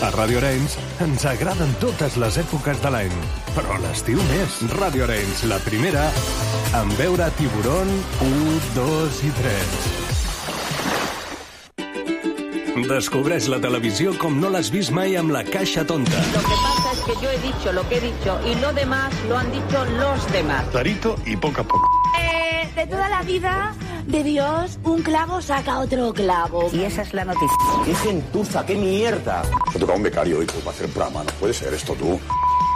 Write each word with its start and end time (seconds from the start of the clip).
A 0.00 0.08
Radio 0.16 0.38
Arenys 0.40 0.78
ens 1.04 1.26
agraden 1.28 1.74
totes 1.76 2.14
les 2.16 2.38
èpoques 2.40 2.78
de 2.80 2.88
l'any, 2.92 3.12
però 3.52 3.76
l'estiu 3.82 4.16
més. 4.30 4.54
Radio 4.78 5.04
Arenys, 5.04 5.42
la 5.50 5.58
primera, 5.60 6.06
en 6.78 6.88
veure 6.96 7.26
tiburon 7.36 7.90
1, 8.24 8.54
2 8.78 9.18
i 9.28 9.32
3. 9.40 10.08
Descobreix 12.88 13.50
la 13.52 13.60
televisió 13.60 14.14
com 14.16 14.40
no 14.40 14.48
l'has 14.48 14.70
vist 14.72 14.88
mai 14.96 15.18
amb 15.20 15.36
la 15.36 15.44
caixa 15.44 15.84
tonta. 15.84 16.16
Lo 16.32 16.40
que 16.48 16.56
pasa 16.64 16.92
es 16.96 17.00
que 17.04 17.14
yo 17.20 17.28
he 17.28 17.38
dicho 17.44 17.72
lo 17.76 17.84
que 17.90 17.98
he 17.98 18.00
dicho 18.00 18.40
y 18.48 18.54
lo 18.56 18.72
demás 18.72 19.12
lo 19.28 19.36
han 19.36 19.52
dicho 19.52 19.84
los 20.00 20.32
demás. 20.32 20.64
Clarito 20.72 21.16
y 21.26 21.36
poco 21.36 21.60
a 21.60 21.64
poco. 21.64 21.86
Eh, 22.18 22.72
de 22.74 22.86
toda 22.86 23.08
la 23.10 23.20
vida 23.22 23.74
de 24.10 24.24
Dios, 24.24 24.78
un 24.84 25.02
clavo 25.02 25.40
saca 25.40 25.78
otro 25.78 26.12
clavo. 26.12 26.68
Y 26.72 26.82
esa 26.82 27.02
es 27.02 27.14
la 27.14 27.24
noticia. 27.24 27.56
¡Qué 27.84 27.94
gentuza, 27.94 28.66
qué 28.66 28.74
mierda! 28.74 29.42
Me 29.72 29.80
toca 29.80 29.92
un 29.94 30.02
becario, 30.02 30.42
hijo, 30.42 30.58
para 30.58 30.70
hacer 30.70 30.88
programa. 30.90 31.24
No 31.24 31.30
puede 31.38 31.54
ser 31.54 31.72
esto 31.74 31.94
tú. 31.94 32.18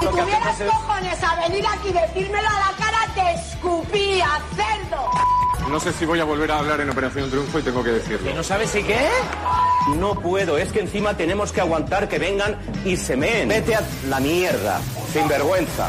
Si 0.00 0.06
tuvieras 0.06 0.62
cojones 0.62 1.22
a 1.22 1.48
venir 1.48 1.64
aquí 1.66 1.88
y 1.88 1.92
decírmelo 1.92 2.48
a 2.48 2.52
la 2.52 2.76
cara, 2.76 2.98
te 3.14 3.40
escupía, 3.40 4.28
cerdo. 4.54 5.10
No 5.70 5.80
sé 5.80 5.92
si 5.92 6.04
voy 6.04 6.20
a 6.20 6.24
volver 6.24 6.50
a 6.52 6.58
hablar 6.58 6.80
en 6.80 6.90
Operación 6.90 7.30
Triunfo 7.30 7.58
y 7.58 7.62
tengo 7.62 7.82
que 7.82 7.90
decirlo. 7.90 8.34
¿No 8.34 8.42
sabes 8.42 8.70
si 8.70 8.82
qué? 8.82 9.08
No 9.96 10.14
puedo, 10.14 10.58
es 10.58 10.72
que 10.72 10.80
encima 10.80 11.16
tenemos 11.16 11.52
que 11.52 11.60
aguantar 11.60 12.08
que 12.08 12.18
vengan 12.18 12.56
y 12.84 12.96
se 12.96 13.16
meen. 13.16 13.48
Vete 13.48 13.74
a 13.74 13.82
la 14.08 14.20
mierda, 14.20 14.80
sin 15.12 15.26
vergüenza. 15.26 15.88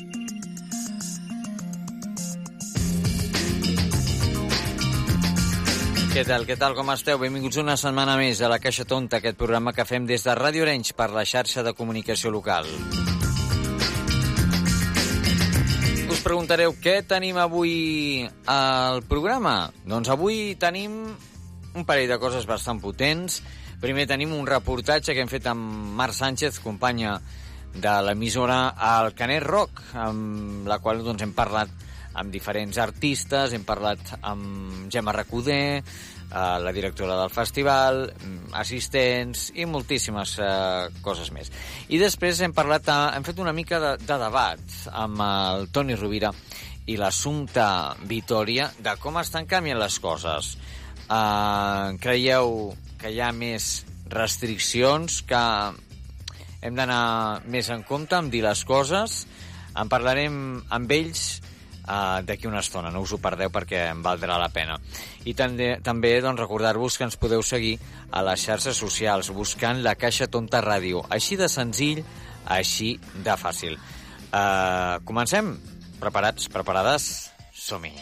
Què 6.11 6.25
tal, 6.27 6.43
què 6.43 6.57
tal, 6.59 6.73
com 6.75 6.89
esteu? 6.91 7.15
Benvinguts 7.21 7.61
una 7.61 7.77
setmana 7.79 8.17
més 8.19 8.41
a 8.43 8.49
la 8.51 8.57
Caixa 8.59 8.83
Tonta, 8.83 9.21
aquest 9.21 9.37
programa 9.39 9.71
que 9.71 9.85
fem 9.87 10.03
des 10.03 10.25
de 10.27 10.33
Ràdio 10.35 10.65
Orenys 10.65 10.91
per 10.91 11.05
la 11.15 11.21
xarxa 11.23 11.61
de 11.63 11.71
comunicació 11.71 12.27
local. 12.35 12.65
Us 16.11 16.19
preguntareu 16.19 16.75
què 16.83 16.97
tenim 17.07 17.39
avui 17.39 18.25
al 18.43 18.99
programa? 19.07 19.69
Doncs 19.87 20.11
avui 20.11 20.57
tenim 20.59 20.97
un 21.79 21.87
parell 21.87 22.11
de 22.11 22.19
coses 22.19 22.43
bastant 22.49 22.83
potents. 22.83 23.39
Primer 23.79 24.03
tenim 24.11 24.35
un 24.35 24.43
reportatge 24.49 25.15
que 25.15 25.23
hem 25.23 25.31
fet 25.31 25.47
amb 25.47 25.95
Marc 25.95 26.17
Sánchez, 26.17 26.59
companya 26.59 27.21
de 27.71 27.95
l'emissora 28.03 28.75
al 28.75 29.13
Canet 29.15 29.47
Rock, 29.47 29.79
amb 29.95 30.67
la 30.67 30.81
qual 30.83 31.05
doncs, 31.07 31.23
hem 31.23 31.31
parlat 31.31 31.71
amb 32.19 32.31
diferents 32.33 32.77
artistes, 32.81 33.53
hem 33.53 33.63
parlat 33.67 34.15
amb 34.21 34.89
Gemma 34.91 35.13
Recoder, 35.15 35.81
eh, 36.31 36.57
la 36.63 36.71
directora 36.71 37.17
del 37.19 37.29
festival, 37.29 38.13
mm, 38.13 38.53
assistents 38.53 39.51
i 39.55 39.65
moltíssimes 39.65 40.37
eh, 40.39 40.89
coses 41.01 41.31
més. 41.31 41.51
I 41.89 41.99
després 41.99 42.41
hem 42.41 42.53
parlat, 42.53 42.87
hem 42.87 43.23
fet 43.23 43.39
una 43.39 43.53
mica 43.53 43.79
de, 43.79 43.95
de 43.97 44.17
debat 44.17 44.59
amb 44.91 45.21
el 45.21 45.69
Toni 45.71 45.95
Rovira 45.95 46.33
i 46.87 46.97
l'assumpte 46.97 47.65
Vitoria 48.09 48.71
de 48.79 48.95
com 48.99 49.17
estan 49.21 49.45
canviant 49.45 49.79
les 49.79 49.99
coses. 49.99 50.57
Eh, 51.07 51.97
creieu 52.01 52.73
que 52.99 53.11
hi 53.11 53.21
ha 53.21 53.31
més 53.31 53.85
restriccions, 54.11 55.21
que 55.23 55.43
hem 56.61 56.75
d'anar 56.75 57.41
més 57.49 57.69
en 57.73 57.83
compte 57.87 58.15
amb 58.15 58.31
dir 58.31 58.43
les 58.45 58.65
coses? 58.67 59.25
En 59.71 59.87
parlarem 59.89 60.35
amb 60.69 60.91
ells 60.91 61.39
uh, 61.91 62.21
d'aquí 62.25 62.47
una 62.47 62.61
estona, 62.63 62.91
no 62.91 63.03
us 63.03 63.11
ho 63.11 63.19
perdeu 63.21 63.51
perquè 63.51 63.83
em 63.91 64.01
valdrà 64.05 64.39
la 64.39 64.49
pena. 64.53 64.77
I 65.27 65.35
també, 65.37 65.73
també 65.83 66.13
doncs, 66.23 66.39
recordar-vos 66.39 66.97
que 66.97 67.07
ens 67.09 67.19
podeu 67.19 67.43
seguir 67.43 67.77
a 68.11 68.23
les 68.25 68.47
xarxes 68.47 68.79
socials 68.79 69.31
buscant 69.35 69.83
la 69.83 69.97
Caixa 69.99 70.29
Tonta 70.31 70.63
Ràdio. 70.63 71.03
Així 71.09 71.37
de 71.39 71.51
senzill, 71.51 72.03
així 72.47 72.95
de 73.25 73.37
fàcil. 73.37 73.77
Uh, 74.31 75.01
comencem? 75.03 75.55
Preparats? 76.01 76.47
Preparades? 76.49 77.11
Som-hi! 77.51 77.93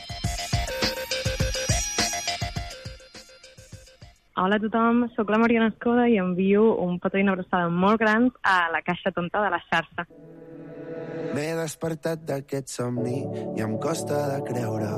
Hola 4.40 4.56
a 4.56 4.62
tothom, 4.64 5.02
sóc 5.18 5.34
la 5.34 5.38
Mariana 5.42 5.68
Escoda 5.74 6.06
i 6.08 6.14
envio 6.22 6.70
un 6.80 6.96
petó 7.04 7.20
i 7.20 7.26
una 7.26 7.34
abraçada 7.36 7.68
molt 7.68 8.00
gran 8.00 8.30
a 8.48 8.70
la 8.72 8.80
Caixa 8.86 9.12
Tonta 9.12 9.42
de 9.44 9.50
la 9.52 9.60
xarxa. 9.66 10.06
M'he 11.34 11.48
despertat 11.60 12.24
d'aquest 12.28 12.72
somni 12.74 13.18
i 13.58 13.64
em 13.66 13.76
costa 13.84 14.20
de 14.32 14.40
creure. 14.50 14.92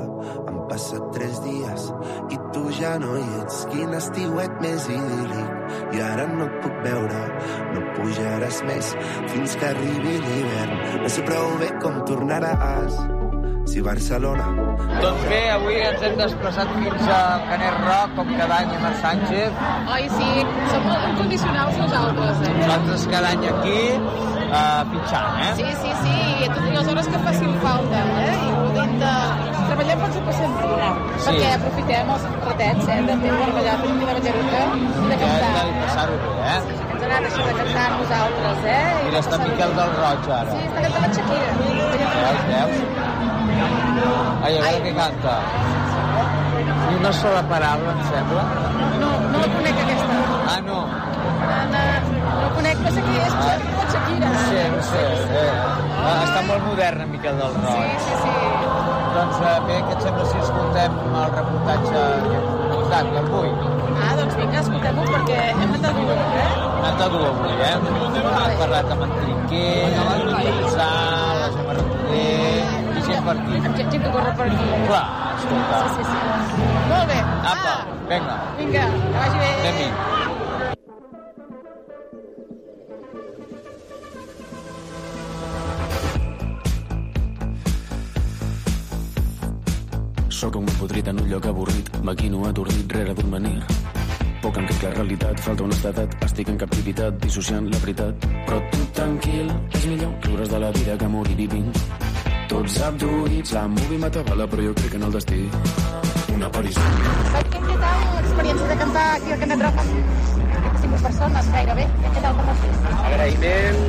Han 0.48 0.60
passat 0.70 1.08
tres 1.16 1.40
dies 1.44 1.88
i 2.32 2.40
tu 2.54 2.64
ja 2.78 2.94
no 3.02 3.14
hi 3.20 3.26
ets. 3.42 3.62
Quin 3.72 3.96
estiuet 3.98 4.60
més 4.64 4.88
idíl·lic. 4.92 5.58
I 5.96 6.04
ara 6.04 6.28
no 6.34 6.46
et 6.48 6.60
puc 6.64 6.78
veure, 6.86 7.24
no 7.72 7.88
pujaràs 7.96 8.62
més 8.68 8.94
fins 9.32 9.58
que 9.58 9.72
arribi 9.72 10.20
l'hivern. 10.26 10.78
No 11.02 11.16
sé 11.16 11.26
prou 11.28 11.58
bé 11.64 11.74
com 11.84 12.00
tornaràs. 12.08 13.21
Si 13.64 13.80
Barcelona... 13.80 14.44
Doncs 15.02 15.22
bé, 15.30 15.40
avui 15.54 15.76
ens 15.80 16.02
hem 16.06 16.16
desplaçat 16.18 16.70
fins 16.74 17.06
al 17.14 17.44
Canet 17.48 17.78
Rock, 17.86 18.16
com 18.18 18.32
cada 18.38 18.58
any 18.62 18.72
amb 18.76 18.88
el 18.88 18.96
Sánchez. 19.02 19.62
Oi, 19.94 20.08
sí, 20.16 20.28
som 20.72 20.84
molt 20.88 21.06
incondicionals 21.12 21.78
nosaltres. 21.80 22.42
Eh? 22.42 22.52
Nosaltres 22.58 23.06
cada 23.14 23.30
any 23.36 23.46
aquí, 23.52 23.78
uh, 24.50 24.82
pitjant, 24.92 25.40
eh? 25.46 25.52
Sí, 25.60 25.70
sí, 25.84 25.94
sí, 26.02 26.16
i 26.42 26.48
a 26.48 26.52
totes 26.52 26.74
les 26.76 26.92
hores 26.92 27.10
que 27.14 27.22
facin 27.28 27.56
falta, 27.64 28.04
eh? 28.26 28.34
I 28.34 28.54
volem 28.58 28.96
de... 29.02 29.14
Treballem 29.72 30.02
per 30.04 30.08
si 30.12 30.22
passem 30.26 30.56
sí. 30.58 30.72
perquè 31.24 31.52
aprofitem 31.54 32.10
els 32.16 32.26
ratets, 32.48 32.90
eh? 32.92 32.98
De 33.08 33.18
fer 33.22 33.36
per 33.38 33.50
ballar, 33.56 33.76
fer 33.84 33.92
una 33.94 34.08
ballareta 34.10 34.64
i 34.74 35.12
de 35.12 35.20
cantar. 35.22 35.38
Ja, 35.46 35.62
de 35.70 35.78
passar-ho 35.78 36.18
bé, 36.24 36.34
eh? 36.50 36.58
Sí, 36.66 36.74
sí, 36.74 36.90
ens 36.90 37.06
agrada 37.06 37.30
això 37.30 37.46
de 37.46 37.54
cantar 37.62 37.86
amb 37.86 38.02
nosaltres, 38.02 38.66
eh? 38.74 38.82
I 38.92 39.06
Mira, 39.08 39.22
està 39.24 39.40
Miquel 39.46 39.78
del 39.80 39.96
Roig, 40.00 40.28
ara. 40.42 40.58
Sí, 40.58 40.68
està 40.68 40.84
cantant 40.88 41.06
la 41.06 41.14
Shakira. 41.16 41.56
Veus, 41.62 42.44
veus? 42.52 43.01
Ai, 44.42 44.56
a 44.58 44.62
veure 44.64 44.80
què 44.86 44.92
canta. 44.96 45.34
Ni 46.88 46.94
una 46.98 47.12
sola 47.18 47.42
paraula, 47.50 47.94
em 47.94 48.02
sembla. 48.10 48.44
No, 49.02 49.10
no 49.32 49.42
la 49.42 49.50
conec 49.56 49.82
aquesta. 49.84 50.18
Ah, 50.52 50.60
no? 50.66 50.78
No, 51.42 51.58
no, 51.72 51.82
la 52.42 52.48
conec, 52.56 52.82
no 52.86 52.94
sé 52.96 53.04
qui 53.06 53.20
és, 53.26 53.36
ah. 53.36 53.56
la 53.78 53.86
Shakira. 53.92 54.32
No 54.32 54.46
sé, 54.48 54.64
no 54.74 54.82
sé. 54.88 55.04
Eh, 55.42 55.50
ah, 56.00 56.16
està 56.26 56.40
molt 56.48 56.66
modern, 56.70 57.04
en 57.06 57.12
Miquel 57.14 57.38
del 57.42 57.60
Roig. 57.60 57.94
Sí, 58.06 58.16
sí, 58.22 58.34
sí. 58.38 58.92
Doncs 59.12 59.40
eh, 59.44 59.56
bé, 59.68 59.78
què 59.86 59.94
et 59.96 60.04
sembla 60.06 60.26
si 60.30 60.38
escoltem 60.40 60.98
el 61.04 61.32
reportatge 61.36 62.04
que 62.26 62.36
hem 62.38 62.46
portat 62.72 63.16
avui? 63.22 63.50
Ah, 63.92 64.12
doncs 64.18 64.36
vinga, 64.38 64.60
escoltem-ho, 64.62 65.04
perquè 65.12 65.40
hem 65.52 65.64
anat 65.66 65.88
a 65.88 65.92
dur, 65.98 66.14
eh? 66.14 66.46
Hem 66.56 66.78
anat 66.80 67.02
a 67.06 67.10
dur 67.12 67.24
avui, 67.28 67.52
eh? 67.68 67.74
Hem 67.76 68.56
parlat 68.62 68.94
amb 68.96 69.06
en 69.06 69.12
Trinquer, 69.18 69.74
amb 70.00 70.14
en 70.16 70.22
Gonzal, 70.48 71.01
per 73.26 73.34
aquí. 73.38 73.60
Amb 73.62 73.76
gent 73.76 73.90
que 73.92 74.10
corre 74.10 74.32
per 74.38 74.46
aquí. 74.48 74.66
Clar, 74.86 75.04
escolta. 75.36 75.82
Sí, 75.82 75.88
sí, 75.96 76.02
sí. 76.10 76.66
Molt 76.90 77.06
bé. 77.10 77.18
Apa, 77.52 77.74
vinga. 78.10 78.36
Vinga, 78.58 78.84
que 78.96 79.14
vagi 79.18 79.38
bé. 79.42 79.50
Anem-hi. 79.60 79.90
Sóc 90.42 90.56
un 90.58 90.66
podrit 90.74 91.06
en 91.06 91.20
un 91.22 91.28
lloc 91.30 91.44
avorrit, 91.46 91.88
maquino 92.02 92.42
atordit 92.48 92.92
rere 92.92 93.14
d'un 93.14 93.30
menir. 93.30 93.60
Poc 94.42 94.56
em 94.58 94.64
crec 94.66 94.82
la 94.82 94.90
realitat, 94.96 95.38
falta 95.38 95.62
honestedat, 95.62 96.16
estic 96.26 96.48
en 96.50 96.56
captivitat, 96.58 97.20
dissociant 97.22 97.68
la 97.70 97.78
veritat. 97.84 98.26
Però 98.48 98.58
tu 98.72 98.88
tranquil, 98.96 99.52
és 99.70 99.86
millor 99.86 100.16
riure's 100.26 100.50
de 100.50 100.58
la 100.64 100.72
vida 100.74 100.98
que 100.98 101.12
morir 101.12 101.36
vivint. 101.38 101.70
Tots 102.52 102.74
abduïts, 102.84 103.52
la 103.56 103.62
movie 103.72 103.98
m'atabala, 104.00 104.44
però 104.52 104.64
jo 104.66 104.72
crec 104.76 104.96
en 104.98 105.06
el 105.06 105.14
destí. 105.14 105.38
Una 106.34 106.48
aparició. 106.50 106.82
Què 107.54 107.76
tal 107.80 108.02
l'experiència 108.18 108.66
de 108.68 108.76
cantar 108.82 109.04
aquí 109.14 109.32
al 109.32 109.40
Canet 109.42 109.62
amb 109.68 109.80
cinc 110.82 110.98
persones 111.06 111.48
gairebé? 111.54 111.86
Què 112.02 112.12
tal 112.18 112.36
com 112.36 112.50
vas 112.50 112.60
fer? 112.64 112.72
Agraïment, 113.08 113.80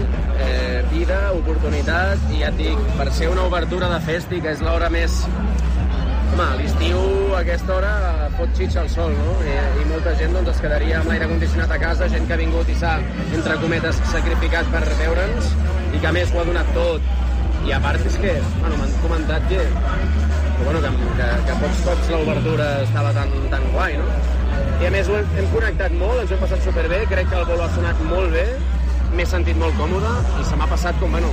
eh, 0.46 0.80
vida, 0.94 1.20
oportunitat, 1.42 2.24
i 2.32 2.40
ja 2.46 2.54
et 2.54 2.62
dic, 2.62 2.88
per 3.02 3.10
ser 3.20 3.28
una 3.34 3.50
obertura 3.52 3.92
de 3.92 4.00
festi, 4.08 4.40
que 4.46 4.56
és 4.56 4.64
l'hora 4.64 4.90
més 4.94 5.20
Home, 6.34 6.46
a 6.50 6.56
l'estiu 6.58 7.02
a 7.36 7.42
aquesta 7.44 7.76
hora 7.76 7.90
pot 8.40 8.56
xitxar 8.58 8.88
el 8.88 8.90
sol, 8.90 9.12
no? 9.14 9.34
I, 9.46 9.52
I 9.84 9.84
molta 9.92 10.16
gent 10.18 10.34
doncs, 10.34 10.50
es 10.56 10.62
quedaria 10.64 10.96
amb 10.98 11.12
l'aire 11.12 11.28
condicionat 11.30 11.76
a 11.76 11.78
casa, 11.84 12.08
gent 12.10 12.26
que 12.26 12.34
ha 12.34 12.40
vingut 12.40 12.72
i 12.74 12.78
s'ha, 12.80 12.96
entre 13.38 13.60
cometes, 13.62 14.00
sacrificat 14.10 14.72
per 14.74 14.82
veure'ns 15.04 15.52
i 15.94 16.00
que 16.00 16.10
a 16.10 16.16
més 16.16 16.34
ho 16.34 16.42
ha 16.42 16.48
donat 16.48 16.74
tot. 16.74 17.14
I 17.64 17.72
a 17.72 17.80
part 17.84 18.06
és 18.06 18.18
que, 18.20 18.38
bueno, 18.60 18.78
m'han 18.82 18.96
comentat 19.04 19.46
que 19.52 19.62
que, 20.58 20.64
bueno, 20.64 20.82
que, 20.82 20.90
que, 21.18 21.28
que 21.48 21.56
pocs 21.62 21.82
cops 21.88 22.10
l'obertura 22.14 22.68
estava 22.84 23.12
tan, 23.16 23.32
tan 23.52 23.66
guai, 23.74 23.98
no? 23.98 24.06
I 24.82 24.88
a 24.88 24.92
més 24.94 25.10
ho 25.10 25.18
hem, 25.18 25.36
hem 25.40 25.50
connectat 25.54 25.96
molt, 25.98 26.22
ens 26.22 26.32
ho 26.32 26.38
hem 26.38 26.44
passat 26.44 26.64
superbé, 26.66 27.02
crec 27.12 27.30
que 27.32 27.40
el 27.40 27.46
bolo 27.50 27.66
ha 27.66 27.70
sonat 27.74 28.02
molt 28.10 28.34
bé, 28.36 28.46
m'he 29.14 29.26
sentit 29.30 29.60
molt 29.60 29.76
còmode 29.80 30.14
i 30.42 30.48
se 30.50 30.60
m'ha 30.60 30.70
passat 30.70 30.98
com, 31.02 31.14
bueno, 31.14 31.30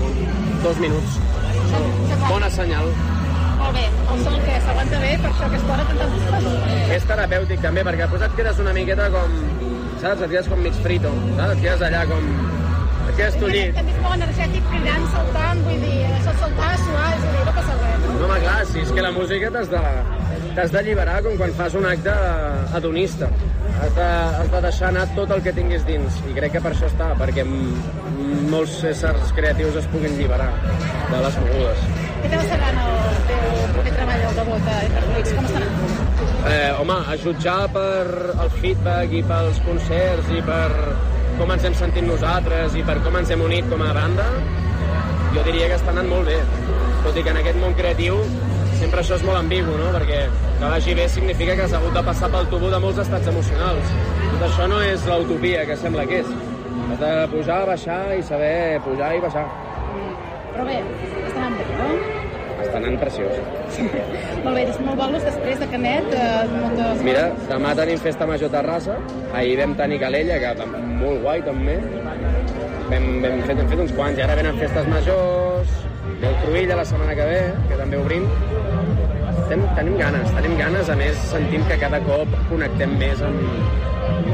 dos 0.64 0.80
minuts. 0.82 1.18
Bona 2.26 2.50
senyal. 2.52 2.90
Molt 3.60 3.76
bé, 3.76 3.84
el 4.12 4.22
sol 4.24 4.38
que 4.46 4.56
s'aguanta 4.64 5.02
bé, 5.02 5.10
per 5.20 5.32
això 5.32 5.48
aquesta 5.50 5.74
hora 5.74 5.88
tanta 5.90 6.08
música. 6.14 6.78
És 6.96 7.10
terapèutic 7.10 7.66
també, 7.66 7.84
perquè 7.86 8.06
després 8.06 8.26
et 8.28 8.38
quedes 8.40 8.64
una 8.64 8.76
miqueta 8.76 9.10
com... 9.14 9.36
Saps? 10.00 10.22
Et 10.24 10.30
quedes 10.32 10.48
com 10.48 10.62
mig 10.64 10.76
frito, 10.80 11.12
saps? 11.36 11.58
Et 11.58 11.66
quedes 11.66 11.84
allà 11.90 12.06
com... 12.08 12.32
Et 13.20 13.26
quedes 13.26 13.36
tollit. 13.36 13.74
També 13.76 13.92
és 13.92 13.98
molt 14.00 14.14
energètic, 14.16 14.68
cridant, 14.70 15.02
saltant, 15.12 15.58
vull 15.66 15.82
dir, 15.84 15.96
això 16.08 16.32
saltar, 16.40 16.70
suar, 16.80 17.08
és 17.12 17.26
a 17.26 17.32
dir, 17.34 17.42
no 17.44 17.52
passa 17.58 17.74
res. 17.80 18.06
No, 18.06 18.14
home, 18.24 18.38
clar, 18.46 18.54
si 18.70 18.80
és 18.80 18.92
que 18.96 19.04
la 19.04 19.10
música 19.12 19.50
t'has 19.56 19.68
de, 19.74 19.82
t'has 20.56 20.72
d'alliberar 20.72 21.18
com 21.26 21.36
quan 21.42 21.52
fas 21.58 21.76
un 21.76 21.88
acte 21.90 22.14
hedonista. 22.78 23.28
Has 23.80 23.92
de, 23.98 24.08
has 24.38 24.48
de 24.54 24.62
deixar 24.68 24.88
anar 24.88 25.04
tot 25.18 25.36
el 25.36 25.44
que 25.44 25.52
tinguis 25.58 25.84
dins. 25.90 26.16
I 26.32 26.38
crec 26.38 26.56
que 26.56 26.64
per 26.64 26.72
això 26.72 26.88
està, 26.88 27.10
perquè 27.20 27.44
molts 27.44 28.80
éssers 28.88 29.36
creatius 29.36 29.76
es 29.82 29.92
puguin 29.92 30.16
alliberar 30.16 30.48
de 31.12 31.22
les 31.26 31.38
mogudes. 31.44 31.86
Què 32.24 32.32
t'ha 32.32 32.40
passat 32.40 32.66
el 32.70 33.22
teu 33.28 33.62
proper 33.76 33.96
treball, 34.00 34.26
el 34.30 34.40
debut 34.40 34.72
a 34.72 34.80
Interflix? 34.88 35.36
Com 35.36 35.52
està 35.52 35.60
anant? 35.60 36.04
Eh, 36.56 36.72
home, 36.80 37.00
a 37.04 37.20
jutjar 37.20 37.62
per 37.76 37.94
el 38.32 38.52
feedback 38.62 39.12
i 39.12 39.24
pels 39.28 39.64
concerts 39.68 40.32
i 40.32 40.44
per 40.48 40.68
com 41.38 41.52
ens 41.54 41.64
hem 41.68 41.76
sentit 41.78 42.06
nosaltres 42.06 42.76
i 42.78 42.84
per 42.86 42.98
com 43.04 43.16
ens 43.20 43.30
hem 43.30 43.42
unit 43.46 43.68
com 43.70 43.82
a 43.84 43.92
banda, 43.96 44.26
jo 45.34 45.44
diria 45.46 45.70
que 45.70 45.78
està 45.78 45.94
anant 45.94 46.10
molt 46.10 46.30
bé. 46.30 46.38
Tot 47.04 47.16
i 47.16 47.24
que 47.24 47.32
en 47.32 47.40
aquest 47.40 47.60
món 47.62 47.76
creatiu 47.78 48.18
sempre 48.80 49.02
això 49.02 49.16
és 49.18 49.24
molt 49.26 49.38
ambigu, 49.40 49.74
no? 49.78 49.90
Perquè 49.96 50.20
que 50.60 50.70
vagi 50.74 50.94
bé 50.98 51.08
significa 51.08 51.56
que 51.56 51.66
has 51.66 51.74
hagut 51.76 51.96
de 51.96 52.04
passar 52.04 52.30
pel 52.32 52.48
tubo 52.52 52.70
de 52.72 52.80
molts 52.82 53.00
estats 53.04 53.32
emocionals. 53.32 53.96
Tot 54.26 54.46
això 54.48 54.68
no 54.72 54.80
és 54.84 55.08
l'utopia 55.08 55.66
que 55.68 55.76
sembla 55.80 56.06
que 56.10 56.22
és. 56.24 56.30
Has 56.90 57.02
de 57.02 57.12
pujar, 57.34 57.60
baixar 57.68 58.00
i 58.18 58.22
saber 58.30 58.80
pujar 58.86 59.12
i 59.16 59.26
baixar. 59.26 59.44
Però 60.54 60.64
bé, 60.66 60.80
està 61.26 61.36
anant 61.44 61.60
bé, 61.60 61.68
no? 61.76 62.09
Anant 62.76 62.96
preciós. 63.00 63.34
Molt 64.44 64.54
bé, 64.54 64.62
doncs 64.68 64.78
molt 64.84 64.98
bolos 65.00 65.24
després 65.26 65.58
de 65.60 65.66
Canet, 65.72 66.06
eh, 66.14 66.52
moltes... 66.52 67.02
Mira, 67.04 67.26
demà 67.50 67.74
tenim 67.78 67.98
festa 68.00 68.28
major 68.28 68.48
a 68.48 68.54
Terrassa, 68.54 68.96
ahir 69.36 69.58
vam 69.60 69.74
tenir 69.78 69.98
Calella, 70.02 70.38
que 70.40 70.68
molt 71.00 71.20
guai 71.24 71.42
també. 71.44 71.76
Vam, 72.90 73.06
vam 73.24 73.42
fet, 73.46 73.58
hem 73.58 73.68
fet 73.72 73.82
uns 73.84 73.92
quants, 73.98 74.18
i 74.18 74.24
ara 74.24 74.38
venen 74.38 74.58
festes 74.62 74.88
majors, 74.90 75.74
ve 76.22 76.30
el 76.30 76.38
Cruïlla 76.44 76.80
la 76.80 76.86
setmana 76.88 77.16
que 77.18 77.28
ve, 77.28 77.40
que 77.68 77.78
també 77.82 78.00
obrim. 78.00 78.26
Estem, 79.34 79.64
tenim 79.76 79.96
ganes, 80.00 80.34
tenim 80.38 80.56
ganes, 80.60 80.90
a 80.90 80.98
més 80.98 81.22
sentim 81.30 81.64
que 81.68 81.78
cada 81.84 82.00
cop 82.06 82.36
connectem 82.50 82.96
més 83.02 83.24
amb... 83.26 83.40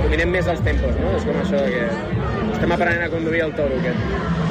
dominem 0.02 0.34
més 0.38 0.48
els 0.52 0.60
tempos, 0.66 0.98
no? 1.02 1.14
És 1.18 1.24
com 1.26 1.40
això 1.42 1.62
de 1.64 1.72
que 1.72 1.86
estem 2.52 2.76
aprenent 2.76 3.06
a 3.06 3.14
conduir 3.16 3.46
el 3.48 3.56
toro 3.58 3.80
aquest. 3.80 4.45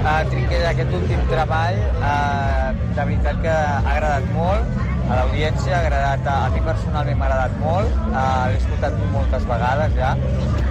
Uh, 0.00 0.22
Trinquell, 0.32 0.62
aquest 0.64 0.92
últim 0.96 1.18
treball, 1.28 1.76
uh, 2.00 2.70
de 2.96 3.02
veritat 3.04 3.40
que 3.44 3.52
ha 3.52 3.80
agradat 3.84 4.28
molt 4.32 4.78
a 5.10 5.18
l'audiència, 5.18 5.74
ha 5.76 5.80
agradat, 5.82 6.22
a, 6.24 6.36
a 6.46 6.52
mi 6.54 6.62
personalment 6.64 7.18
m'ha 7.20 7.26
agradat 7.28 7.58
molt, 7.60 7.98
uh, 8.06 8.22
l'he 8.48 8.56
escoltat 8.62 8.96
moltes 9.12 9.44
vegades 9.50 9.98
ja, 9.98 10.14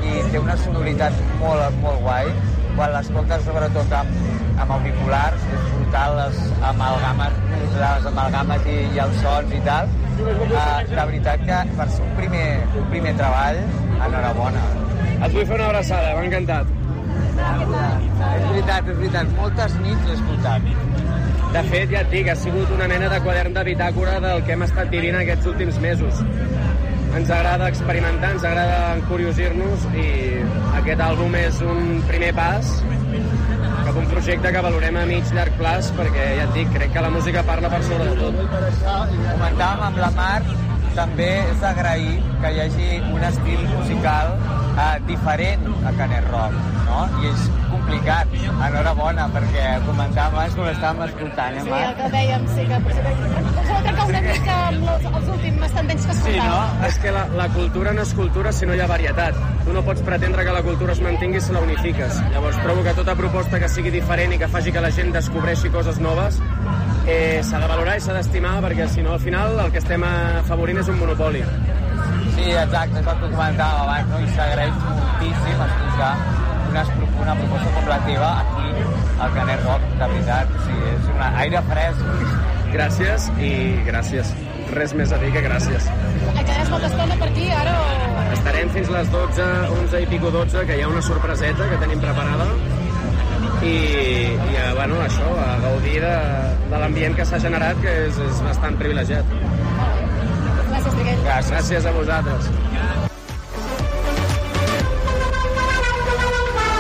i 0.02 0.16
té 0.34 0.42
una 0.42 0.56
sonoritat 0.64 1.22
molt, 1.44 1.78
molt 1.84 2.02
guai. 2.08 2.32
Quan 2.74 2.96
l'escoltes 2.96 3.46
sobretot 3.46 3.94
amb, 4.00 4.18
amb 4.64 4.74
auriculars, 4.80 5.46
és 5.60 5.70
brutal 5.76 6.18
les 6.24 6.42
amalgames, 6.72 7.40
les 7.78 8.10
amalgames 8.14 8.68
i, 8.74 8.80
i 8.98 9.06
els 9.06 9.22
sons 9.22 9.54
i 9.54 9.62
tal. 9.70 9.94
Uh, 10.24 10.82
de 10.90 10.98
veritat 10.98 11.46
que 11.46 11.62
per 11.78 11.90
ser 11.94 12.02
un 12.10 12.18
primer, 12.18 12.48
un 12.82 12.90
primer 12.96 13.14
treball, 13.22 13.62
enhorabona. 14.00 14.68
Et 15.20 15.30
vull 15.30 15.46
fer 15.46 15.62
una 15.62 15.70
abraçada, 15.70 16.18
m'ha 16.18 16.28
encantat. 16.32 16.79
És 17.40 18.46
veritat, 18.50 18.88
és 18.88 18.98
veritat. 19.02 19.34
Moltes 19.38 19.76
nits 19.84 20.08
l'he 20.08 20.16
escoltat. 20.18 20.72
De 21.54 21.64
fet, 21.72 21.90
ja 21.90 22.04
et 22.04 22.12
dic, 22.14 22.30
ha 22.30 22.36
sigut 22.38 22.72
una 22.76 22.88
mena 22.92 23.10
de 23.10 23.20
quadern 23.26 23.56
de 23.56 23.64
bitàcora 23.72 24.20
del 24.22 24.44
que 24.46 24.54
hem 24.54 24.66
estat 24.68 24.92
vivint 24.94 25.18
aquests 25.18 25.50
últims 25.50 25.80
mesos. 25.82 26.22
Ens 27.18 27.32
agrada 27.34 27.70
experimentar, 27.74 28.36
ens 28.36 28.46
agrada 28.46 28.94
encuriosir-nos 29.00 29.88
i 29.98 30.06
aquest 30.78 31.02
àlbum 31.02 31.34
és 31.40 31.58
un 31.66 32.04
primer 32.12 32.36
pas 32.38 32.70
cap 33.90 33.96
a 33.96 34.04
un 34.04 34.10
projecte 34.12 34.52
que 34.54 34.62
valorem 34.62 34.98
a 35.02 35.06
mig 35.10 35.34
llarg 35.34 35.56
plaç 35.58 35.90
perquè, 35.98 36.26
ja 36.38 36.46
et 36.46 36.54
dic, 36.54 36.70
crec 36.76 36.94
que 36.94 37.02
la 37.02 37.10
música 37.10 37.42
parla 37.48 37.72
per 37.74 37.82
sobre 37.88 38.12
de 38.12 38.16
tot. 38.20 38.38
Comentàvem 38.86 39.86
amb 39.88 40.02
la 40.04 40.12
Mar, 40.20 40.44
també 40.94 41.32
és 41.48 41.60
d'agrair 41.64 42.16
que 42.44 42.54
hi 42.54 42.64
hagi 42.68 42.90
un 43.10 43.26
estil 43.32 43.66
musical 43.74 44.36
eh, 44.78 45.00
diferent 45.08 45.66
a 45.86 45.92
Canet 45.98 46.28
Rock, 46.32 46.54
no? 46.88 47.00
I 47.24 47.28
és 47.32 47.48
complicat. 47.70 48.28
Enhorabona, 48.70 49.28
perquè 49.34 49.66
comentàvem 49.86 50.36
abans 50.38 50.56
quan 50.58 50.70
estàvem 50.74 51.04
escoltant, 51.08 51.56
eh, 51.58 51.64
Sí, 51.64 51.70
Mar? 51.70 51.82
el 51.90 51.96
que 52.00 52.10
dèiem, 52.16 52.48
sí, 52.56 52.66
que 52.70 52.80
potser 52.86 53.04
trencar 53.84 54.08
una 54.10 54.22
mica 54.22 54.58
amb 54.68 54.90
els, 54.94 55.06
els 55.14 55.30
últims 55.36 55.74
tendents 55.78 56.06
que 56.06 56.12
escoltàvem. 56.18 56.84
És 56.90 57.00
que 57.00 57.12
la, 57.16 57.26
la 57.40 57.48
cultura 57.56 57.94
no 57.94 58.02
és 58.02 58.14
cultura 58.14 58.52
si 58.52 58.66
no 58.66 58.76
hi 58.76 58.82
ha 58.82 58.88
varietat. 58.88 59.36
Tu 59.66 59.74
no 59.74 59.84
pots 59.86 60.02
pretendre 60.02 60.46
que 60.46 60.52
la 60.52 60.62
cultura 60.66 60.94
es 60.94 61.02
mantingui 61.02 61.42
si 61.42 61.54
la 61.54 61.62
unifiques. 61.66 62.22
Llavors 62.34 62.58
trobo 62.64 62.84
que 62.84 62.94
tota 62.98 63.16
proposta 63.16 63.60
que 63.60 63.70
sigui 63.70 63.92
diferent 63.92 64.34
i 64.34 64.38
que 64.42 64.48
faci 64.48 64.72
que 64.72 64.82
la 64.82 64.92
gent 64.92 65.12
descobreixi 65.14 65.70
coses 65.70 66.00
noves 66.00 66.40
eh, 67.08 67.42
s'ha 67.44 67.60
de 67.60 67.68
valorar 67.68 67.98
i 67.98 68.02
s'ha 68.04 68.14
d'estimar 68.14 68.60
perquè 68.64 68.88
si 68.90 69.02
no 69.02 69.14
al 69.14 69.20
final 69.20 69.60
el 69.60 69.72
que 69.72 69.80
estem 69.82 70.04
afavorint 70.04 70.80
és 70.80 70.88
un 70.90 71.00
monopoli. 71.00 71.44
Sí, 72.40 72.52
exacte, 72.56 73.02
és 73.02 73.08
el 73.12 73.18
que 73.20 73.30
comentàvem 73.34 73.82
abans, 73.84 74.12
no? 74.14 74.20
I 74.24 74.30
s'agraeix 74.32 74.76
moltíssim 74.86 75.64
escoltar 75.66 76.12
una, 76.70 76.84
una 77.24 77.34
proposta 77.36 77.74
com 77.76 77.90
la 77.90 77.98
teva 78.06 78.30
aquí 78.44 78.86
al 79.26 79.34
Canet 79.36 79.66
Rock, 79.66 79.90
de 80.00 80.08
veritat. 80.14 80.54
Sí, 80.68 80.78
és 80.94 81.10
un 81.12 81.20
aire 81.28 81.64
fresc. 81.74 82.06
Gràcies 82.70 83.28
i 83.44 83.52
gràcies. 83.90 84.32
Res 84.72 84.96
més 84.96 85.12
a 85.12 85.20
dir 85.20 85.34
que 85.36 85.44
gràcies. 85.44 85.90
Et 85.90 86.40
quedaràs 86.40 86.72
molta 86.72 86.88
estona 86.94 87.20
per 87.20 87.28
aquí, 87.28 87.48
ara, 87.60 87.76
o... 87.76 88.26
Estarem 88.38 88.72
fins 88.76 88.92
les 88.94 89.12
12, 89.12 89.48
11 89.82 90.04
i 90.06 90.10
pico 90.14 90.32
12, 90.32 90.64
que 90.70 90.78
hi 90.80 90.86
ha 90.86 90.92
una 90.94 91.04
sorpreseta 91.04 91.68
que 91.74 91.82
tenim 91.84 92.04
preparada. 92.06 92.48
I, 93.60 93.74
i 93.74 94.56
eh, 94.56 94.70
bueno, 94.78 95.02
això, 95.04 95.28
a 95.44 95.58
gaudir 95.66 95.98
de, 96.06 96.18
de 96.72 96.84
l'ambient 96.86 97.18
que 97.18 97.28
s'ha 97.28 97.42
generat, 97.44 97.82
que 97.84 97.96
és, 98.06 98.22
és 98.30 98.44
bastant 98.46 98.80
privilegiat. 98.80 99.36
Gràcies, 100.90 100.98
Miguel. 100.98 101.20
Gràcies. 101.26 101.86
A 101.86 101.92
vosaltres. 101.92 102.50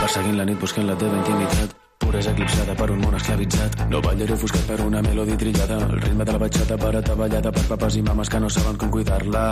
Perseguint 0.02 0.38
la 0.40 0.46
nit 0.50 0.60
buscant 0.60 0.88
la 0.88 0.96
teva 0.98 1.20
intimitat. 1.20 1.76
Puresa 2.00 2.32
eclipsada 2.32 2.74
per 2.74 2.88
un 2.90 3.04
món 3.04 3.14
esclavitzat. 3.14 3.76
No 3.92 4.00
ballaré 4.02 4.34
ofuscat 4.34 4.64
per 4.66 4.80
una 4.82 5.02
melodi 5.06 5.36
trillada. 5.38 5.78
El 5.86 6.02
ritme 6.02 6.26
de 6.26 6.34
la 6.34 6.40
batxata 6.42 6.78
per 6.82 6.96
ataballada 6.98 7.52
per 7.52 7.66
papes 7.70 8.00
i 8.00 8.02
mames 8.02 8.32
que 8.34 8.40
no 8.40 8.50
saben 8.50 8.80
com 8.82 8.90
cuidar-la. 8.96 9.44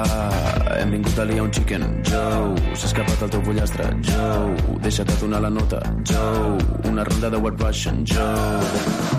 Hem 0.80 0.96
vingut 0.96 1.20
a 1.20 1.28
liar 1.30 1.46
un 1.46 1.54
chicken. 1.54 1.86
Joe 2.10 2.74
s'ha 2.74 2.90
escapat 2.90 3.28
el 3.28 3.34
teu 3.36 3.46
pollastre. 3.46 3.92
Joe 4.10 4.80
deixa't 4.82 5.12
de 5.12 5.20
donar 5.22 5.44
la 5.46 5.54
nota. 5.54 5.84
Joe 6.02 6.58
una 6.90 7.06
ronda 7.06 7.30
de 7.30 7.38
White 7.38 7.64
Russian 7.68 8.02
Joe 8.10 9.17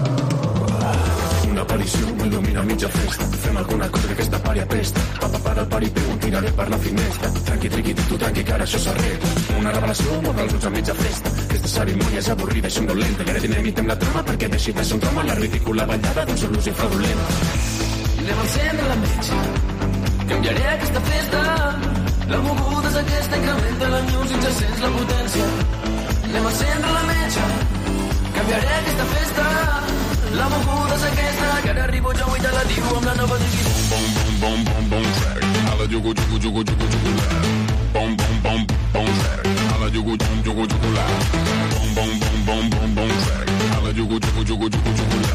Una 1.59 1.65
aparició 1.67 2.07
m'il·lumina 2.15 2.63
mitja 2.63 2.89
festa. 2.95 3.25
Fem 3.43 3.57
alguna 3.59 3.89
cosa 3.91 4.07
que 4.07 4.15
aquesta 4.15 4.39
pària 4.45 4.65
pesta. 4.71 5.01
Papa 5.19 5.39
para 5.47 5.63
el 5.63 5.67
paripé, 5.73 6.05
un 6.13 6.19
tiraré 6.23 6.53
per 6.55 6.67
la 6.71 6.79
finestra. 6.79 7.31
Tranqui, 7.49 7.71
triqui, 7.73 7.95
tu 7.99 8.19
tranqui, 8.23 8.45
que 8.47 8.55
ara 8.55 8.63
això 8.69 8.79
s'arregla. 8.85 9.33
Una 9.59 9.73
revelació, 9.73 10.21
mort 10.23 10.39
els 10.45 10.55
ulls 10.55 10.69
a 10.69 10.71
mitja 10.77 10.95
festa. 11.01 11.33
Aquesta 11.49 11.73
cerimònia 11.73 12.23
és 12.23 12.31
avorrida 12.37 12.71
i 12.71 12.77
somnolenta. 12.77 13.27
I 13.27 13.35
ara 13.35 13.43
dinamitem 13.43 13.91
la 13.91 13.99
trama 14.05 14.23
perquè 14.31 14.53
deixi 14.55 14.77
de 14.79 14.87
ser 14.87 14.95
un 15.01 15.03
trauma 15.03 15.27
la 15.33 15.35
ridícula 15.41 15.89
ballada 15.91 16.27
d'un 16.31 16.41
solució 16.45 16.77
fraudulenta. 16.79 17.27
Anem 18.23 18.39
a 18.39 18.47
encendre 18.47 18.89
la 18.93 18.99
metge. 19.03 19.43
Canviaré 20.31 20.65
aquesta 20.77 21.07
festa. 21.11 21.45
La 22.37 22.43
moguda 22.47 22.89
és 22.95 23.03
aquesta, 23.03 23.43
incrementa 23.43 23.93
la 23.97 24.05
llum 24.13 24.31
i 24.31 24.55
sents 24.63 24.87
la 24.87 24.95
potència. 25.01 25.53
Anem 26.23 26.47
a 26.47 26.55
encendre 26.55 26.99
la 27.01 27.07
metge. 27.11 27.53
Canviaré 28.39 28.77
aquesta 28.79 29.15
festa. 29.17 29.98
Lama 30.39 30.59
who 30.63 30.89
does 30.89 31.03
a 31.03 31.11
gangster, 31.17 31.51
gotta 31.67 31.93
ribo 31.93 32.15
jump 32.15 32.33
with 32.33 32.45
a 32.47 32.63
divo, 32.71 32.97
I'm 32.97 33.05
not 33.05 33.19
about 33.19 33.41
to 33.41 33.47
get 33.51 33.65
boom, 33.67 33.83
boom, 33.91 34.07
boom, 34.15 34.35
boom, 34.41 34.61
boom, 34.65 34.85
boom, 34.91 35.07
track. 35.19 35.43
Hala 35.67 35.87
jugo, 35.91 36.15
jugo, 36.15 36.39
jugo, 36.39 36.63
jugo, 36.63 36.87
jugo, 36.93 37.11
la. 37.19 37.27
Boom, 37.93 38.17
boom, 38.17 38.37
boom, 38.45 38.61
boom, 38.93 39.11
track. 39.19 39.47
Hala 39.71 39.91
jugo, 39.91 40.17
jump, 40.17 40.45
jugo, 40.47 40.65
jugo, 40.71 40.89
la. 40.95 41.05
Boom, 41.75 41.89
boom, 41.95 42.13
boom, 42.21 42.39
boom, 42.47 42.71
boom, 42.71 42.95
boom, 42.95 43.11
track. 43.25 43.49
Hala 43.75 43.91
jugo, 43.93 44.17
jugo, 44.21 44.45
jugo, 44.45 44.67
jugo, 44.71 44.91
jugo, 44.99 45.19
la. 45.27 45.35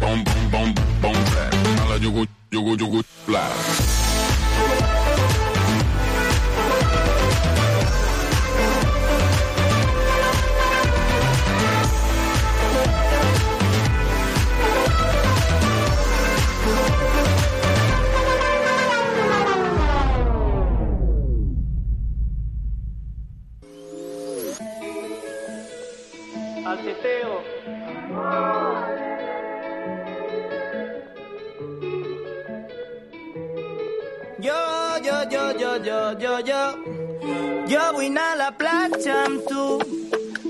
Boom, 0.00 0.24
boom, 0.24 0.50
boom, 0.50 0.74
boom, 1.02 1.24
track. 1.30 1.52
Hala 1.80 1.98
jugo, 2.00 2.24
jugo, 2.50 2.76
jugo, 2.76 3.02
la. 3.28 3.99
Jo, 35.78 35.98
jo, 36.18 36.38
jo, 36.46 36.62
jo, 37.70 37.82
vull 37.94 38.06
anar 38.10 38.28
a 38.32 38.36
la 38.40 38.50
platja 38.58 39.14
amb 39.26 39.44
tu 39.46 39.64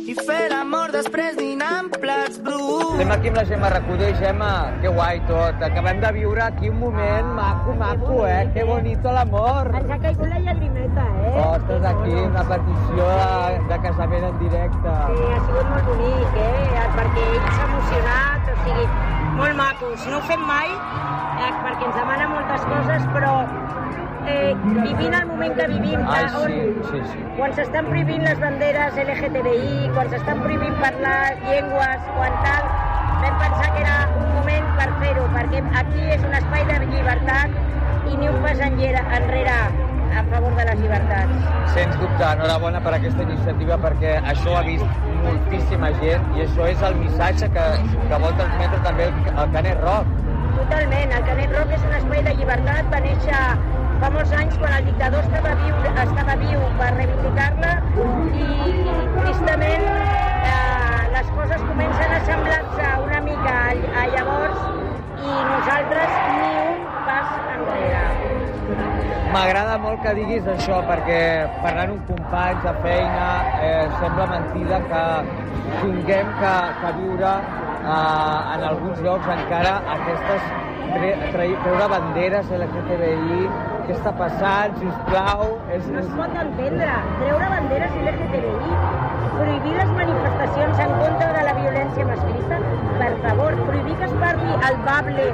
i 0.08 0.14
fer 0.16 0.46
l'amor 0.50 0.94
després 0.94 1.36
dinar 1.36 1.68
amb 1.82 1.96
plats 2.02 2.38
bruts. 2.42 2.94
Estem 2.94 3.12
aquí 3.14 3.30
amb 3.30 3.36
la 3.38 3.44
Gemma 3.50 3.68
Recoder. 3.74 4.08
Gemma, 4.18 4.48
que 4.80 4.92
guai 4.96 5.20
tot. 5.28 5.60
Acabem 5.66 6.00
de 6.02 6.12
viure 6.16 6.42
aquí 6.46 6.70
un 6.72 6.80
moment 6.80 7.28
maco, 7.36 7.74
maco, 7.82 8.16
eh? 8.26 8.48
Que 8.54 8.64
bonito 8.64 9.12
l'amor. 9.12 9.70
Ens 9.82 9.92
ha 9.92 10.00
caigut 10.06 10.32
la 10.32 10.40
llagrimeta, 10.46 11.06
eh? 11.20 11.34
Ostres, 11.44 11.86
aquí 11.92 12.16
una 12.24 12.46
petició 12.48 13.10
de, 13.12 13.60
de 13.70 13.80
casament 13.86 14.28
en 14.30 14.38
directe. 14.40 14.96
Sí, 15.12 15.28
ha 15.28 15.40
sigut 15.46 15.72
molt 15.74 15.92
bonic, 15.92 16.40
eh? 16.48 16.86
Perquè 16.96 17.26
ell 17.28 17.50
s'ha 17.50 17.68
emocionat, 17.68 18.50
o 18.54 18.58
sigui, 18.64 18.88
molt 19.36 19.60
macos. 19.60 20.08
No 20.08 20.18
ho 20.18 20.24
fem 20.32 20.48
mai, 20.48 20.72
eh, 20.72 21.52
perquè 21.60 21.90
ens 21.92 22.00
demana 22.00 22.32
moltes 22.34 22.66
coses, 22.72 23.06
però 23.14 23.36
eh, 24.26 24.54
vivint 24.64 25.14
el 25.14 25.26
moment 25.26 25.54
que 25.56 25.66
vivim, 25.68 26.00
Ai, 26.08 26.24
que- 26.26 26.36
on, 26.36 26.50
sí, 26.50 26.90
sí, 26.90 27.00
sí. 27.12 27.18
quan 27.38 27.52
s'estan 27.56 27.86
prohibint 27.86 28.22
les 28.26 28.40
banderes 28.40 28.96
LGTBI, 28.96 29.90
quan 29.94 30.10
s'estan 30.10 30.40
prohibint 30.42 30.74
parlar 30.80 31.36
llengües, 31.48 32.08
quan 32.16 32.32
tal, 32.44 32.64
vam 33.22 33.38
pensar 33.44 33.72
que 33.74 33.80
era 33.84 33.96
un 34.16 34.34
moment 34.38 34.66
per 34.78 34.88
fer-ho, 35.02 35.26
perquè 35.36 35.62
aquí 35.82 36.08
és 36.16 36.24
un 36.24 36.34
espai 36.40 36.64
de 36.70 36.78
llibertat 36.86 37.50
i 38.10 38.16
ni 38.16 38.28
un 38.28 38.42
pas 38.42 38.60
enrere, 38.60 39.02
enrere 39.20 39.56
a 40.10 40.22
favor 40.30 40.54
de 40.56 40.64
les 40.64 40.80
llibertats. 40.80 41.44
Sens 41.74 41.98
dubte, 42.00 42.24
enhorabona 42.32 42.80
per 42.82 42.94
aquesta 42.96 43.22
iniciativa 43.22 43.76
perquè 43.78 44.16
això 44.32 44.56
ha 44.58 44.62
vist 44.66 45.04
moltíssima 45.22 45.92
gent 46.00 46.24
i 46.36 46.42
això 46.46 46.66
és 46.66 46.82
el 46.82 46.96
missatge 46.98 47.48
que, 47.54 47.66
que 48.08 48.18
vol 48.24 48.34
transmetre 48.40 48.80
també 48.88 49.06
el, 49.06 49.20
el 49.36 49.52
Canet 49.54 49.80
Rock. 49.84 50.10
Totalment, 50.56 51.12
el 51.14 51.24
Canet 51.28 51.54
Rock 51.56 51.76
és 51.76 51.84
un 51.86 51.94
espai 52.00 52.24
de 52.26 52.34
llibertat, 52.40 52.90
va 52.92 53.00
néixer 53.06 53.44
fa 54.00 54.08
molts 54.14 54.30
anys 54.32 54.54
quan 54.60 54.74
el 54.78 54.86
dictador 54.88 55.26
estava 55.26 55.50
viu, 55.60 55.74
estava 56.02 56.34
viu 56.40 56.60
per 56.78 56.88
reivindicar-la 56.96 57.72
i, 58.00 58.46
i 58.80 58.94
tristament 59.16 59.82
eh, 60.48 61.00
les 61.16 61.32
coses 61.36 61.64
comencen 61.66 62.14
a 62.16 62.20
semblar-se 62.28 62.86
una 63.04 63.20
mica 63.26 63.56
a, 63.58 63.74
a 64.00 64.04
llavors 64.14 64.62
i 65.20 65.34
nosaltres 65.50 66.14
ni 66.38 66.48
un 66.62 66.86
pas 67.08 67.34
enrere. 67.56 68.04
M'agrada 69.34 69.76
molt 69.82 70.00
que 70.04 70.14
diguis 70.16 70.48
això 70.54 70.80
perquè 70.88 71.20
parlant 71.60 71.92
amb 71.98 72.08
companys 72.08 72.64
de 72.64 72.72
feina 72.86 73.26
eh, 73.66 73.84
sembla 74.00 74.30
mentida 74.32 74.80
que 74.88 75.02
tinguem 75.82 76.32
que, 76.40 76.54
que 76.80 76.94
viure 77.02 77.34
eh, 77.34 78.54
en 78.54 78.64
alguns 78.70 79.04
llocs 79.04 79.28
encara 79.36 79.76
aquestes 79.98 80.48
tre, 80.94 81.12
treure 81.34 81.90
banderes 81.92 82.56
LGTBI 82.62 83.68
què 83.90 83.96
està 83.98 84.12
passant, 84.14 84.74
sisplau 84.78 85.46
és, 85.74 85.86
No 85.90 85.98
es 85.98 86.10
pot 86.14 86.34
entendre. 86.42 86.96
Treure 87.20 87.46
banderes 87.54 87.96
LGTBI, 88.00 88.74
prohibir 89.34 89.72
les 89.78 89.90
manifestacions 89.96 90.82
en 90.84 90.92
contra 91.00 91.30
de 91.36 91.42
la 91.48 91.54
violència 91.58 92.06
masclista, 92.06 92.58
per 93.00 93.10
favor, 93.24 93.56
prohibir 93.66 93.96
que 93.98 94.06
es 94.06 94.14
parli 94.22 94.54
al 94.68 94.76
bable 94.86 95.26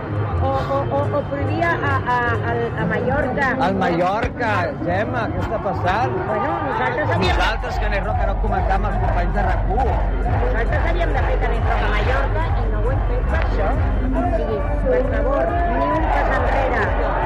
o, 0.47 0.53
o, 0.77 0.79
o, 0.99 1.01
o 1.19 1.21
prohibir 1.29 1.61
a, 1.69 1.75
a, 1.91 2.17
a, 2.17 2.55
a 2.81 2.87
Mallorca. 2.95 3.51
al 3.67 3.77
Mallorca, 3.83 4.53
Gemma, 4.87 5.27
què 5.35 5.43
està 5.45 5.61
passant? 5.67 6.17
Bueno, 6.31 6.51
nosaltres 6.71 7.13
havíem- 7.17 7.37
Nosaltres, 7.37 7.79
Canet 7.85 8.05
Rock, 8.09 8.23
ara 8.25 8.33
ho 8.33 8.41
comentàvem 8.47 8.87
amb 8.87 8.95
els 8.95 9.05
companys 9.05 9.35
de 9.37 9.45
RAC1. 9.51 10.01
Nosaltres 10.47 10.89
havíem 10.93 11.15
de 11.19 11.25
fer 11.29 11.37
Rock 11.45 11.85
a 11.89 11.93
Mallorca 11.97 12.47
i 12.63 12.67
no 12.73 12.81
ho 12.87 12.95
hem 12.95 13.05
fet 13.11 13.29
per 13.35 13.43
això. 13.45 13.71
O 14.17 14.25
sigui, 14.37 14.59
per 14.87 15.03
favor, 15.13 15.53
ni 15.77 15.91
un 15.99 16.07
pas 16.15 16.35
enrere. 16.39 16.85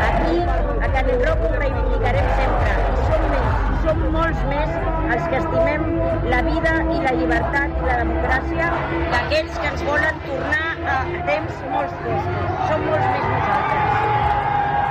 Aquí, 0.09 0.39
a 0.91 0.93
Canet 0.93 1.25
Rock, 1.27 1.43
ho 1.47 1.53
reivindicarem 1.59 2.27
sempre. 2.37 2.73
Som 3.07 3.27
més, 3.31 3.59
som 3.85 4.01
molts 4.15 4.41
més 4.51 4.71
els 5.15 5.29
que 5.31 5.39
estimem 5.41 5.85
la 6.33 6.41
vida 6.47 6.73
i 6.95 6.99
la 7.05 7.13
llibertat 7.19 7.77
i 7.77 7.87
la 7.87 7.99
democràcia 8.01 8.71
que 8.97 9.21
aquells 9.21 9.59
que 9.59 9.71
ens 9.71 9.85
volen 9.87 10.21
tornar 10.27 10.67
a 10.95 10.99
temps 11.29 11.63
molt 11.75 11.95
foscos. 12.03 12.51
Som 12.71 12.87
molts 12.89 13.07
més 13.15 13.29
nosaltres. 13.35 13.97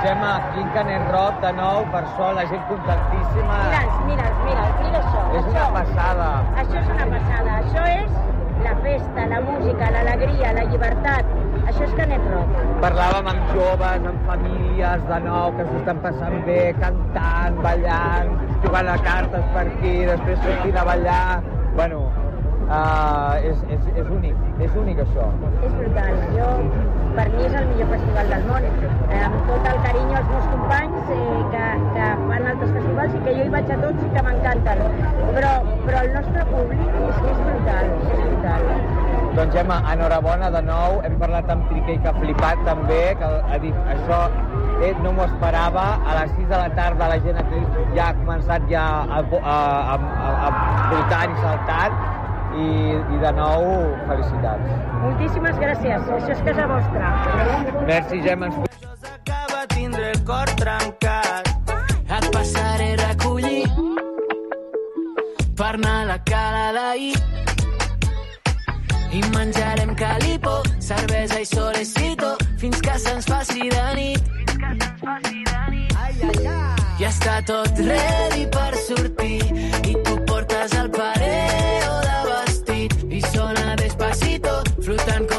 Gemma, 0.00 0.30
aquí 0.38 0.64
en 0.64 0.70
Canet 0.76 1.08
Rock, 1.12 1.40
de 1.44 1.52
nou, 1.58 1.84
per 1.92 2.04
sol, 2.16 2.34
la 2.40 2.46
gent 2.48 2.64
contentíssima. 2.70 3.58
Mira'ls, 3.66 3.98
mira'ls, 4.08 4.42
mira'ls, 4.46 4.78
mira 4.86 5.02
això. 5.04 5.26
És 5.36 5.50
una 5.52 5.66
això. 5.66 5.70
passada. 5.76 6.30
Això 6.64 6.78
és 6.80 6.92
una 6.96 7.10
passada. 7.12 7.58
Això 7.60 7.84
és 7.98 8.64
la 8.64 8.76
festa, 8.86 9.26
la 9.34 9.44
música, 9.50 9.90
l'alegria, 9.98 10.54
la 10.56 10.64
llibertat. 10.72 11.36
Això 11.70 11.84
és 11.86 11.92
Canet 11.94 12.24
Rock. 12.32 12.54
Parlàvem 12.82 13.28
amb 13.30 13.50
joves, 13.54 14.06
amb 14.10 14.24
famílies, 14.26 15.02
de 15.06 15.18
nou, 15.22 15.52
que 15.54 15.66
s'estan 15.68 16.00
passant 16.02 16.38
bé, 16.48 16.58
cantant, 16.80 17.58
ballant, 17.66 18.32
jugant 18.64 18.88
a 18.90 18.96
cartes 19.04 19.44
per 19.54 19.62
aquí, 19.68 19.92
després 20.08 20.42
sortint 20.46 20.80
a 20.80 20.84
ballar... 20.88 21.20
Bueno, 21.76 22.00
uh, 22.66 23.36
és, 23.46 23.60
és, 23.76 23.86
és 24.02 24.08
únic, 24.16 24.40
és 24.66 24.74
únic 24.82 24.98
això. 25.04 25.28
És 25.68 25.76
brutal. 25.76 26.18
Jo, 26.34 26.48
per 27.18 27.26
mi 27.36 27.46
és 27.46 27.54
el 27.60 27.68
millor 27.70 27.92
festival 27.92 28.32
del 28.34 28.48
món. 28.48 28.66
Eh, 28.66 29.20
amb 29.28 29.38
tot 29.52 29.68
el 29.70 29.78
carinyo 29.86 30.16
als 30.20 30.32
meus 30.32 30.48
companys 30.56 31.12
eh, 31.18 31.28
que, 31.54 31.68
que 31.94 32.08
fan 32.24 32.48
altres 32.54 32.74
festivals 32.80 33.14
i 33.14 33.22
que 33.28 33.36
jo 33.38 33.46
hi 33.46 33.54
vaig 33.54 33.70
a 33.76 33.78
tots 33.84 34.08
i 34.08 34.10
que 34.16 34.26
m'encanten. 34.26 34.82
Però, 35.38 35.54
però 35.86 36.02
el 36.08 36.12
nostre 36.18 36.48
públic 36.50 36.98
és 37.04 37.22
és 37.34 37.46
brutal, 37.46 37.94
és 38.00 38.26
brutal. 38.26 38.99
Doncs 39.34 39.54
Gemma, 39.54 39.76
enhorabona 39.92 40.50
de 40.50 40.60
nou. 40.66 40.98
Hem 41.06 41.16
parlat 41.20 41.50
amb 41.52 41.68
Triquer 41.70 41.96
que 42.02 42.10
ha 42.10 42.14
flipat 42.16 42.62
també, 42.66 43.02
que 43.20 43.28
ha 43.30 43.58
dit 43.62 43.90
això 43.94 44.18
eh, 44.82 44.90
no 45.04 45.12
m'ho 45.14 45.26
esperava. 45.28 45.84
A 46.02 46.16
les 46.18 46.32
6 46.38 46.48
de 46.50 46.56
la 46.58 46.70
tarda 46.78 47.10
la 47.12 47.18
gent 47.26 47.38
aquí 47.42 47.60
ja 47.94 48.08
ha 48.10 48.16
començat 48.18 48.66
ja 48.72 48.86
a, 49.06 49.20
a, 49.20 49.54
a, 49.54 50.00
a, 50.48 50.50
a 50.50 51.22
i 51.30 51.38
saltant 51.44 52.00
i, 52.58 52.66
i 53.14 53.22
de 53.22 53.32
nou 53.38 53.68
felicitats. 54.10 54.74
Moltíssimes 55.04 55.62
gràcies. 55.62 56.10
Això 56.18 56.34
és 56.34 56.44
casa 56.50 56.66
vostra. 56.74 57.14
Merci, 57.86 58.22
Gemma. 58.26 58.50
Ens... 58.50 58.82
Acaba 59.14 59.64
tindre 59.76 60.10
el 60.10 60.22
cor 60.26 60.50
trencat. 60.58 61.54
Et 62.10 62.30
passaré 62.34 62.94
a 62.96 63.02
recollir 63.06 63.62
per 65.54 65.76
anar 65.76 66.00
a 66.00 66.06
la 66.16 66.22
cala 66.26 66.70
d'ahir. 66.74 67.29
Menjarem 69.34 69.94
calipo, 69.94 70.62
cervesa 70.78 71.40
i 71.40 71.46
solecito 71.46 72.36
fins 72.58 72.80
que 72.80 72.98
se'ns 72.98 73.24
faci 73.24 73.68
de 73.70 73.86
nit. 73.96 74.22
Ai, 74.62 75.22
ai, 76.26 76.46
ai. 76.46 76.70
Ja 77.00 77.08
està 77.08 77.38
tot 77.48 77.78
ready 77.80 78.44
per 78.52 78.74
sortir 78.76 79.40
i 79.88 79.94
tu 80.04 80.18
portes 80.28 80.74
el 80.76 80.90
pareo 80.92 81.94
de 82.04 82.18
vestit 82.28 82.96
i 83.08 83.22
sona 83.30 83.76
despacito, 83.80 84.58
flotant 84.84 85.29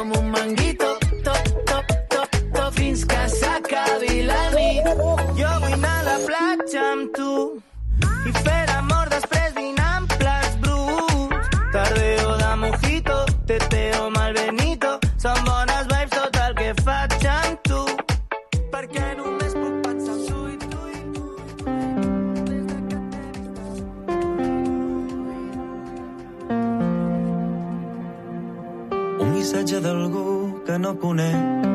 Un 29.71 29.77
missatge 29.77 29.87
d'algú 29.87 30.63
que 30.67 30.77
no 30.83 30.89
conec 30.99 31.67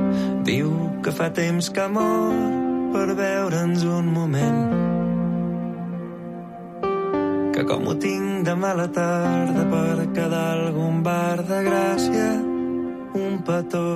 diu 0.44 0.68
que 1.00 1.12
fa 1.16 1.30
temps 1.32 1.70
que 1.72 1.86
mor 1.88 2.34
per 2.92 3.14
veure'ns 3.16 3.84
un 3.88 4.10
moment. 4.12 4.58
Que 7.56 7.64
com 7.64 7.88
ho 7.88 7.96
tinc 7.96 8.44
demà 8.44 8.74
a 8.74 8.78
la 8.82 8.86
tarda 8.92 9.64
per 9.72 10.12
quedar 10.12 10.44
algun 10.58 11.00
bar 11.08 11.40
de 11.40 11.64
Gràcia 11.70 12.30
un 13.16 13.40
petó 13.48 13.88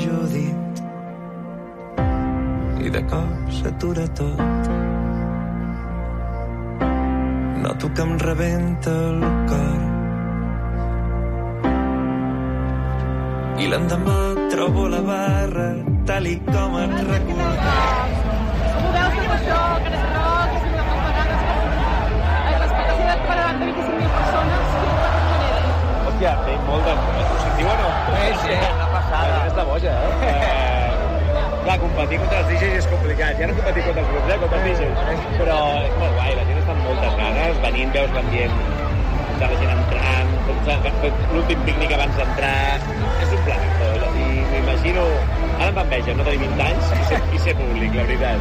judit. 0.00 0.84
I 2.80 2.96
de 2.96 3.02
cop 3.12 3.56
s'atura 3.60 4.08
tot. 4.22 4.70
Noto 7.60 7.92
que 7.92 8.08
em 8.08 8.16
rebenta 8.24 9.02
el 9.10 9.28
cor. 9.52 9.93
I 13.54 13.68
l'endemà 13.70 14.14
trobo 14.50 14.88
la 14.90 14.98
barra 15.06 15.66
tal 16.08 16.26
i 16.26 16.34
com 16.48 16.72
et 16.80 16.94
recordava. 17.06 18.06
Com 18.74 18.88
ho 18.88 18.90
veus 18.96 19.14
tot 19.18 19.34
això, 19.36 19.58
que 19.84 19.92
eres 19.92 20.02
rock, 20.16 20.50
que 20.54 20.58
s'ha 20.64 20.72
de 20.74 20.88
parar, 20.90 22.56
l'expectació 22.58 23.14
per 23.28 23.36
davant 23.38 23.62
de 23.62 23.70
25.000 23.70 24.10
persones, 24.16 24.74
Hòstia, 26.02 26.34
té 26.48 26.58
molt 26.66 26.90
de... 26.90 26.96
És 27.22 27.30
positiu 27.30 27.70
o 27.70 27.78
no? 27.78 27.88
Sí, 28.10 28.28
sí, 28.42 28.58
una 28.74 28.88
passada. 28.96 29.40
És 29.46 29.58
de 29.60 29.66
boja, 29.70 29.96
eh? 30.02 30.14
eh? 30.32 30.94
Clar, 31.64 31.78
competir 31.84 32.22
contra 32.24 32.40
els 32.42 32.50
DJs 32.50 32.80
és 32.82 32.88
complicat. 32.90 33.38
Ja 33.38 33.52
no 33.52 33.60
competir 33.60 33.86
contra 33.86 34.02
els 34.02 34.10
grups, 34.16 34.32
eh? 34.34 34.40
Contra 34.42 34.64
pixos. 34.66 35.04
Però 35.38 35.60
és 35.78 36.00
molt 36.02 36.18
guai, 36.18 36.34
la 36.40 36.48
gent 36.50 36.64
està 36.64 36.74
amb 36.74 36.88
moltes 36.90 37.20
ganes, 37.22 37.62
venint, 37.68 37.94
veus 37.94 38.18
l'ambient 38.18 38.83
de 39.40 39.48
la 39.50 39.56
gent 39.60 39.72
entrant, 39.74 40.34
tots- 40.48 41.24
l'últim 41.32 41.64
pícnic 41.66 41.94
abans 41.96 42.20
d'entrar, 42.20 42.78
és 43.22 43.34
un 43.38 43.42
planetó, 43.48 43.90
i 44.20 44.28
m'imagino... 44.52 45.08
Ara 45.58 45.68
em 45.70 45.74
fa 45.74 45.82
enveja 45.84 46.14
no 46.18 46.24
tenir 46.26 46.38
20 46.44 46.62
anys 46.64 46.90
i 46.94 47.04
ser, 47.08 47.18
i 47.34 47.38
ser 47.44 47.54
públic, 47.58 47.94
la 47.94 48.04
veritat. 48.04 48.38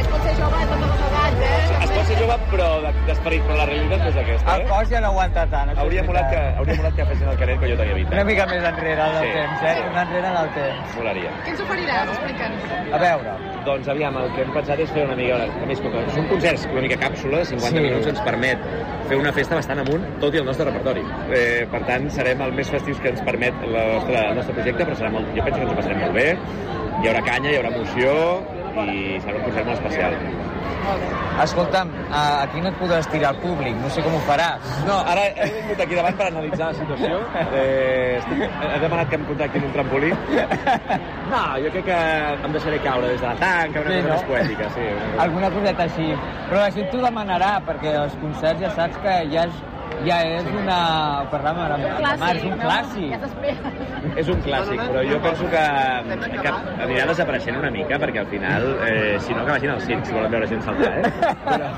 Es 0.00 0.08
pot 0.10 0.22
ser 0.24 0.34
jove 0.38 0.58
de 0.60 0.66
totes 0.72 0.88
les 0.90 1.04
edats, 1.08 1.44
eh? 1.44 1.84
Es 1.84 1.90
pot 1.94 2.06
ser 2.10 2.16
jove, 2.20 2.36
però 2.50 2.68
de- 2.84 2.92
d'esperit, 3.08 3.42
però 3.46 3.56
la 3.60 3.66
realitat 3.70 3.98
no 4.04 4.08
és 4.08 4.16
aquesta, 4.24 4.54
El 4.56 4.62
eh? 4.62 4.66
cos 4.70 4.88
ja 4.90 5.00
no 5.00 5.08
aguanta 5.12 5.46
tant. 5.52 5.72
Hauria 5.78 6.02
molat 6.08 6.30
que, 6.30 6.42
hauria 6.58 6.76
molat 6.80 6.94
que 6.96 7.06
fessin 7.12 7.28
el 7.28 7.36
caret 7.42 7.58
quan 7.58 7.70
jo 7.70 7.76
tenia 7.76 7.94
20 7.94 8.12
Una 8.12 8.20
anys. 8.22 8.30
mica 8.32 8.46
més 8.46 8.64
enrere 8.72 9.02
del 9.04 9.24
Sí. 9.24 9.32
temps, 9.38 9.62
eh? 9.62 9.76
Una 9.90 10.02
enrere 10.02 10.30
del 10.38 10.48
temps. 10.58 10.96
Molaria. 10.96 11.30
Què 11.44 11.50
ens 11.54 11.60
oferiràs? 11.60 12.08
Explica'ns. 12.14 12.62
A 12.94 12.98
veure. 12.98 13.30
Doncs 13.64 13.88
aviam, 13.88 14.16
el 14.20 14.32
que 14.34 14.42
hem 14.42 14.52
pensat 14.52 14.78
és 14.80 14.90
fer 14.92 15.04
una 15.06 15.16
mica... 15.16 15.36
A 15.44 15.66
més, 15.66 15.80
com 15.80 15.90
que 15.92 16.10
són 16.12 16.26
concerts 16.28 16.66
una 16.70 16.82
mica 16.82 16.96
càpsula, 17.00 17.38
de 17.38 17.44
50 17.46 17.78
Sí. 17.78 17.80
minuts 17.80 18.06
ens 18.06 18.20
permet 18.20 18.58
fer 19.08 19.16
una 19.16 19.32
festa 19.32 19.54
bastant 19.54 19.80
amunt, 19.80 20.04
tot 20.20 20.34
i 20.34 20.38
el 20.38 20.44
nostre 20.44 20.66
repertori. 20.66 21.00
Eh, 21.32 21.66
per 21.70 21.80
tant, 21.86 22.10
serem 22.10 22.40
el 22.42 22.52
més 22.52 22.68
festius 22.70 23.00
que 23.00 23.08
ens 23.08 23.22
permet 23.22 23.54
la 23.66 23.84
nostra, 23.94 24.28
el 24.30 24.36
nostre 24.36 24.54
projecte, 24.54 24.84
però 24.84 24.94
serà 24.96 25.10
molt, 25.10 25.26
jo 25.34 25.42
penso 25.44 25.58
que 25.60 25.64
ens 25.64 25.72
ho 25.72 25.76
passarem 25.76 25.98
molt 26.00 26.12
bé. 26.12 26.36
Hi 27.02 27.08
haurà 27.10 27.20
canya, 27.26 27.50
hi 27.50 27.56
haurà 27.58 27.70
emoció 27.74 28.12
i 28.84 28.98
serà 29.22 29.36
un 29.38 29.44
concert 29.48 29.66
molt 29.68 29.78
especial. 29.80 30.14
Escolta'm, 31.42 31.88
a- 32.12 32.42
aquí 32.44 32.60
no 32.60 32.68
et 32.68 32.76
podràs 32.78 33.06
tirar 33.10 33.30
al 33.32 33.38
públic, 33.42 33.74
no 33.82 33.88
sé 33.90 34.02
com 34.04 34.14
ho 34.14 34.20
faràs. 34.28 34.60
No, 34.86 34.98
ara 35.12 35.24
he 35.32 35.48
vingut 35.54 35.80
aquí 35.80 35.94
davant 35.98 36.16
per 36.16 36.26
analitzar 36.28 36.68
la 36.70 36.74
situació. 36.78 37.18
Eh, 37.54 38.20
he 38.28 38.78
demanat 38.84 39.08
que 39.10 39.16
em 39.16 39.24
contactin 39.30 39.64
un 39.64 39.72
trampolí. 39.72 40.10
No, 41.30 41.42
jo 41.64 41.70
crec 41.74 41.84
que 41.88 41.98
em 42.46 42.52
deixaré 42.52 42.78
caure 42.84 43.08
des 43.08 43.20
de 43.20 43.26
la 43.26 43.34
tanca, 43.40 43.80
una 43.80 43.90
Sí, 43.90 43.96
cosa 43.96 44.08
no? 44.08 44.14
més 44.14 44.24
poètica, 44.30 44.70
sí. 44.76 44.86
Alguna 45.26 45.50
coseta 45.50 45.82
així. 45.88 46.08
Però 46.50 46.60
la 46.60 46.70
gent 46.70 46.90
t'ho 46.92 47.02
demanarà, 47.08 47.52
perquè 47.66 47.94
els 48.04 48.14
concerts 48.22 48.60
ja 48.60 48.70
saps 48.76 48.98
que 49.02 49.16
ja 49.32 49.44
és, 49.48 49.62
ja 50.04 50.18
és 50.26 50.48
una... 50.52 50.78
Parlàvem 51.32 51.60
ara 51.64 51.76
amb 51.78 52.02
la 52.04 52.12
Mar, 52.20 52.30
és 52.36 52.44
un 52.48 52.56
clàssic. 52.60 53.14
Ja. 53.14 53.72
És 54.20 54.30
un 54.30 54.42
clàssic, 54.44 54.80
però 54.80 55.02
jo 55.08 55.18
penso 55.24 55.48
que, 55.52 55.62
que 56.34 56.52
anirà 56.84 57.06
desapareixent 57.10 57.58
una 57.60 57.70
mica, 57.74 57.98
perquè 58.02 58.22
al 58.22 58.28
final, 58.32 58.68
eh, 58.88 59.16
si 59.24 59.36
no, 59.36 59.44
que 59.46 59.56
vagin 59.56 59.74
al 59.74 59.82
circ, 59.84 60.04
si 60.08 60.16
volen 60.16 60.34
veure 60.34 60.48
gent 60.50 60.62
saltar, 60.66 60.92
eh? 61.00 61.34
Però, 61.44 61.70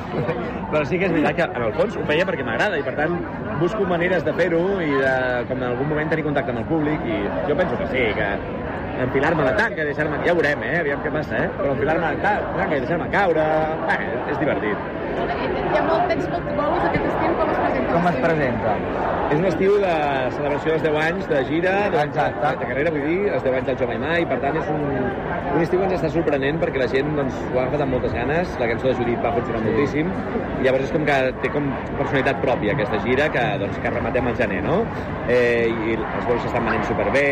però 0.72 0.84
sí 0.90 0.98
que 1.00 1.08
és 1.08 1.14
veritat 1.14 1.38
que, 1.38 1.48
en 1.48 1.66
el 1.68 1.74
fons, 1.78 1.96
ho 1.96 2.06
feia 2.10 2.26
perquè 2.28 2.46
m'agrada, 2.46 2.80
i 2.80 2.86
per 2.86 2.96
tant, 2.98 3.16
busco 3.62 3.86
maneres 3.88 4.26
de 4.26 4.34
fer-ho 4.36 4.62
i 4.82 4.92
de, 4.92 5.16
com 5.50 5.62
en 5.62 5.68
algun 5.70 5.92
moment 5.94 6.12
tenir 6.12 6.26
contacte 6.26 6.54
amb 6.54 6.64
el 6.64 6.70
públic, 6.70 7.06
i 7.06 7.22
jo 7.50 7.58
penso 7.58 7.78
que 7.80 7.90
sí, 7.94 8.06
que 8.18 8.30
enfilar-me 9.06 9.44
la 9.44 9.56
tanca 9.56 9.84
i 9.84 9.90
deixar-me... 9.90 10.20
Ja 10.26 10.34
veurem, 10.36 10.62
eh? 10.66 10.76
Aviam 10.82 11.02
què 11.04 11.12
passa, 11.14 11.42
eh? 11.44 11.50
Però 11.58 11.74
enfilar-me 11.74 12.14
la 12.16 12.38
tanca 12.56 12.70
i 12.72 12.80
deixar-me 12.80 13.10
caure... 13.12 13.44
Bé, 13.86 13.98
és 14.32 14.40
divertit. 14.40 15.05
Hi 15.16 15.78
ha 15.78 15.82
molt, 15.86 16.06
tens 16.10 16.26
molt 16.28 16.48
bolos 16.56 16.84
aquest 16.84 17.06
estiu, 17.08 17.36
com 17.38 17.50
es 17.52 17.60
presenta? 17.62 17.92
Com 17.94 18.08
es 18.10 18.18
presenta? 18.24 18.74
És 19.26 19.40
un 19.40 19.46
estiu 19.48 19.76
de 19.82 19.92
celebració 20.36 20.74
dels 20.74 20.84
10 20.84 20.98
anys 21.02 21.30
de 21.30 21.38
gira, 21.48 21.72
de, 21.94 22.02
de, 22.14 22.26
de 22.44 22.68
carrera, 22.70 22.92
vull 22.94 23.06
dir, 23.08 23.16
els 23.32 23.46
10 23.46 23.56
anys 23.58 23.70
del 23.70 23.78
Jove 23.80 23.96
Mai, 24.02 24.22
i 24.22 24.28
per 24.30 24.38
tant 24.44 24.58
és 24.60 24.68
un, 24.70 24.84
un 25.56 25.64
estiu 25.64 25.80
que 25.80 25.88
ens 25.88 25.96
està 25.96 26.10
sorprenent 26.14 26.60
perquè 26.62 26.82
la 26.82 26.88
gent 26.92 27.10
doncs, 27.16 27.40
ho 27.48 27.58
ha 27.58 27.64
agafat 27.64 27.86
amb 27.86 27.96
moltes 27.96 28.14
ganes, 28.14 28.52
la 28.60 28.68
cançó 28.70 28.90
de 28.90 28.94
Judit 29.00 29.24
va 29.24 29.32
funcionar 29.34 29.64
moltíssim, 29.64 30.12
i 30.60 30.68
llavors 30.68 30.86
és 30.86 30.94
com 30.94 31.08
que 31.08 31.18
té 31.42 31.52
com 31.56 31.66
personalitat 31.96 32.40
pròpia 32.44 32.76
aquesta 32.76 33.00
gira 33.08 33.30
que, 33.32 33.44
doncs, 33.64 33.80
que 33.82 33.94
rematem 33.96 34.30
al 34.30 34.38
gener, 34.38 34.62
no? 34.68 34.82
Eh, 35.32 35.66
I 35.72 35.98
els 35.98 36.28
bolos 36.28 36.44
s'estan 36.44 36.68
venent 36.68 36.86
superbé, 36.92 37.26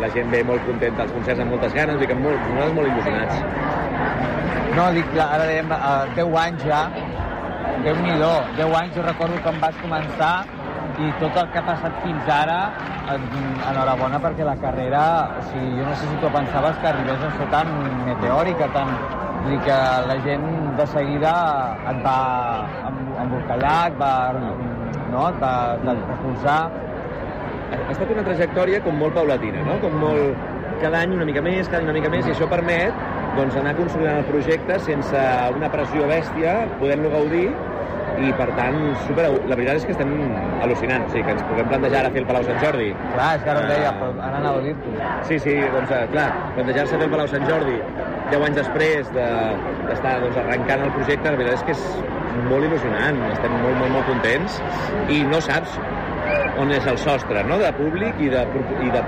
la 0.00 0.12
gent 0.14 0.32
ve 0.32 0.44
molt 0.46 0.64
contenta 0.70 1.04
als 1.04 1.12
concerts 1.18 1.42
amb 1.44 1.56
moltes 1.56 1.76
ganes, 1.76 1.98
vull 1.98 2.06
dir 2.06 2.14
que 2.14 2.20
molt, 2.22 2.48
nosaltres 2.54 2.78
molt 2.80 2.94
il·lusionats. 2.94 4.53
No, 4.74 4.88
dic, 4.90 5.06
ara 5.22 5.44
dèiem, 5.46 5.68
uh, 5.70 6.06
10 6.16 6.32
anys 6.40 6.64
ja, 6.66 6.80
déu 7.84 7.98
nhi 8.02 8.14
10 8.58 8.72
anys, 8.80 8.96
jo 8.96 9.04
recordo 9.06 9.36
em 9.52 9.60
vas 9.62 9.76
començar 9.82 10.32
i 10.98 11.10
tot 11.20 11.36
el 11.42 11.48
que 11.52 11.60
ha 11.60 11.66
passat 11.68 12.00
fins 12.02 12.26
ara, 12.30 12.58
en- 13.12 13.60
enhorabona 13.70 14.18
perquè 14.24 14.46
la 14.46 14.56
carrera, 14.56 15.04
o 15.38 15.42
sigui, 15.52 15.78
jo 15.78 15.86
no 15.86 15.94
sé 15.94 16.08
si 16.10 16.16
tu 16.22 16.30
pensaves 16.34 16.76
que 16.82 16.88
arribés 16.90 17.22
a 17.22 17.30
ser 17.38 17.46
tan 17.54 17.70
meteòrica, 18.06 18.68
tan... 18.74 18.96
Vull 19.44 19.52
dir 19.52 19.60
que 19.60 19.78
la 20.08 20.14
gent 20.24 20.44
de 20.78 20.86
seguida 20.88 21.32
et 21.92 21.98
va 22.04 22.18
em- 22.88 23.16
embolcallar, 23.26 23.78
et 23.92 23.98
va, 24.00 24.12
no, 25.12 25.28
et 25.28 25.42
va, 25.42 25.54
et 25.76 25.84
va 25.86 25.96
recolzar. 26.00 26.60
ha 27.74 27.92
estat 27.92 28.10
una 28.10 28.24
trajectòria 28.24 28.80
com 28.80 28.96
molt 28.98 29.14
paulatina, 29.14 29.62
no? 29.68 29.78
Com 29.84 30.00
molt... 30.00 30.50
Cada 30.80 31.04
any 31.04 31.12
una 31.14 31.24
mica 31.28 31.42
més, 31.44 31.68
cada 31.68 31.82
any 31.82 31.90
una 31.90 31.98
mica 31.98 32.10
més, 32.10 32.26
i 32.26 32.32
això 32.32 32.48
permet 32.50 33.13
doncs, 33.36 33.56
anar 33.60 33.74
consolidant 33.78 34.20
el 34.22 34.26
projecte 34.30 34.78
sense 34.82 35.22
una 35.56 35.70
pressió 35.72 36.06
bèstia, 36.10 36.56
podent-lo 36.80 37.10
gaudir, 37.14 37.48
i 38.14 38.30
per 38.38 38.46
tant, 38.54 38.76
super, 39.08 39.24
la 39.50 39.56
veritat 39.58 39.80
és 39.80 39.86
que 39.88 39.94
estem 39.96 40.12
al·lucinant, 40.62 41.02
o 41.02 41.10
sigui, 41.10 41.24
que 41.26 41.34
ens 41.34 41.42
puguem 41.48 41.66
plantejar 41.72 42.04
ara 42.04 42.12
fer 42.14 42.22
el 42.22 42.28
Palau 42.28 42.44
Sant 42.46 42.60
Jordi. 42.62 42.92
Clar, 43.10 43.30
és 43.38 43.42
que 43.42 43.50
ara 43.50 43.64
ho 43.64 43.68
deia, 43.72 43.90
però 43.98 44.12
ara 44.22 44.38
anava 44.38 44.60
a 44.60 44.64
dir-t'ho. 44.68 44.94
Sí, 45.26 45.38
sí, 45.42 45.54
doncs 45.74 45.90
eh, 45.90 46.04
clar, 46.12 46.28
plantejar-se 46.54 46.94
fer 47.00 47.08
el 47.08 47.14
Palau 47.16 47.30
Sant 47.32 47.48
Jordi 47.50 47.78
10 48.30 48.46
anys 48.46 48.56
després 48.62 49.10
de- 49.12 49.26
d'estar 49.88 50.14
doncs, 50.22 50.38
arrencant 50.44 50.86
el 50.86 50.94
projecte, 50.94 51.30
la 51.30 51.36
veritat 51.42 51.58
és 51.58 51.66
que 51.66 51.74
és 51.74 51.82
molt 52.48 52.64
il·lusionant, 52.70 53.18
estem 53.34 53.58
molt, 53.64 53.76
molt, 53.82 53.92
molt 53.98 54.06
contents 54.06 54.60
i 55.12 55.20
no 55.28 55.40
saps 55.44 55.74
on 56.62 56.70
és 56.70 56.86
el 56.86 56.98
sostre 57.02 57.42
no? 57.50 57.58
de 57.58 57.70
públic 57.76 58.14
i 58.22 58.30
de, 58.30 58.46
i 58.86 58.90
de 58.94 59.02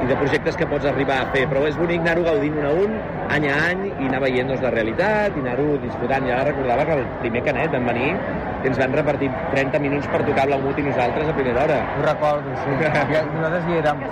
i 0.00 0.06
de 0.08 0.16
projectes 0.16 0.56
que 0.56 0.66
pots 0.68 0.86
arribar 0.88 1.18
a 1.22 1.26
fer, 1.34 1.46
però 1.50 1.66
és 1.68 1.76
bonic 1.78 2.00
anar-ho 2.04 2.24
gaudint 2.24 2.56
un 2.60 2.68
a 2.68 2.70
un, 2.84 2.94
any 3.36 3.46
a 3.50 3.56
any, 3.70 3.82
i 3.90 4.08
anar 4.08 4.22
veient 4.24 4.48
doncs, 4.50 4.62
la 4.64 4.72
realitat, 4.74 5.36
i 5.36 5.44
anar-ho 5.44 5.66
disfrutant. 5.82 6.26
I 6.26 6.32
ara 6.36 6.46
recordava 6.48 6.86
que 6.88 6.96
el 7.00 7.04
primer 7.24 7.44
canet 7.48 7.74
van 7.76 7.90
venir 7.90 8.14
i 8.60 8.68
ens 8.68 8.78
van 8.80 8.92
repartir 8.92 9.30
30 9.54 9.80
minuts 9.80 10.08
per 10.12 10.20
tocar 10.26 10.46
Blaumut 10.48 10.78
i 10.80 10.84
nosaltres 10.84 11.28
a 11.30 11.34
primera 11.36 11.64
hora. 11.64 11.78
Ho 11.96 12.06
recordo, 12.06 12.56
sí. 12.64 12.76
Ja, 13.10 13.22
nosaltres 13.26 13.68
hi 13.68 13.78
érem. 13.80 14.02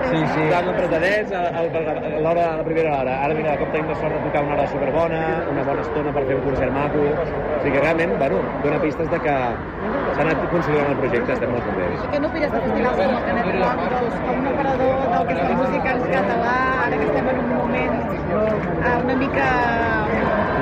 Sí, 0.00 0.20
sí. 0.32 0.42
Estàvem 0.44 0.70
apretadets 0.72 1.32
a, 1.36 1.42
a, 1.48 1.62
a 1.62 2.20
l'hora 2.24 2.44
a 2.46 2.56
la 2.60 2.66
primera 2.66 2.92
hora. 2.98 3.16
Ara, 3.26 3.36
mira, 3.38 3.54
de 3.54 3.62
cop 3.62 3.72
tenim 3.74 3.92
la 3.92 3.96
sort 4.00 4.16
de 4.16 4.22
tocar 4.26 4.44
una 4.46 4.56
hora 4.56 4.66
superbona, 4.72 5.20
una 5.52 5.64
bona 5.68 5.84
estona 5.86 6.14
per 6.16 6.24
fer 6.28 6.38
un 6.38 6.44
concert 6.48 6.74
maco. 6.76 7.04
O 7.20 7.60
sigui 7.60 7.74
que 7.76 7.84
realment, 7.84 8.16
bueno, 8.20 8.42
dona 8.64 8.80
pistes 8.84 9.10
de 9.12 9.20
que 9.24 9.36
s'ha 9.36 10.26
anat 10.26 10.44
consolidant 10.52 10.92
el 10.94 11.00
projecte, 11.00 11.36
estem 11.36 11.54
molt 11.54 11.68
contents. 11.68 12.04
I 12.04 12.12
què 12.14 12.22
n'opines 12.24 12.54
de 12.54 12.62
festivals 12.66 13.00
com 13.00 13.16
el 13.16 13.26
Canet 13.28 13.50
Rock, 13.56 13.84
doncs, 13.96 14.20
com 14.26 14.42
un 14.42 14.50
operador 14.52 15.09
del 15.14 15.26
que 15.28 15.34
és 15.36 15.42
la 15.50 15.56
música 15.60 15.92
en 15.96 16.02
català, 16.14 16.56
ara 16.86 16.98
que 17.00 17.06
estem 17.10 17.28
en 17.34 17.38
un 17.44 17.48
moment 17.56 17.96
eh, 18.10 18.96
una 19.04 19.16
mica 19.22 19.48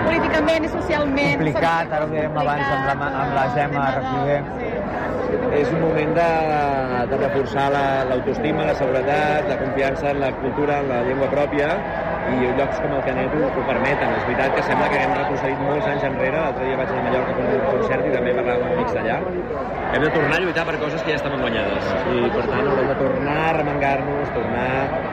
políticament 0.08 0.64
i 0.64 0.70
socialment... 0.72 1.34
Complicat, 1.42 1.92
ara 1.98 2.04
ho 2.06 2.10
dèiem 2.12 2.38
abans 2.42 2.70
amb 2.76 2.88
la, 2.88 3.10
amb 3.24 3.34
la 3.38 3.46
Gemma 3.56 3.86
Recoller. 3.98 4.40
És 5.58 5.68
un 5.74 5.80
moment 5.82 6.14
de, 6.16 6.28
de 7.10 7.16
reforçar 7.20 7.66
la- 7.74 8.04
l'autoestima, 8.08 8.64
la, 8.70 8.74
seguretat, 8.78 9.48
la 9.50 9.58
confiança 9.60 10.10
en 10.14 10.20
la 10.22 10.30
cultura, 10.40 10.78
en 10.82 10.88
la 10.92 11.02
llengua 11.08 11.28
pròpia, 11.32 11.68
i 12.34 12.52
llocs 12.58 12.80
com 12.84 12.94
el 12.98 13.04
Canet 13.06 13.34
ho, 13.38 13.48
permeten. 13.68 14.14
És 14.18 14.26
veritat 14.28 14.56
que 14.56 14.64
sembla 14.66 14.88
que 14.92 15.00
hem 15.04 15.14
retrocedit 15.16 15.62
molts 15.64 15.88
anys 15.92 16.06
enrere. 16.08 16.42
L'altre 16.44 16.68
dia 16.68 16.78
vaig 16.80 16.92
anar 16.92 17.02
a 17.02 17.06
Mallorca 17.08 17.34
a 17.36 17.58
un 17.58 17.66
concert 17.72 18.08
i 18.08 18.14
també 18.14 18.34
parlàvem 18.36 18.66
amb 18.68 18.76
amics 18.76 18.96
d'allà. 18.98 19.18
Hem 19.88 20.02
de 20.04 20.10
tornar 20.12 20.36
a 20.36 20.42
lluitar 20.44 20.64
per 20.68 20.76
coses 20.82 21.02
que 21.04 21.14
ja 21.14 21.16
estaven 21.16 21.40
guanyades. 21.40 21.86
I, 22.12 22.18
per 22.34 22.44
tant, 22.50 22.66
haurem 22.68 22.90
de 22.90 22.96
tornar 22.98 23.36
a 23.46 23.54
remengar-nos, 23.56 24.32
tornar 24.34 24.66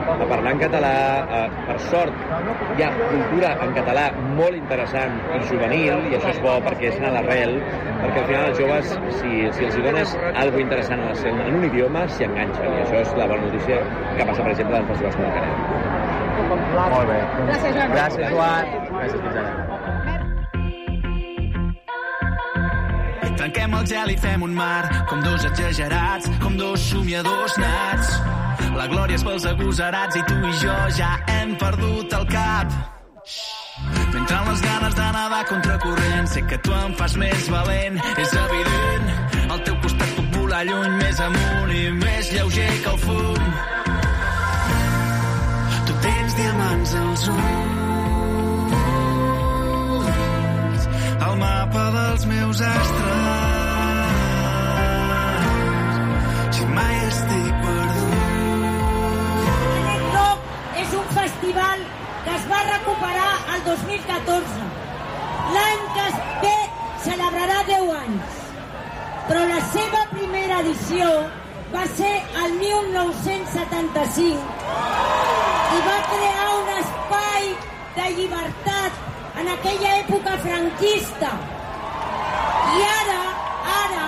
a 0.04 0.26
parlar 0.28 0.52
en 0.52 0.60
català. 0.60 0.92
Eh, 1.38 1.46
per 1.70 1.78
sort, 1.86 2.20
hi 2.76 2.84
ha 2.84 2.90
cultura 3.06 3.54
en 3.64 3.72
català 3.78 4.06
molt 4.20 4.58
interessant 4.58 5.16
i 5.38 5.42
juvenil, 5.48 6.04
i 6.10 6.18
això 6.18 6.34
és 6.34 6.42
bo 6.44 6.58
perquè 6.66 6.90
és 6.90 7.00
anar 7.00 7.14
a 7.14 7.16
l'arrel, 7.16 7.56
perquè 8.02 8.22
al 8.22 8.28
final 8.28 8.50
els 8.50 8.60
joves, 8.60 8.92
si, 9.22 9.32
si 9.56 9.68
els 9.70 9.80
hi 9.80 9.86
dones 9.88 10.16
alguna 10.34 10.66
interessant 10.66 11.08
en 11.32 11.60
un 11.62 11.68
idioma, 11.70 12.04
s'hi 12.12 12.28
enganxen. 12.28 12.76
I 12.76 12.84
això 12.84 13.00
és 13.00 13.16
la 13.16 13.30
bona 13.32 13.48
notícia 13.48 13.80
que 14.12 14.28
passa, 14.28 14.42
per 14.42 14.52
exemple, 14.52 14.84
en 14.84 14.92
festivals 14.92 15.16
com 15.16 15.30
el 15.30 15.36
Canet. 15.40 16.25
Molt 16.36 17.08
bé. 17.08 17.18
Gràcies, 17.48 17.72
Joan. 17.74 17.90
Gràcies, 17.96 18.28
Joan. 18.30 18.64
Gràcies, 18.92 19.20
fins 19.24 19.36
ara. 19.42 19.52
Trenquem 23.36 23.74
el 23.78 23.86
gel 23.86 24.10
i 24.10 24.16
fem 24.16 24.42
un 24.42 24.54
mar, 24.56 24.84
com 25.10 25.20
dos 25.22 25.44
exagerats, 25.44 26.28
com 26.42 26.56
dos 26.56 26.80
somiadors 26.90 27.56
nats. 27.60 28.08
La 28.76 28.86
glòria 28.88 29.16
és 29.16 29.24
pels 29.24 29.44
agosarats 29.48 30.16
i 30.16 30.22
tu 30.28 30.36
i 30.40 30.52
jo 30.62 30.76
ja 30.96 31.12
hem 31.32 31.54
perdut 31.60 32.12
el 32.16 32.26
cap. 32.32 32.72
M'entren 33.92 34.48
les 34.48 34.62
ganes 34.64 34.94
de 34.96 35.08
nedar 35.18 35.44
contra 35.50 35.78
corrent, 35.84 36.26
sé 36.32 36.42
que 36.48 36.58
tu 36.64 36.72
em 36.72 36.94
fas 36.98 37.16
més 37.20 37.48
valent, 37.52 38.00
és 38.16 38.36
evident. 38.44 39.10
Al 39.50 39.60
teu 39.68 39.76
costat 39.84 40.16
puc 40.16 40.32
volar 40.38 40.64
lluny, 40.68 40.96
més 41.02 41.20
amunt 41.20 41.74
i 41.76 41.90
més 42.00 42.32
lleuger 42.32 42.72
que 42.82 42.94
el 42.94 42.98
fum 43.04 43.85
diamants 46.36 46.94
als 47.02 47.28
ulls 47.32 48.06
el 51.26 51.36
mapa 51.40 51.84
dels 51.96 52.24
meus 52.26 52.60
astres. 52.60 53.34
Si 56.56 56.64
mai 56.76 56.96
estic 57.08 57.54
perdut. 57.64 58.14
Rock 60.16 60.40
és 60.82 60.90
un 61.00 61.08
festival 61.20 61.78
que 62.24 62.32
es 62.36 62.44
va 62.52 62.60
recuperar 62.72 63.32
el 63.54 63.60
2014 63.70 64.68
l'any 65.56 65.82
que 65.96 66.06
ve 66.44 66.58
celebrarà 67.08 67.58
10 67.72 67.90
anys. 68.02 68.32
Però 69.26 69.42
la 69.50 69.60
seva 69.72 70.00
primera 70.12 70.56
edició 70.64 71.06
va 71.76 71.86
ser 71.96 72.12
el 72.42 72.52
1975 72.58 74.28
i 75.76 75.80
va 75.86 75.96
crear 76.12 76.46
un 76.52 76.70
espai 76.74 77.48
de 77.96 78.06
llibertat 78.18 78.92
en 79.42 79.50
aquella 79.54 79.90
època 79.98 80.36
franquista. 80.44 81.32
I 82.76 82.86
ara, 82.92 83.18
ara, 83.74 84.06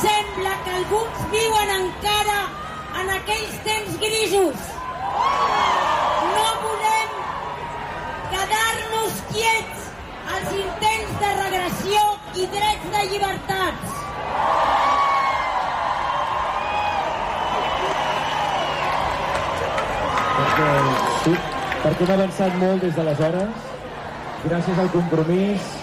sembla 0.00 0.56
que 0.64 0.74
alguns 0.80 1.22
viuen 1.36 1.70
encara 1.76 2.40
en 3.02 3.14
aquells 3.20 3.54
temps 3.68 3.92
grisos. 4.06 4.58
Perquè 21.98 22.14
hem 22.14 22.20
avançat 22.20 22.54
molt 22.54 22.84
des 22.84 22.94
d'aleshores, 22.94 23.62
gràcies 24.44 24.78
al 24.78 24.90
compromís 24.92 25.77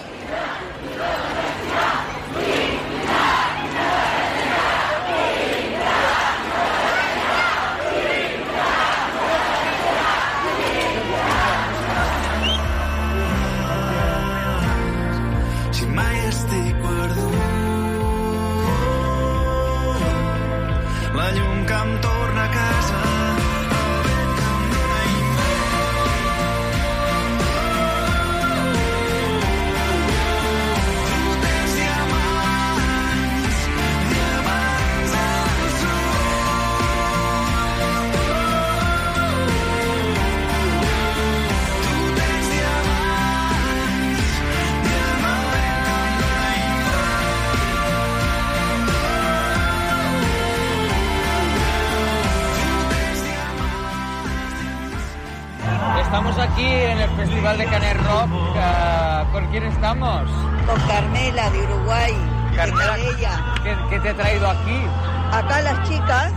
Estamos 56.36 56.52
aquí 56.54 56.66
en 56.70 56.98
el 57.00 57.08
Festival 57.16 57.56
de 57.56 57.64
Canet 57.64 57.96
Rock. 57.96 58.28
eh, 58.56 59.24
¿Con 59.32 59.46
quién 59.46 59.64
estamos? 59.64 60.22
Con 60.66 60.80
Carmela 60.86 61.48
de 61.48 61.62
Uruguay, 61.62 62.12
Carmela. 62.54 62.96
¿qué, 63.62 63.74
qué 63.88 64.00
te 64.00 64.10
ha 64.10 64.14
traído 64.14 64.46
aquí? 64.50 64.82
Acá 65.32 65.62
las 65.62 65.88
chicas. 65.88 66.30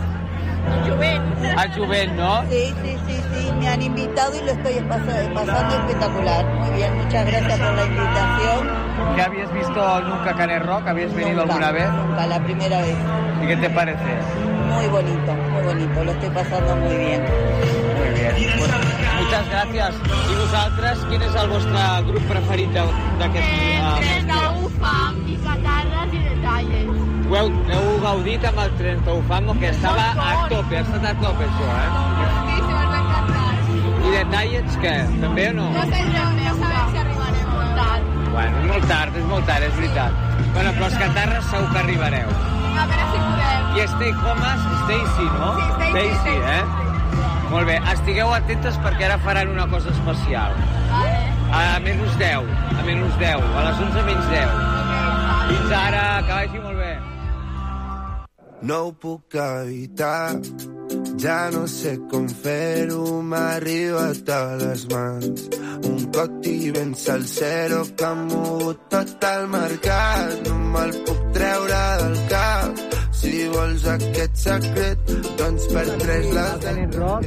Al 1.57 1.73
Juven, 1.73 2.15
¿no? 2.15 2.43
Sí, 2.49 2.73
sí, 2.81 2.97
sí, 3.07 3.21
sí, 3.33 3.51
me 3.59 3.67
han 3.67 3.81
invitado 3.81 4.33
y 4.37 4.41
lo 4.45 4.51
estoy 4.53 4.73
pas- 4.75 5.33
pasando 5.33 5.75
espectacular. 5.75 6.45
Muy 6.45 6.69
bien, 6.77 6.95
muchas 7.03 7.25
gracias 7.25 7.59
por 7.59 7.73
la 7.73 7.85
invitación. 7.85 8.69
¿Ya 9.17 9.25
habías 9.25 9.53
visto 9.53 10.01
nunca 10.01 10.33
Canet 10.33 10.63
Rock? 10.65 10.87
¿Habías 10.87 11.13
venido 11.13 11.41
Nunca, 11.41 11.53
alguna 11.53 11.71
vez? 11.73 11.91
Nunca, 11.91 12.25
la 12.25 12.39
primera 12.39 12.81
vez. 12.81 12.95
¿Y 13.43 13.47
qué 13.47 13.57
te 13.57 13.69
parece? 13.69 13.99
Muy 14.73 14.87
bonito, 14.87 15.33
muy 15.51 15.61
bonito, 15.63 16.03
lo 16.05 16.11
estoy 16.11 16.29
pasando. 16.29 16.75
Muy 16.77 16.95
bien. 16.95 17.25
Muchas 19.29 19.49
gracias. 19.49 19.95
I 20.31 20.35
vosaltres, 20.41 21.01
quin 21.05 21.21
és 21.21 21.35
el 21.37 21.51
vostre 21.51 21.81
grup 22.07 22.23
preferit 22.31 22.71
d'aquest 22.73 23.51
uh, 23.53 23.91
festival? 23.99 24.55
UFAM 24.65 25.19
i 25.29 25.35
catarres 25.43 26.15
i 26.17 26.21
detalles. 26.23 26.89
Ho 27.29 27.37
heu, 27.37 27.51
heu 27.75 27.91
gaudit 28.01 28.47
amb 28.49 28.63
el 28.63 28.73
30 28.79 29.13
UFAM, 29.19 29.51
que 29.61 29.69
estava 29.69 30.07
a 30.15 30.31
tope, 30.49 30.79
ha 30.79 30.81
estat 30.81 31.05
a 31.11 31.13
tope 31.21 31.45
això, 31.45 31.69
eh? 31.75 31.85
Sí, 31.93 32.57
sí, 32.57 32.73
m'ha 32.73 33.03
encantat. 33.03 33.71
I 33.99 34.15
detallets, 34.15 34.81
què? 34.81 34.97
També 35.21 35.47
o 35.51 35.53
no? 35.61 35.69
No 35.77 35.85
sé, 35.93 36.03
no, 36.09 36.25
no 36.39 36.57
sabem 36.63 36.89
si 36.89 37.05
arribarem 37.05 37.47
molt 37.53 37.79
tard. 37.83 38.11
Bueno, 38.33 38.65
és 38.65 38.69
molt 38.73 38.91
tard, 38.95 39.23
és 39.23 39.31
molt 39.35 39.49
tard, 39.53 39.69
és 39.69 39.79
veritat. 39.83 40.21
Bueno, 40.57 40.73
però 40.73 40.89
els 40.89 41.01
catarres 41.05 41.49
segur 41.53 41.69
que 41.77 41.83
arribareu. 41.85 42.37
A 42.73 42.89
veure 42.89 43.09
si 43.13 43.25
podem. 43.29 43.73
I 43.77 43.89
Stay 43.93 44.21
Homes, 44.25 44.69
Stacy, 44.83 45.33
no? 45.37 45.55
Sí, 45.61 45.73
Stacy, 45.77 46.13
Stacy, 46.17 46.39
eh? 46.57 46.88
Molt 47.49 47.65
bé, 47.65 47.79
estigueu 47.91 48.29
atentes 48.29 48.75
perquè 48.83 49.07
ara 49.07 49.17
faran 49.25 49.49
una 49.49 49.65
cosa 49.71 49.89
especial. 49.89 50.53
A 51.49 51.79
menys 51.81 52.17
10, 52.19 52.49
a 52.77 52.83
menys 52.85 53.15
10, 53.17 53.41
a 53.41 53.63
les 53.65 53.79
11 53.85 54.03
menys 54.09 54.27
10. 54.33 54.59
Fins 55.49 55.71
ara, 55.79 56.03
que 56.27 56.35
vagi 56.35 56.61
molt 56.65 56.77
bé. 56.77 56.91
No 58.69 58.77
ho 58.85 58.91
puc 59.01 59.37
evitar, 59.41 60.35
ja 61.23 61.39
no 61.55 61.63
sé 61.71 61.95
com 62.11 62.27
fer-ho, 62.43 63.01
m'ha 63.31 63.45
arribat 63.55 64.29
a 64.35 64.41
les 64.61 64.85
mans. 64.93 65.47
Un 65.89 66.05
coti 66.13 66.57
ben 66.75 66.93
salsero 67.05 67.81
que 67.95 68.05
ha 68.05 68.13
mogut 68.27 68.85
tot 68.93 69.27
el 69.31 69.49
mercat, 69.55 70.37
no 70.45 70.61
me'l 70.75 70.95
puc 71.09 71.25
treure 71.39 71.81
del 72.03 72.21
cap. 72.35 72.88
Si 73.19 73.31
vols 73.51 73.83
aquest 73.91 74.37
secret, 74.39 75.09
doncs 75.35 75.65
per 75.73 75.81
tres 75.99 76.27
l'has 76.31 76.61
de 76.63 76.85
Rock, 76.93 77.25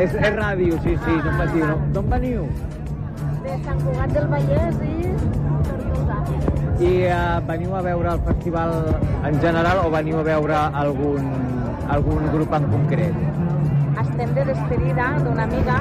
és, 0.00 0.14
és 0.14 0.30
ràdio, 0.38 0.78
sí, 0.84 0.94
sí, 1.04 1.16
no 1.26 1.34
patiu. 1.36 1.66
No? 1.68 1.74
D'on 1.96 2.08
veniu? 2.14 2.46
De 3.42 3.56
Sant 3.66 3.82
Cugat 3.84 4.14
del 4.16 4.30
Vallès 4.32 4.80
i 4.86 5.10
Tortosa. 5.66 6.16
I 6.88 6.92
uh, 7.10 7.18
veniu 7.50 7.74
a 7.76 7.82
veure 7.84 8.14
el 8.14 8.22
festival 8.30 8.72
en 9.28 9.36
general 9.42 9.82
o 9.82 9.90
veniu 9.92 10.22
a 10.22 10.24
veure 10.30 10.62
algun, 10.84 11.28
algun 11.98 12.30
grup 12.32 12.56
en 12.60 12.70
concret? 12.72 13.20
Estem 14.06 14.32
de 14.38 14.46
despedida 14.54 15.10
d'una 15.26 15.44
amiga 15.44 15.76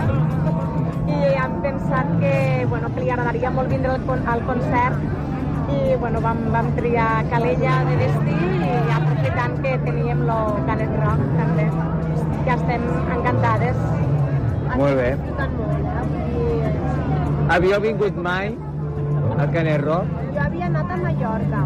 i 1.07 1.31
hem 1.31 1.55
pensat 1.63 2.11
que, 2.19 2.35
bueno, 2.75 2.91
que 2.91 3.05
li 3.05 3.15
agradaria 3.15 3.55
molt 3.55 3.71
vindre 3.71 3.95
al, 3.95 4.03
con 4.09 4.27
al 4.35 4.43
concert 4.51 5.26
i 5.73 5.95
bueno, 5.99 6.21
vam, 6.21 6.39
vam 6.53 6.69
triar 6.77 7.25
Calella 7.31 7.79
de 7.89 7.97
destí 8.03 8.37
i 8.67 8.73
aprofitant 8.97 9.57
que 9.63 9.77
teníem 9.85 10.23
lo 10.29 10.39
Canet 10.69 10.93
Rock 11.01 11.25
també, 11.39 11.67
que 12.45 12.55
estem 12.55 12.87
encantades. 13.17 13.83
Molt 14.77 14.95
bé. 14.99 15.11
Molt, 15.17 15.37
eh? 15.41 15.47
Havíeu 17.47 17.79
vingut 17.79 18.17
mai 18.19 18.49
al 19.37 19.51
Canet 19.53 19.83
Rock? 19.85 20.15
Jo 20.35 20.41
havia 20.45 20.65
anat 20.67 20.89
a 20.91 20.97
Mallorca. 21.03 21.61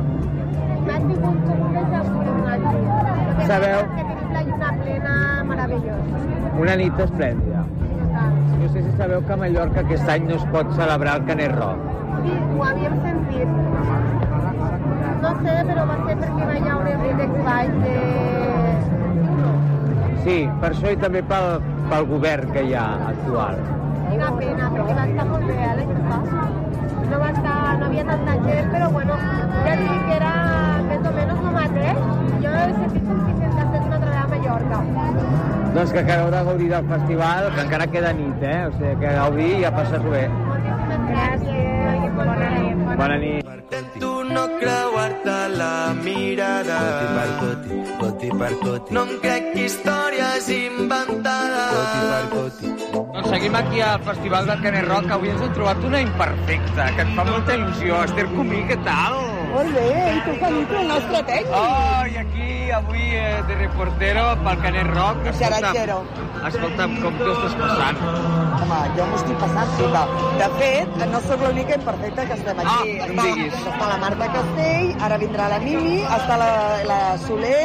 M'has 0.86 1.08
vingut 1.10 1.40
com 1.48 1.64
un 1.68 1.74
desastre. 1.78 3.46
Sabeu? 3.50 3.82
Que 3.96 4.04
tenim 4.10 4.36
la 4.36 4.44
lluna 4.50 4.74
plena 4.82 5.16
meravellosa. 5.50 6.22
Una 6.66 6.76
nit 6.84 7.02
esplèndida. 7.08 7.66
No 8.62 8.70
sé 8.70 8.84
si 8.84 8.94
sabeu 9.00 9.26
que 9.26 9.34
a 9.34 9.40
Mallorca 9.42 9.82
aquest 9.82 10.10
any 10.14 10.30
no 10.30 10.38
es 10.38 10.46
pot 10.54 10.70
celebrar 10.78 11.18
el 11.20 11.26
Canet 11.32 11.58
Rock. 11.58 12.01
Sí, 12.22 12.34
ho 12.58 12.64
havíem 12.64 12.96
sentit. 13.04 13.50
No 15.22 15.32
sé, 15.42 15.54
però 15.68 15.86
va 15.90 15.96
ser 16.06 16.16
perquè 16.22 16.48
va 16.50 16.56
hi 16.58 16.70
ha 16.70 16.76
un 16.78 16.88
índex 17.12 17.38
baix 17.48 17.72
de... 17.84 17.96
Sí, 20.22 20.36
per 20.62 20.70
això 20.70 20.92
i 20.94 20.98
també 21.02 21.22
pel, 21.32 21.48
pel 21.90 22.06
govern 22.12 22.52
que 22.56 22.66
hi 22.68 22.76
ha 22.78 22.88
actual. 23.10 23.58
Quina 24.10 24.30
pena, 24.38 24.70
perquè 24.76 24.98
va 25.00 25.06
estar 25.10 25.26
molt 25.32 25.48
bé, 25.50 25.56
eh. 25.72 25.88
No, 27.12 27.20
va 27.20 27.30
estar, 27.32 27.56
no 27.80 27.88
havia 27.88 28.04
tanta 28.08 28.36
gent, 28.46 28.70
però 28.72 28.90
bueno, 28.94 29.18
ja 29.66 29.74
et 29.74 29.82
dic 29.82 30.06
que 30.10 30.18
era 30.20 30.34
més 30.90 31.08
o 31.10 31.16
menys 31.18 31.42
el 31.42 31.56
mateix. 31.58 32.04
Jo 32.46 32.54
he 32.60 32.68
sentit 32.78 33.08
com 33.10 33.24
si 33.26 33.36
s'hagués 33.40 33.58
estat 33.66 33.90
una 33.90 34.00
altra 34.00 34.22
a 34.22 34.28
Mallorca. 34.36 34.84
Doncs 35.76 35.96
que 35.96 36.04
acabeu 36.06 36.32
de 36.36 36.44
gaudir 36.52 36.70
del 36.76 36.88
festival, 36.94 37.50
que 37.56 37.66
encara 37.66 37.90
queda 37.96 38.14
nit, 38.22 38.46
eh? 38.54 38.60
O 38.68 38.74
sigui, 38.78 38.96
que 39.04 39.16
gaudir 39.18 39.52
i 39.60 39.66
a 39.68 39.74
passar-ho 39.80 40.14
bé. 40.14 40.26
Gràcies, 40.32 40.50
bona 40.50 41.40
nit. 41.44 41.51
Bona 43.02 43.16
nit. 43.18 43.48
Tu 43.98 44.10
no 44.30 44.42
creuar-te 44.60 45.38
la 45.58 45.92
mirada. 46.04 46.76
Coti 46.82 47.08
per 47.16 47.30
coti, 47.40 47.78
coti 48.02 48.30
per 48.42 48.52
coti. 48.60 48.94
No 48.94 49.06
em 49.08 49.14
crec 49.24 49.48
històries 49.58 50.50
inventades. 50.54 51.72
Coti 51.80 52.04
per 52.12 52.28
coti. 52.36 52.74
Doncs 52.92 53.32
seguim 53.34 53.58
aquí 53.58 53.82
al 53.88 54.06
Festival 54.06 54.52
del 54.52 54.62
Canet 54.68 54.86
Rock, 54.92 55.10
avui 55.18 55.34
ens 55.34 55.42
hem 55.42 55.56
trobat 55.58 55.82
una 55.90 56.04
imperfecta, 56.06 56.92
que 56.98 57.08
et 57.08 57.16
fa 57.18 57.26
molta 57.32 57.58
il·lusió. 57.58 58.04
Esther 58.06 58.28
Comí, 58.36 58.62
què 58.70 58.78
tal? 58.86 59.18
Molt 59.56 59.74
bé, 59.80 59.88
i 59.90 60.22
tu, 60.28 60.38
Juanito, 60.44 60.78
el 60.84 60.88
nostre 60.94 61.24
tècnic. 61.32 61.58
Oh, 61.58 62.06
i 62.06 62.22
aquí 62.22 62.41
avui 62.82 63.16
eh, 63.16 63.44
de 63.48 63.56
reportero 63.56 64.24
pel 64.44 64.58
Canet 64.62 64.88
Rock. 64.94 65.32
Xarachero. 65.38 66.02
escolta'm, 66.48 66.96
com 67.04 67.18
t'ho 67.20 67.34
estàs 67.36 67.56
passant? 67.60 68.00
Home, 68.62 68.80
jo 68.98 69.06
m'ho 69.10 69.20
estic 69.20 69.38
passant 69.44 69.76
puta. 69.78 70.04
De 70.42 70.50
fet, 70.58 70.98
no 71.14 71.22
sóc 71.28 71.46
l'única 71.46 71.78
imperfecta 71.78 72.26
que 72.30 72.40
estem 72.40 72.64
aquí. 72.66 72.98
Ah, 72.98 73.08
no 73.14 73.28
diguis. 73.30 73.62
està 73.62 73.92
la 73.94 74.02
Marta 74.06 74.32
Castell, 74.38 74.92
ara 75.10 75.22
vindrà 75.22 75.50
la 75.54 75.62
Mimi, 75.68 75.98
està 76.20 76.42
la, 76.42 76.52
la 76.90 77.02
Soler, 77.28 77.64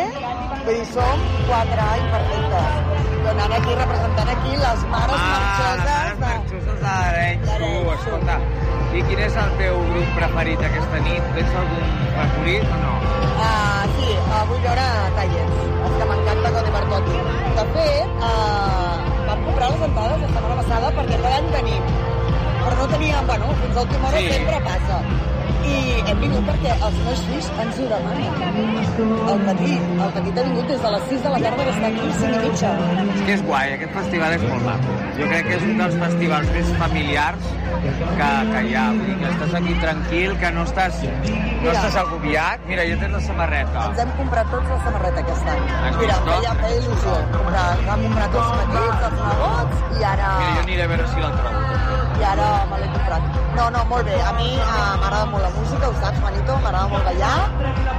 vull 0.66 0.72
dir, 0.74 0.86
som 0.92 1.28
quatre 1.48 1.90
imperfectes. 2.04 3.05
Donant 3.26 3.52
aquí, 3.58 3.72
representant 3.74 4.28
aquí 4.36 4.52
les 4.62 4.84
mares 4.92 5.16
Ah, 5.18 5.28
marxoses 5.34 5.84
de... 5.86 6.26
Marxoses 6.26 6.80
d'Arenys, 6.84 7.48
tu, 7.60 7.70
escolta. 7.96 8.36
I 8.96 9.02
quin 9.08 9.18
és 9.26 9.34
el 9.42 9.50
teu 9.60 9.80
grup 9.90 10.12
preferit 10.16 10.62
aquesta 10.68 11.00
nit? 11.04 11.24
Tens 11.36 11.56
algun 11.62 11.90
favorit 12.16 12.70
o 12.70 12.78
no? 12.84 12.92
Ah, 13.46 13.82
sí, 13.98 14.08
uh, 14.16 14.42
vull 14.48 14.62
veure 14.64 14.86
tallers, 15.18 15.58
els 15.88 15.96
que 16.00 16.06
m'encanta 16.10 16.52
Codi 16.56 16.72
Marcotti. 16.76 17.18
De 17.58 17.64
fet, 17.74 18.14
uh, 18.30 18.94
vam 19.28 19.44
comprar 19.50 19.68
les 19.74 19.84
entrades 19.90 20.22
la 20.24 20.30
setmana 20.32 20.56
passada 20.62 20.92
perquè 21.00 21.18
cada 21.26 21.34
any 21.42 21.50
tenim, 21.58 21.90
però 22.62 22.74
no 22.80 22.88
teníem, 22.94 23.26
bueno, 23.32 23.52
fins 23.64 23.76
a 23.76 23.84
última 23.88 24.08
hora 24.08 24.22
Sí. 24.24 24.30
sempre 24.32 24.60
passa. 24.70 25.02
I 25.66 26.10
hem 26.10 26.20
vingut 26.22 26.44
perquè 26.48 26.74
els 26.86 26.98
meus 27.06 27.22
fills 27.28 27.48
ens 27.64 27.80
ho 27.82 27.86
demanen. 27.90 28.32
El 28.96 29.40
petit, 29.46 29.86
el 30.06 30.12
petit 30.16 30.38
ha 30.38 30.44
vingut 30.46 30.70
des 30.70 30.82
de 30.84 30.90
les 30.94 31.06
6 31.10 31.22
de 31.26 31.32
la 31.34 31.40
tarda 31.46 31.66
que 31.66 31.72
està 31.74 31.90
aquí, 31.90 32.08
5 32.20 32.26
i 32.26 32.42
mitja. 32.46 32.72
És 33.06 33.22
que 33.26 33.34
és 33.36 33.44
guai, 33.48 33.72
aquest 33.76 33.94
festival 33.98 34.36
és 34.36 34.44
molt 34.46 34.66
maco. 34.68 34.96
Jo 35.18 35.28
crec 35.32 35.48
que 35.50 35.56
és 35.58 35.66
un 35.66 35.80
dels 35.82 35.96
festivals 36.02 36.52
més 36.56 36.72
familiars 36.82 37.48
que, 38.20 38.30
que 38.52 38.62
hi 38.68 38.74
ha. 38.78 38.84
Vull 38.96 39.08
dir 39.10 39.16
que 39.22 39.30
estàs 39.32 39.56
aquí 39.60 39.76
tranquil, 39.82 40.36
que 40.42 40.52
no 40.56 40.64
estàs, 40.68 41.02
no 41.64 41.72
estàs 41.74 41.98
agobiat. 42.04 42.64
Mira, 42.70 42.86
jo 42.90 42.98
tens 43.02 43.16
la 43.18 43.22
samarreta. 43.26 43.86
Ens 43.90 44.02
hem 44.04 44.14
comprat 44.20 44.52
tots 44.54 44.72
la 44.72 44.78
samarreta 44.86 45.24
aquest 45.24 45.50
any. 45.54 45.64
Has 45.82 46.00
Mira, 46.00 46.18
no? 46.28 46.36
feia, 46.38 46.54
feia 46.62 46.80
il·lusió. 46.82 47.16
Comprar, 47.36 47.66
vam 47.88 48.06
comprar 48.06 48.28
tots 48.36 48.46
els 48.46 48.62
petits, 48.62 49.06
els 49.10 49.20
nebots, 49.26 49.84
i 50.00 50.08
ara... 50.14 50.32
Mira, 50.40 50.54
jo 50.56 50.64
aniré 50.66 50.86
a 50.86 50.90
veure 50.94 51.10
si 51.12 51.26
la 51.26 51.32
trobo. 51.40 51.64
i 52.16 52.24
ara 52.24 52.48
me 52.70 52.78
l'he 52.80 52.88
comprat. 52.94 53.34
No, 53.56 53.66
no, 53.72 53.84
molt 53.90 54.08
bé. 54.08 54.16
A 54.20 54.32
mi 54.36 54.48
eh, 54.54 54.64
m'agrada 55.00 55.26
molt 55.32 55.44
la 55.46 55.50
música, 55.58 55.88
ho 55.88 55.94
saps, 56.00 56.20
Manito, 56.24 56.56
m'agrada 56.64 56.88
molt 56.92 57.04
ballar. 57.04 57.38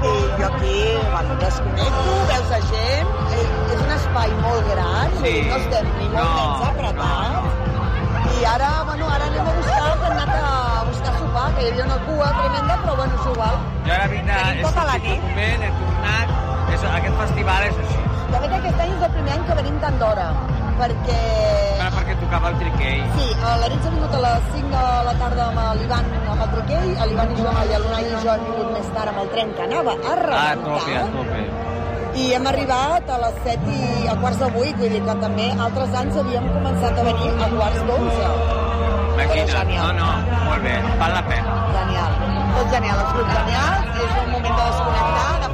I 0.07 0.13
jo 0.39 0.45
aquí, 0.49 0.77
bueno, 1.13 1.35
desconnecto, 1.43 2.15
veus 2.31 2.49
la 2.53 2.59
gent, 2.71 3.07
i 3.33 3.39
és 3.75 3.81
un 3.85 3.91
espai 3.97 4.29
molt 4.43 4.69
gran, 4.73 5.15
Sí. 5.23 5.33
no 5.49 5.55
estem 5.61 5.85
ni 5.99 6.07
molt 6.09 6.17
No, 6.17 6.27
menys 6.37 6.67
apretats. 6.71 7.55
I 8.39 8.45
ara, 8.45 8.71
bueno, 8.89 9.09
ara 9.15 9.25
anem 9.31 9.47
a 9.47 9.53
buscar, 9.59 9.87
hem 9.93 10.11
anat 10.11 10.29
a 10.37 10.83
buscar 10.89 11.13
sopar, 11.19 11.47
que 11.55 11.63
hi 11.63 11.69
havia 11.71 11.85
una 11.85 11.97
cua 12.09 12.27
tremenda, 12.39 12.75
però 12.83 12.95
bueno, 13.01 13.13
és 13.21 13.25
igual. 13.31 13.55
Jo 13.87 13.93
ara 13.97 14.07
vinc 14.13 14.25
de... 14.27 14.37
He 14.59 14.61
tota 14.67 14.83
la 14.89 14.91
sortit 14.97 15.09
nit. 15.11 15.23
moment, 15.29 15.63
he 15.63 15.71
tornat... 15.81 16.35
És, 16.75 16.83
aquest 16.83 17.15
festival 17.17 17.63
és 17.63 17.77
així. 17.81 17.99
De 18.31 18.39
fet, 18.43 18.51
aquest 18.57 18.79
any 18.83 18.91
és 18.97 19.03
el 19.07 19.11
primer 19.15 19.33
any 19.37 19.43
que 19.47 19.55
venim 19.61 19.77
tant 19.79 19.97
d'hora, 20.01 20.25
perquè 20.77 21.21
tocava 22.27 22.49
el 22.51 22.57
triquell. 22.59 23.03
Sí, 23.17 23.27
eh, 23.31 23.55
l'Aritz 23.61 23.85
ha 23.87 23.91
vingut 23.93 24.15
a 24.17 24.19
les 24.25 24.47
5 24.53 24.67
de 24.73 24.81
la 25.07 25.13
tarda 25.21 25.43
amb 25.47 25.61
l'Ivan 25.79 26.05
amb 26.33 26.41
el 26.45 26.49
triquell, 26.55 26.89
a 27.01 27.05
l'Ivan 27.07 27.31
i 27.31 27.37
jo, 27.39 27.53
l'Unai 27.83 28.03
i 28.03 28.19
jo 28.25 28.33
hem 28.35 28.43
vingut 28.49 28.69
més 28.75 28.89
tard 28.97 29.11
amb 29.13 29.21
el 29.23 29.29
tren 29.33 29.53
que 29.55 29.63
anava 29.67 29.93
a 29.95 29.97
Ah, 29.97 30.11
a 30.11 30.17
rebentar. 30.25 30.65
tope, 30.67 30.97
a 30.97 31.05
tope. 31.15 31.41
I 32.17 32.25
hem 32.33 32.47
arribat 32.51 33.09
a 33.13 33.17
les 33.23 33.35
7 33.45 33.73
i 34.03 34.07
a 34.11 34.15
quarts 34.21 34.39
de 34.41 34.45
8, 34.45 34.75
vull 34.81 34.89
dir 34.95 35.01
que 35.07 35.15
també 35.23 35.47
altres 35.67 35.95
anys 36.01 36.17
havíem 36.23 36.47
començat 36.57 36.99
a 36.99 37.03
venir 37.09 37.29
a 37.45 37.49
quarts 37.55 37.81
d'11. 37.87 38.29
Imagina't. 39.17 39.69
No, 39.77 39.87
no, 39.99 40.09
molt 40.47 40.61
bé, 40.67 40.75
val 40.99 41.13
la 41.17 41.23
pena. 41.29 41.53
Genial. 41.77 42.11
Tot 42.57 42.67
genial, 42.73 42.97
els 43.03 43.13
grups 43.15 43.33
genials, 43.37 43.85
és 44.03 44.11
un 44.23 44.29
moment 44.33 44.55
de 44.59 44.63
desconnectar, 44.67 45.31
de 45.43 45.46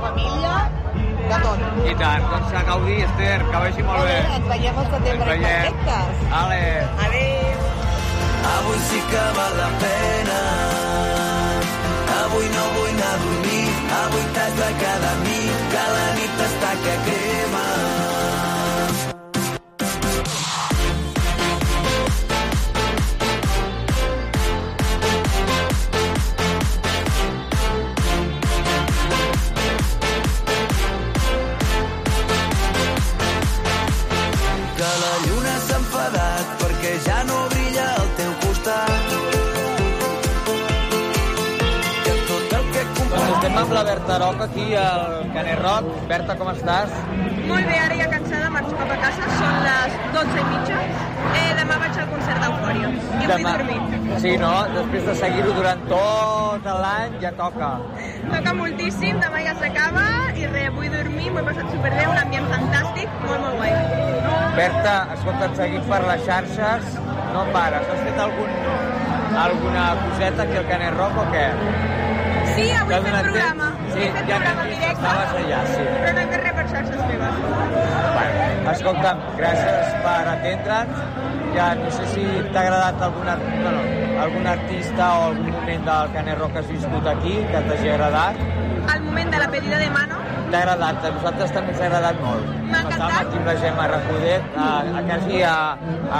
de 1.34 1.39
tot. 1.46 1.88
I 1.91 1.96
tant, 2.02 2.26
doncs 2.32 2.54
a 2.60 2.63
gaudir, 2.69 3.00
Esther, 3.08 3.39
que 3.50 3.63
vagi 3.65 3.86
molt 3.89 4.08
bé. 4.08 4.17
Ens 4.38 4.48
veiem 4.52 4.82
al 4.84 4.89
setembre 4.93 5.13
Ens 5.13 5.26
veiem. 5.32 5.82
Ale. 6.41 6.62
Adéu. 7.08 7.67
Avui 8.54 8.80
sí 8.89 9.02
que 9.12 9.24
val 9.38 9.54
la 9.62 9.69
pena. 9.84 10.39
Avui 12.19 12.50
no 12.56 12.65
vull 12.78 12.91
anar 12.96 13.13
a 13.13 13.22
dormir. 13.26 13.69
Avui 14.02 14.26
t'has 14.38 14.60
de 14.62 14.69
quedar 14.84 15.13
amb 15.13 15.30
mi, 15.30 15.39
que 15.76 15.88
la 15.96 16.08
nit 16.19 16.46
està 16.50 16.76
que 16.86 17.00
crema. 17.10 17.73
La 43.84 43.96
Berta 43.96 44.17
Roc 44.19 44.41
aquí 44.41 44.74
al 44.76 45.32
Canet 45.34 45.60
Roc. 45.62 45.88
Berta, 46.08 46.36
com 46.39 46.50
estàs? 46.54 46.91
Molt 47.48 47.67
bé, 47.67 47.76
ara 47.80 47.96
ja 48.00 48.08
cansada, 48.12 48.50
marxo 48.54 48.76
cap 48.80 48.91
a 48.96 48.98
casa, 49.02 49.30
són 49.39 49.58
les 49.65 49.98
12 50.13 50.38
i 50.39 50.46
mitja. 50.52 50.78
Eh, 51.39 51.50
demà 51.58 51.80
vaig 51.82 52.00
al 52.00 52.08
concert 52.12 52.43
d'Eufòria 52.43 52.91
i 52.93 53.28
vull 53.32 53.46
dormir. 53.48 53.80
Sí, 54.24 54.34
no? 54.39 54.52
Després 54.76 55.08
de 55.10 55.15
seguir-ho 55.19 55.56
durant 55.58 55.84
tot 55.89 56.69
l'any, 56.84 57.17
ja 57.24 57.34
toca. 57.39 57.72
Toca 58.30 58.56
moltíssim, 58.62 59.19
demà 59.24 59.43
ja 59.48 59.56
s'acaba 59.60 60.06
i 60.39 60.48
res, 60.54 60.72
vull 60.78 60.91
dormir, 60.96 61.32
m'ho 61.32 61.43
he 61.43 61.48
passat 61.50 61.76
superbé, 61.76 62.08
un 62.13 62.22
ambient 62.24 62.50
fantàstic, 62.54 63.19
molt, 63.28 63.48
molt 63.48 63.60
guai. 63.60 63.74
Berta, 64.60 64.96
escolta, 65.17 65.50
et 65.50 65.60
seguim 65.60 65.91
per 65.91 66.04
les 66.08 66.28
xarxes, 66.30 66.96
no 67.36 67.43
pares. 67.58 67.91
Has 67.91 68.08
fet 68.08 68.24
algun, 68.28 68.56
alguna 69.48 69.89
coseta 70.06 70.48
aquí 70.48 70.62
al 70.62 70.72
Canet 70.72 71.00
Roc 71.02 71.19
o 71.26 71.28
què? 71.36 71.48
Sí, 72.54 72.69
avui 72.72 73.02
donat 73.02 73.26
programa. 73.26 73.73
Sí, 73.94 74.08
ja 74.28 74.40
directe, 74.42 74.88
estaves 74.92 75.36
allà, 75.40 75.60
sí. 75.70 75.84
però 75.86 76.14
no 76.16 76.22
he 76.24 76.30
fet 76.32 76.44
res 76.44 76.56
per 76.58 76.66
xarxes 76.72 77.04
meves. 77.10 77.36
Bueno, 78.16 78.48
escolta'm, 78.74 79.22
gràcies 79.38 79.94
per 80.06 80.18
atendre'ns. 80.34 81.04
Ja 81.54 81.68
no 81.78 81.92
sé 81.94 82.08
si 82.10 82.24
t'ha 82.50 82.64
agradat 82.64 83.04
algun, 83.08 83.30
art... 83.36 83.44
bueno, 83.62 83.84
algun 84.24 84.50
artista 84.56 85.12
o 85.20 85.28
algun 85.30 85.52
moment 85.54 85.86
del 85.92 86.14
Canet 86.18 86.40
Roc 86.42 86.56
que 86.56 86.64
has 86.64 86.72
viscut 86.72 87.10
aquí, 87.14 87.36
que 87.52 87.64
t'hagi 87.70 87.94
agradat. 87.94 88.42
Al 88.94 89.06
moment 89.06 89.30
de 89.32 89.44
la 89.46 89.50
pedida 89.54 89.78
de 89.80 89.90
mano, 89.94 90.24
T'ha 90.54 90.60
agradat, 90.62 91.06
a 91.08 91.10
nosaltres 91.16 91.54
també 91.54 91.72
ens 91.74 91.80
ha 91.82 91.86
agradat 91.88 92.20
molt. 92.22 92.50
M'ha 92.70 92.82
Estàvem 92.84 93.16
aquí 93.22 93.40
amb 93.40 93.48
la 93.50 93.56
Gemma 93.64 93.88
Recodet, 93.90 94.52
a, 94.54 94.68
a 95.00 95.02
quasi 95.08 95.42
a, 95.50 95.56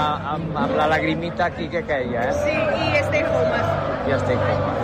amb, 0.32 0.58
amb 0.64 0.74
la 0.80 0.88
lagrimita 0.90 1.46
aquí 1.52 1.68
que 1.70 1.84
queia, 1.86 2.24
eh? 2.32 2.34
sí, 2.42 2.56
i 2.88 3.04
Stay 3.06 3.22
Homes. 3.30 3.70
I 4.10 4.18
estic 4.18 4.42
com. 4.48 4.83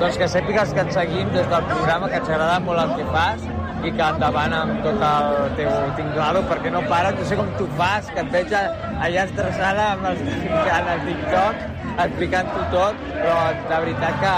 Doncs 0.00 0.16
que 0.16 0.26
sàpigues 0.32 0.70
que 0.72 0.80
et 0.80 0.94
seguim 0.94 1.28
des 1.34 1.48
del 1.50 1.64
programa, 1.68 2.08
que 2.08 2.16
ens 2.20 2.28
agrada 2.30 2.60
molt 2.64 2.80
el 2.80 2.92
que 2.96 3.08
fas 3.12 3.42
i 3.84 3.90
que 3.96 4.06
endavant 4.06 4.54
amb 4.56 4.78
tot 4.84 5.02
el 5.08 5.34
teu 5.58 5.72
tinglado, 5.98 6.40
perquè 6.48 6.72
no 6.72 6.80
pares, 6.88 7.18
no 7.18 7.26
sé 7.28 7.36
com 7.36 7.50
tu 7.58 7.66
fas, 7.76 8.08
que 8.14 8.24
et 8.24 8.30
veig 8.32 8.54
allà 8.56 9.26
estressada 9.26 9.86
amb 9.92 10.08
els, 10.10 10.22
en 10.78 10.90
el 10.94 11.04
TikTok, 11.08 11.64
explicant-ho 12.06 12.66
tot, 12.74 13.06
però 13.12 13.38
de 13.68 13.80
veritat 13.86 14.20
que 14.24 14.34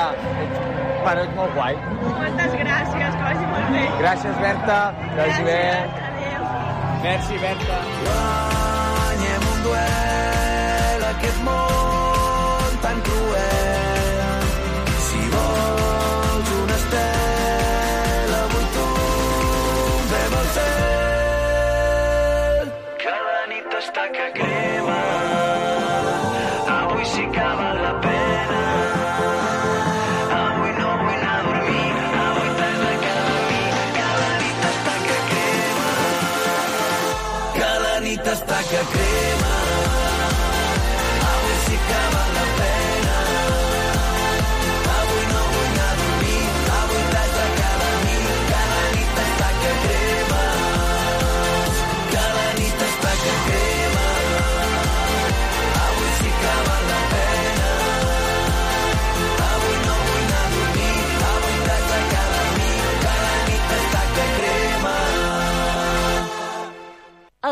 ets, 0.47 0.63
bueno, 1.05 1.27
ets 1.27 1.37
molt 1.39 1.59
guai. 1.59 1.79
Moltes 2.09 2.57
gràcies, 2.63 3.19
que 3.19 3.27
vagi 3.29 3.51
molt 3.53 3.77
bé. 3.77 3.85
Gràcies, 4.03 4.41
Berta, 4.47 4.81
que 5.05 5.21
vagi 5.21 5.47
bé. 5.51 5.61
Adéu. 6.09 6.49
Merci, 7.07 7.45
Berta. 7.47 7.83
guanyem 9.13 9.53
un 9.53 9.63
duel 9.69 10.12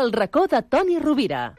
El 0.01 0.11
racó 0.11 0.47
de 0.47 0.63
Toni 0.63 0.97
Rovira. 0.97 1.55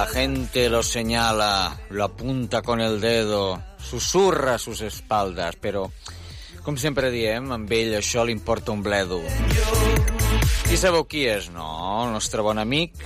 La 0.00 0.06
gente 0.06 0.70
lo 0.70 0.82
señala, 0.82 1.78
lo 1.90 2.04
apunta 2.04 2.62
con 2.62 2.80
el 2.80 3.02
dedo, 3.02 3.62
susurra 3.76 4.54
a 4.54 4.58
sus 4.58 4.80
espaldas, 4.80 5.56
però, 5.60 5.90
com 6.64 6.78
sempre 6.80 7.10
diem, 7.12 7.50
amb 7.52 7.68
ell 7.68 7.92
això 7.98 8.24
li 8.24 8.32
importa 8.32 8.72
un 8.72 8.80
bledo. 8.80 9.18
I 10.72 10.78
sabeu 10.80 11.04
qui 11.04 11.26
és, 11.28 11.50
no? 11.52 11.66
El 12.06 12.14
nostre 12.14 12.40
bon 12.40 12.56
amic, 12.62 12.96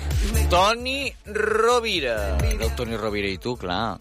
Toni 0.53 1.11
Rovira. 1.35 2.15
El 2.39 2.71
Toni 2.79 2.95
Rovira 2.95 3.27
i 3.27 3.43
tu, 3.43 3.57
clar. 3.59 3.99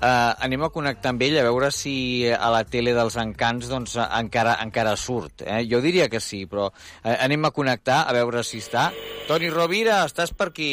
Uh, 0.00 0.32
anem 0.40 0.64
a 0.64 0.72
connectar 0.72 1.12
amb 1.12 1.26
ell 1.28 1.36
a 1.42 1.44
veure 1.44 1.68
si 1.76 2.24
a 2.24 2.48
la 2.56 2.64
tele 2.64 2.96
dels 2.96 3.20
encants 3.20 3.68
doncs, 3.68 3.98
encara, 4.00 4.56
encara 4.64 4.96
surt. 4.96 5.44
Eh? 5.44 5.60
Jo 5.68 5.84
diria 5.84 6.08
que 6.08 6.24
sí, 6.24 6.46
però 6.48 6.70
uh, 6.72 7.14
anem 7.18 7.44
a 7.44 7.52
connectar 7.52 8.06
a 8.08 8.16
veure 8.16 8.40
si 8.48 8.64
està. 8.64 8.88
Toni 9.28 9.52
Rovira, 9.52 10.06
estàs 10.08 10.32
per 10.32 10.54
aquí? 10.54 10.72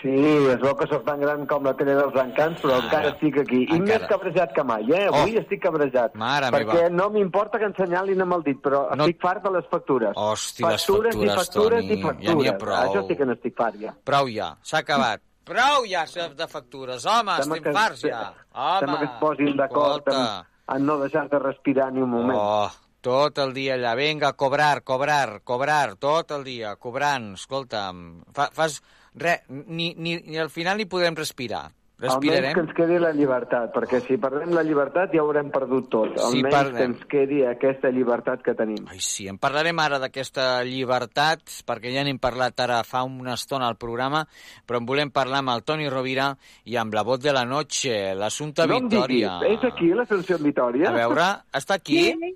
Sí, 0.00 0.12
es 0.14 0.60
veu 0.62 0.76
que 0.78 0.86
sóc 0.86 1.02
tan 1.04 1.18
gran 1.20 1.44
com 1.50 1.64
la 1.66 1.72
tele 1.74 1.94
dels 1.98 2.14
encants, 2.22 2.60
però 2.62 2.76
Ah, 2.76 2.84
encara 2.84 3.08
estic 3.08 3.38
aquí. 3.40 3.64
I 3.64 3.76
encara. 3.80 3.98
més 3.98 4.08
cabrejat 4.08 4.52
que 4.54 4.62
mai, 4.64 4.84
eh? 4.92 5.06
Avui 5.08 5.36
Oh. 5.36 5.40
estic 5.40 5.60
cabrejat. 5.62 6.14
Mare 6.14 6.50
perquè 6.54 6.84
meva. 6.84 6.90
no 6.90 7.10
m'importa 7.10 7.58
que 7.58 7.64
ensenyalin 7.64 8.20
amb 8.22 8.34
el 8.34 8.42
dit, 8.44 8.60
però 8.62 8.94
No- 8.94 9.04
estic 9.06 9.20
fart 9.20 9.42
de 9.42 9.50
les 9.50 9.66
factures. 9.68 10.12
Hosti, 10.14 10.62
les 10.62 10.86
factures, 10.86 11.14
factures, 11.14 11.14
i 11.16 11.36
factures 11.36 11.80
Toni, 11.82 11.92
i 11.98 12.02
factures. 12.02 12.28
ja 12.28 12.34
n'hi 12.34 12.48
ha 12.48 12.58
prou. 12.58 12.76
Això 12.94 13.06
sí 13.08 13.16
que 13.16 13.26
n'estic 13.26 13.56
fart, 13.56 13.74
ja. 13.80 13.94
Prou 14.04 14.28
ja, 14.28 14.56
s'ha 14.62 14.78
acabat. 14.78 15.20
Prou 15.44 15.84
ja 15.88 16.04
de 16.36 16.46
factures, 16.46 17.04
home, 17.06 17.32
Sembla 17.38 17.56
estem 17.56 17.62
que- 17.62 17.72
farts 17.72 18.00
ja. 18.02 18.34
Home, 18.54 18.78
Sembla 18.80 18.98
que 18.98 19.04
es 19.06 19.10
posin 19.18 19.56
d'acord 19.56 20.08
en, 20.12 20.76
en 20.76 20.86
no 20.86 20.98
deixar 20.98 21.28
de 21.28 21.38
respirar 21.38 21.92
ni 21.92 22.02
un 22.02 22.10
moment. 22.10 22.38
Oh, 22.40 22.70
tot 23.00 23.38
el 23.38 23.52
dia 23.54 23.74
allà, 23.74 23.96
vinga, 23.96 24.32
cobrar, 24.34 24.82
cobrar, 24.84 25.40
cobrar, 25.42 25.96
tot 25.96 26.30
el 26.32 26.44
dia, 26.44 26.76
cobrant, 26.76 27.32
escolta'm, 27.34 28.22
fa, 28.32 28.50
fas 28.52 28.82
res, 29.14 29.40
ni, 29.48 29.94
ni, 29.96 30.16
ni 30.26 30.38
al 30.38 30.50
final 30.50 30.76
ni 30.78 30.84
podrem 30.86 31.14
respirar. 31.16 31.70
Almenys 31.98 32.14
Respirarem. 32.14 32.52
que 32.54 32.60
ens 32.60 32.74
quedi 32.76 32.98
la 33.02 33.08
llibertat, 33.10 33.72
perquè 33.74 33.98
si 34.06 34.16
perdem 34.22 34.52
la 34.54 34.62
llibertat 34.62 35.10
ja 35.10 35.18
haurem 35.18 35.48
perdut 35.50 35.88
tot. 35.90 36.12
Sí, 36.14 36.22
Almenys 36.38 36.54
perdem. 36.54 36.76
que 36.76 36.84
ens 36.84 37.04
quedi 37.10 37.38
aquesta 37.44 37.90
llibertat 37.90 38.44
que 38.46 38.54
tenim. 38.54 38.84
Ai, 38.86 39.00
sí, 39.02 39.26
en 39.26 39.36
parlarem 39.42 39.76
ara 39.82 39.98
d'aquesta 39.98 40.62
llibertat, 40.62 41.42
perquè 41.66 41.90
ja 41.90 42.04
n'hem 42.06 42.20
parlat 42.22 42.54
ara 42.60 42.84
fa 42.86 43.02
una 43.02 43.34
estona 43.34 43.66
al 43.66 43.74
programa, 43.82 44.22
però 44.64 44.78
en 44.78 44.86
volem 44.86 45.10
parlar 45.10 45.40
amb 45.42 45.50
el 45.56 45.64
Toni 45.64 45.88
Rovira 45.90 46.36
i 46.70 46.76
amb 46.76 46.94
la 46.94 47.02
voz 47.02 47.18
de 47.18 47.32
la 47.34 47.44
noche, 47.44 48.14
l'assumpte 48.14 48.64
no 48.68 48.76
em 48.78 48.86
Victòria. 48.88 49.40
diguis, 49.42 49.58
és 49.58 49.72
aquí 49.72 49.90
l'Ascensió 49.92 50.38
Vitòria? 50.38 50.90
A 50.90 50.92
veure, 50.92 51.26
està 51.52 51.74
aquí? 51.82 52.12
Sí. 52.12 52.30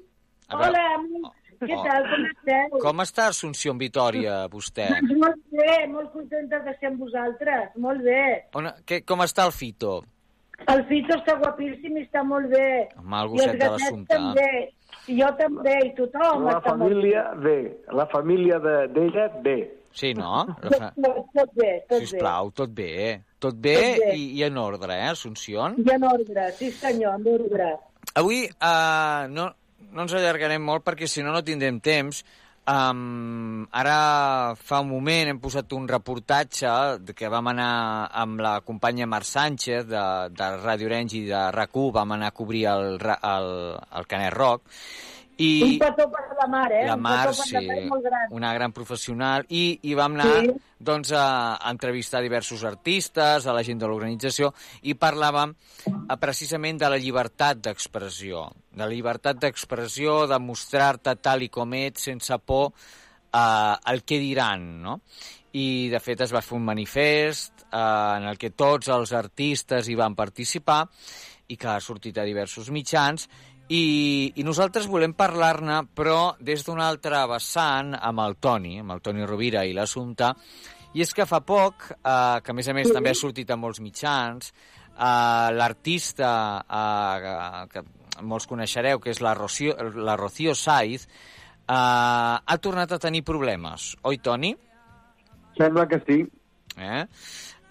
A 0.49 0.57
veure, 0.59 0.83
Hola. 0.99 1.31
Què 1.63 1.77
Oh. 1.79 1.83
tal? 1.87 2.07
Com 2.11 2.25
esteu? 2.31 2.79
Com 2.83 3.03
està 3.05 3.27
Assumpció 3.33 3.73
en 3.73 3.79
Vitòria, 3.79 4.39
vostè? 4.53 4.89
Doncs 4.91 5.17
molt 5.25 5.43
bé, 5.53 5.77
molt 5.89 6.13
contenta 6.13 6.59
de 6.67 6.75
ser 6.81 6.91
amb 6.91 7.01
vosaltres. 7.07 7.71
Molt 7.77 8.03
bé. 8.03 8.23
On, 8.59 8.69
que, 8.85 9.03
com 9.07 9.23
està 9.25 9.47
el 9.47 9.53
Fito? 9.53 10.01
El 10.69 10.85
Fito 10.87 11.17
està 11.19 11.35
guapíssim 11.41 11.97
i 11.99 12.05
està 12.05 12.23
molt 12.23 12.47
bé. 12.53 12.89
Home, 13.01 13.21
el 13.23 13.29
gosset 13.33 13.57
de 13.59 13.71
també. 14.11 14.51
I 15.11 15.17
jo 15.19 15.29
també, 15.39 15.73
i 15.89 15.95
tothom 15.99 16.45
La 16.47 16.59
està 16.61 16.75
molt 16.77 16.93
família 16.93 17.23
bé, 17.43 17.57
la 17.91 18.05
família 18.13 18.59
de- 18.63 18.87
d'ella 18.95 19.25
bé. 19.43 19.57
Sí, 19.93 20.13
no? 20.15 20.45
Bé. 20.63 20.79
fa... 20.79 20.93
Tot, 21.03 21.27
tot 21.35 21.51
bé, 21.59 21.73
tot 21.89 21.99
Sisplau, 22.05 22.51
tot 22.53 22.71
bé. 22.71 23.23
Tot 23.43 23.57
bé, 23.59 23.75
Tot 23.75 24.05
bé. 24.07 24.15
I, 24.15 24.29
i 24.39 24.45
en 24.47 24.57
ordre, 24.63 24.95
eh, 24.95 25.09
Assumpció? 25.11 25.67
bé. 25.75 25.83
I 25.91 25.95
en 25.97 26.05
ordre, 26.05 26.47
sí 26.53 26.71
senyor, 26.71 27.19
en 27.19 27.27
ordre. 27.35 27.67
Avui 28.15 28.45
uh, 28.47 29.27
no, 29.35 29.49
no 29.91 30.07
ens 30.07 30.15
allargarem 30.15 30.63
molt 30.63 30.87
perquè 30.87 31.09
si 31.11 31.25
no 31.25 31.35
no 31.35 31.43
tindrem 31.45 31.81
temps. 31.83 32.23
Um, 32.63 33.65
ara 33.75 34.55
fa 34.55 34.79
un 34.85 34.93
moment 34.93 35.33
hem 35.33 35.41
posat 35.43 35.73
un 35.75 35.89
reportatge 35.91 36.71
que 37.19 37.31
vam 37.33 37.51
anar 37.51 37.73
amb 38.23 38.39
la 38.45 38.53
companya 38.63 39.09
Mar 39.11 39.25
Sánchez 39.27 39.89
de, 39.91 40.05
de 40.31 40.51
Ràdio 40.63 40.87
Orange 40.87 41.19
i 41.19 41.25
de 41.27 41.41
RAC1, 41.57 41.89
vam 41.99 42.15
anar 42.15 42.31
a 42.31 42.37
cobrir 42.37 42.69
el, 42.71 43.01
el, 43.03 43.49
el 43.99 44.07
Canet 44.07 44.37
Rock 44.39 44.71
i 45.43 45.49
Un 45.67 45.79
petó 45.81 46.07
per 46.13 46.23
la 46.39 46.47
mar, 46.53 46.67
eh? 46.73 46.85
la 46.87 46.95
Un 46.99 47.03
Mar, 47.03 47.27
per 47.31 47.35
sí, 47.39 47.55
la 47.57 47.63
mar 47.67 47.79
molt 47.91 48.05
gran. 48.07 48.27
una 48.39 48.53
gran 48.55 48.73
professional, 48.77 49.47
i, 49.49 49.65
i 49.91 49.95
vam 49.99 50.15
anar 50.19 50.29
Sí. 50.43 50.53
doncs, 50.79 51.13
a, 51.17 51.57
a 51.57 51.71
entrevistar 51.71 52.21
diversos 52.23 52.65
artistes, 52.69 53.47
a 53.47 53.53
la 53.57 53.63
gent 53.67 53.79
de 53.83 53.89
l'organització, 53.91 54.53
i 54.83 54.95
parlàvem 54.99 55.55
eh, 55.87 56.17
precisament 56.21 56.79
de 56.83 56.91
la 56.93 56.99
llibertat 57.03 57.61
d'expressió, 57.65 58.47
de 58.73 58.83
la 58.85 58.91
llibertat 58.93 59.39
d'expressió, 59.43 60.27
de 60.31 60.39
mostrar-te 60.43 61.17
tal 61.23 61.43
i 61.43 61.49
com 61.53 61.73
ets, 61.79 62.09
sense 62.11 62.39
por 62.45 62.71
eh, 62.73 63.39
al 63.39 64.03
que 64.05 64.19
diran, 64.23 64.67
no? 64.83 65.01
I, 65.53 65.89
de 65.93 65.99
fet, 66.01 66.23
es 66.25 66.31
va 66.33 66.41
fer 66.41 66.57
un 66.57 66.65
manifest 66.65 67.67
eh, 67.67 67.77
en 67.77 68.25
el 68.31 68.39
que 68.41 68.51
tots 68.57 68.89
els 68.89 69.13
artistes 69.13 69.89
hi 69.89 69.97
van 69.99 70.15
participar 70.17 70.87
i 71.53 71.57
que 71.61 71.69
ha 71.69 71.81
sortit 71.85 72.17
a 72.17 72.25
diversos 72.25 72.71
mitjans 72.73 73.27
i, 73.69 74.33
i 74.37 74.45
nosaltres 74.45 74.89
volem 74.91 75.15
parlar-ne, 75.15 75.83
però 75.95 76.35
des 76.41 76.65
d'un 76.67 76.81
altre 76.83 77.23
vessant, 77.31 77.95
amb 77.95 78.23
el 78.25 78.37
Toni, 78.43 78.79
amb 78.83 78.97
el 78.97 79.03
Toni 79.05 79.27
Rovira 79.29 79.65
i 79.65 79.75
l'Assumpte, 79.77 80.33
i 80.93 81.05
és 81.05 81.15
que 81.15 81.27
fa 81.29 81.41
poc, 81.47 81.89
eh, 81.95 82.41
que 82.43 82.53
a 82.53 82.57
més 82.57 82.69
a 82.69 82.75
més 82.77 82.91
també 82.93 83.13
ha 83.13 83.19
sortit 83.19 83.51
a 83.51 83.57
molts 83.57 83.81
mitjans, 83.81 84.53
eh, 84.93 85.49
l'artista 85.57 86.33
eh, 86.67 87.63
que 87.73 87.85
molts 88.23 88.49
coneixereu, 88.51 89.01
que 89.01 89.13
és 89.15 89.23
la 89.25 89.35
Rocío, 89.35 89.77
la 89.95 90.17
Rocío 90.21 90.55
Saiz, 90.55 91.07
eh, 91.07 91.73
ha 91.73 92.59
tornat 92.61 92.93
a 92.93 93.01
tenir 93.01 93.25
problemes, 93.25 93.95
oi, 94.03 94.19
Toni? 94.19 94.53
Sembla 95.57 95.87
que 95.89 96.01
sí. 96.07 96.23
Eh? 96.77 97.07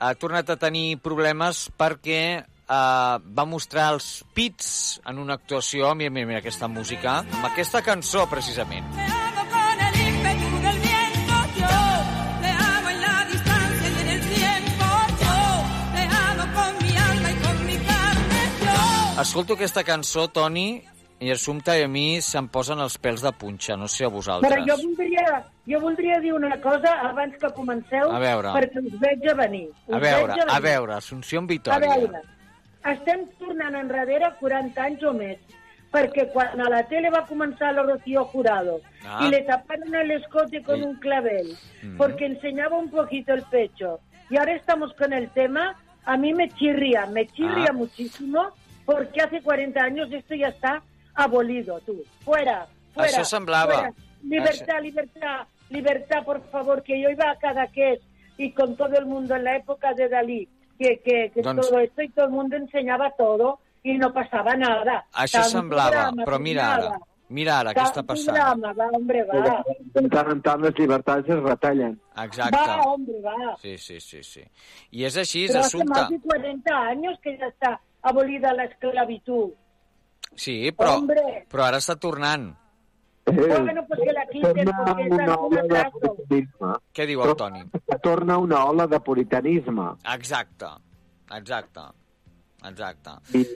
Ha 0.01 0.15
tornat 0.17 0.49
a 0.49 0.57
tenir 0.57 0.97
problemes 1.01 1.67
perquè 1.77 2.41
eh, 2.71 3.15
va 3.39 3.45
mostrar 3.45 3.89
els 3.95 4.07
pits 4.37 5.01
en 5.05 5.19
una 5.19 5.35
actuació, 5.39 5.93
mira, 5.95 6.09
mira, 6.15 6.27
mira 6.31 6.39
aquesta 6.39 6.67
música, 6.71 7.19
amb 7.25 7.49
aquesta 7.51 7.83
cançó, 7.83 8.27
precisament. 8.31 8.87
Escolto 19.21 19.53
aquesta 19.53 19.83
cançó, 19.85 20.27
Toni, 20.33 20.81
i 21.21 21.29
Assumpta 21.29 21.75
i 21.77 21.83
a 21.85 21.89
mi 21.91 22.05
se'm 22.25 22.47
posen 22.49 22.79
els 22.81 22.95
pèls 22.97 23.21
de 23.21 23.29
punxa, 23.37 23.75
no 23.77 23.85
sé 23.91 24.07
a 24.07 24.09
vosaltres. 24.09 24.49
Però 24.49 24.63
jo 24.65 24.77
voldria, 24.81 25.25
jo 25.69 25.81
voldria 25.83 26.17
dir 26.23 26.31
una 26.33 26.55
cosa 26.63 26.95
abans 27.09 27.35
que 27.37 27.51
comenceu, 27.53 28.09
A 28.09 28.19
veure. 28.23 28.53
perquè 28.55 28.81
us 28.81 28.95
veig 29.03 29.27
a 29.29 29.35
venir. 29.43 29.67
Us 29.85 29.95
A 29.95 29.99
veure, 29.99 30.33
a 30.33 30.45
venir. 30.45 30.61
veure, 30.65 30.93
Assumpció 30.95 31.39
en 31.39 31.45
A 31.45 31.47
Vitòria. 31.53 31.89
veure, 31.95 32.21
estem 32.85 33.25
tornant 33.39 33.75
enrere 33.75 34.31
40 34.39 34.83
anys 34.83 35.03
o 35.03 35.13
més, 35.13 35.37
perquè 35.91 36.29
quan 36.31 36.59
a 36.61 36.69
la 36.69 36.83
tele 36.87 37.09
va 37.11 37.25
començar 37.27 37.73
la 37.75 37.83
Rocío 37.83 38.23
Jurado 38.25 38.79
Ah. 39.05 39.19
y 39.23 39.29
le 39.29 39.41
taparon 39.41 39.93
el 39.93 40.11
escote 40.11 40.63
con 40.63 40.77
Sí. 40.79 40.83
un 40.85 40.95
clavel, 40.95 41.57
Mm. 41.83 41.97
porque 41.97 42.25
enseñaba 42.25 42.77
un 42.77 42.89
poquito 42.89 43.33
el 43.33 43.43
pecho, 43.43 43.99
y 44.29 44.37
ahora 44.37 44.55
estamos 44.55 44.93
con 44.93 45.11
el 45.13 45.29
tema, 45.31 45.75
a 46.05 46.17
mí 46.17 46.33
me 46.33 46.49
chirría, 46.49 47.05
me 47.07 47.27
chirría 47.27 47.67
Ah. 47.69 47.73
muchísimo, 47.73 48.49
porque 48.85 49.21
hace 49.21 49.41
40 49.41 49.83
años 49.83 50.11
esto 50.11 50.33
ya 50.35 50.47
está 50.47 50.81
abolido, 51.13 51.79
tú. 51.85 52.03
Fuera, 52.23 52.67
fuera. 52.93 53.17
Això 53.17 53.25
semblava. 53.25 53.73
fuera. 53.73 53.93
Libertad, 54.23 54.81
libertad, 54.81 55.47
libertad, 55.69 56.23
por 56.23 56.41
favor, 56.51 56.83
que 56.83 56.99
yo 57.01 57.09
iba 57.09 57.29
a 57.31 57.35
Cadaqués 57.37 57.99
y 58.37 58.51
con 58.53 58.75
todo 58.77 58.95
el 58.97 59.05
mundo 59.05 59.35
en 59.35 59.43
la 59.43 59.57
época 59.57 59.93
de 59.93 60.07
Dalí, 60.09 60.47
que, 60.81 60.97
que, 61.05 61.31
que 61.33 61.41
Doncs- 61.41 61.61
todo 61.69 61.79
esto 61.79 62.01
y 62.01 62.09
todo 62.09 62.25
el 62.25 62.31
mundo 62.31 62.55
enseñaba 62.55 63.11
todo 63.17 63.59
y 63.83 63.97
no 63.97 64.11
pasaba 64.13 64.55
nada. 64.55 65.05
Això 65.13 65.41
Tant 65.41 65.51
semblava, 65.53 65.91
programa, 65.91 66.25
però 66.25 66.39
mira 66.39 66.65
ara, 66.75 66.89
mira 67.29 67.59
ara 67.59 67.73
què 67.73 67.81
està 67.85 68.03
passant. 68.05 68.35
programa, 68.35 68.73
va, 68.73 68.87
hombre, 68.97 69.23
va. 69.29 69.63
De 69.95 70.03
tant 70.09 70.29
en 70.33 70.41
tant 70.41 70.61
les 70.65 70.75
llibertats 70.77 71.29
es 71.29 71.39
retallen. 71.45 71.95
Exacte. 72.23 72.57
Va, 72.57 72.81
hombre, 72.91 73.21
va. 73.25 73.55
Sí, 73.61 73.77
sí, 73.77 73.99
sí, 73.99 74.23
sí. 74.23 74.43
I 74.91 75.05
és 75.05 75.17
així, 75.17 75.47
Pero 75.47 75.59
hace 75.59 75.77
Assumpta. 75.77 76.01
más 76.01 76.09
de 76.09 76.19
40 76.19 76.77
años 76.77 77.19
que 77.23 77.37
ya 77.37 77.47
está 77.47 77.79
abolida 78.01 78.53
la 78.53 78.65
esclavitud. 78.65 79.51
Sí, 80.35 80.71
però, 80.71 80.97
Hombre. 80.97 81.45
però 81.51 81.63
ara 81.67 81.77
està 81.77 81.97
tornant. 81.99 82.53
Bueno, 83.25 83.85
pues 83.87 83.99
la 84.13 84.25
quiten 84.27 84.57
es 84.57 84.67
una 84.67 84.93
de. 84.93 86.47
Què 86.93 87.05
diu 87.07 87.21
el 87.23 87.35
Toni? 87.37 87.61
Torna 88.01 88.37
una 88.41 88.65
ola 88.65 88.87
de 88.87 88.99
puritanisme. 88.99 89.91
Exacte, 90.13 90.65
exacte, 91.37 91.81
exacte. 92.67 93.11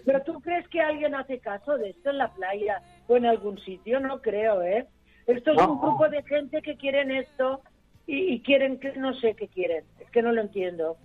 Pero 0.05 0.21
tú 0.23 0.39
crees 0.41 0.67
que 0.69 0.81
alguien 0.81 1.15
hace 1.15 1.39
caso 1.39 1.77
de 1.77 1.89
esto 1.89 2.11
en 2.11 2.19
la 2.19 2.31
playa 2.33 2.81
o 3.07 3.17
en 3.17 3.25
algún 3.25 3.57
sitio? 3.59 3.99
No 3.99 4.21
creo, 4.21 4.61
¿eh? 4.61 4.87
Esto 5.27 5.51
es 5.51 5.57
un 5.57 5.75
No. 5.75 5.79
grupo 5.81 6.07
de 6.09 6.21
gente 6.23 6.61
que 6.61 6.77
quieren 6.77 7.09
esto 7.11 7.61
y, 8.05 8.33
y 8.35 8.41
quieren 8.41 8.79
que 8.79 8.93
no 8.95 9.13
sé 9.15 9.33
qué 9.35 9.47
quieren. 9.47 9.83
Es 9.99 10.09
que 10.11 10.21
no 10.21 10.31
lo 10.31 10.41
entiendo. 10.41 10.97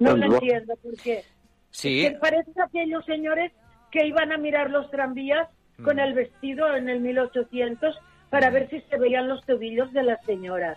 No 0.00 0.16
lo 0.16 0.34
entiendo 0.34 0.74
porque 0.82 1.24
Sí, 1.70 2.00
que 2.02 2.10
parecen 2.18 2.54
aquellos 2.60 3.04
señores 3.04 3.52
que 3.92 4.06
iban 4.06 4.32
a 4.32 4.38
mirar 4.38 4.70
los 4.70 4.90
tranvías 4.90 5.48
con 5.84 5.96
Mm. 5.96 6.00
el 6.00 6.14
vestido 6.14 6.74
en 6.74 6.88
el 6.88 7.00
1800 7.00 7.96
para 8.30 8.50
ver 8.50 8.68
si 8.70 8.80
se 8.82 8.98
veían 8.98 9.28
los 9.28 9.44
tobillos 9.44 9.92
de 9.92 10.02
las 10.02 10.22
señoras. 10.24 10.76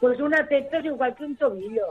Pues 0.00 0.18
una 0.20 0.46
teta 0.48 0.78
es 0.78 0.84
igual 0.86 1.14
que 1.14 1.24
un 1.24 1.36
tobillo. 1.36 1.86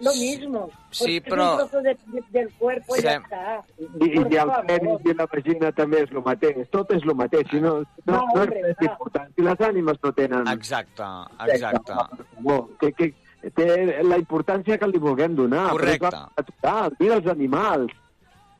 Lo 0.00 0.12
mismo. 0.12 0.70
Sí, 0.90 1.20
però- 1.20 1.52
un 1.52 1.58
trozo 1.58 1.82
de- 1.82 1.98
de- 2.06 2.22
del 2.30 2.52
cuerpo 2.54 2.94
y 2.94 2.98
Sí. 3.00 3.04
ya 3.04 3.16
está. 3.16 3.62
I, 3.78 4.04
i 4.04 4.18
el 4.36 4.50
penis 4.66 5.00
i 5.04 5.14
la 5.14 5.26
vagina 5.26 5.72
també 5.72 6.02
és 6.02 6.10
el 6.12 6.22
mateix. 6.22 6.68
Tot 6.70 6.92
és 6.92 7.02
el 7.02 7.14
mateix. 7.16 7.48
Si 7.50 7.60
no, 7.60 7.80
no, 7.80 7.84
no 8.06 8.14
és 8.14 8.22
hombre, 8.42 8.62
res 8.62 8.76
va. 8.80 8.84
important. 8.92 9.34
Si 9.34 9.42
les 9.42 9.58
ànimes 9.60 9.98
no 10.02 10.12
tenen... 10.12 10.46
exacte, 10.48 11.02
exacte. 11.48 11.92
Bo, 12.38 12.70
que, 12.78 12.92
que, 12.92 13.14
té 13.54 14.02
la 14.04 14.18
importància 14.18 14.78
que 14.78 14.86
li 14.86 14.98
vulguem 14.98 15.34
donar. 15.34 15.70
Correcte. 15.70 16.06
Però 16.06 16.28
és 16.36 16.46
total, 16.46 16.92
mira 17.00 17.16
els 17.16 17.26
animals. 17.26 17.92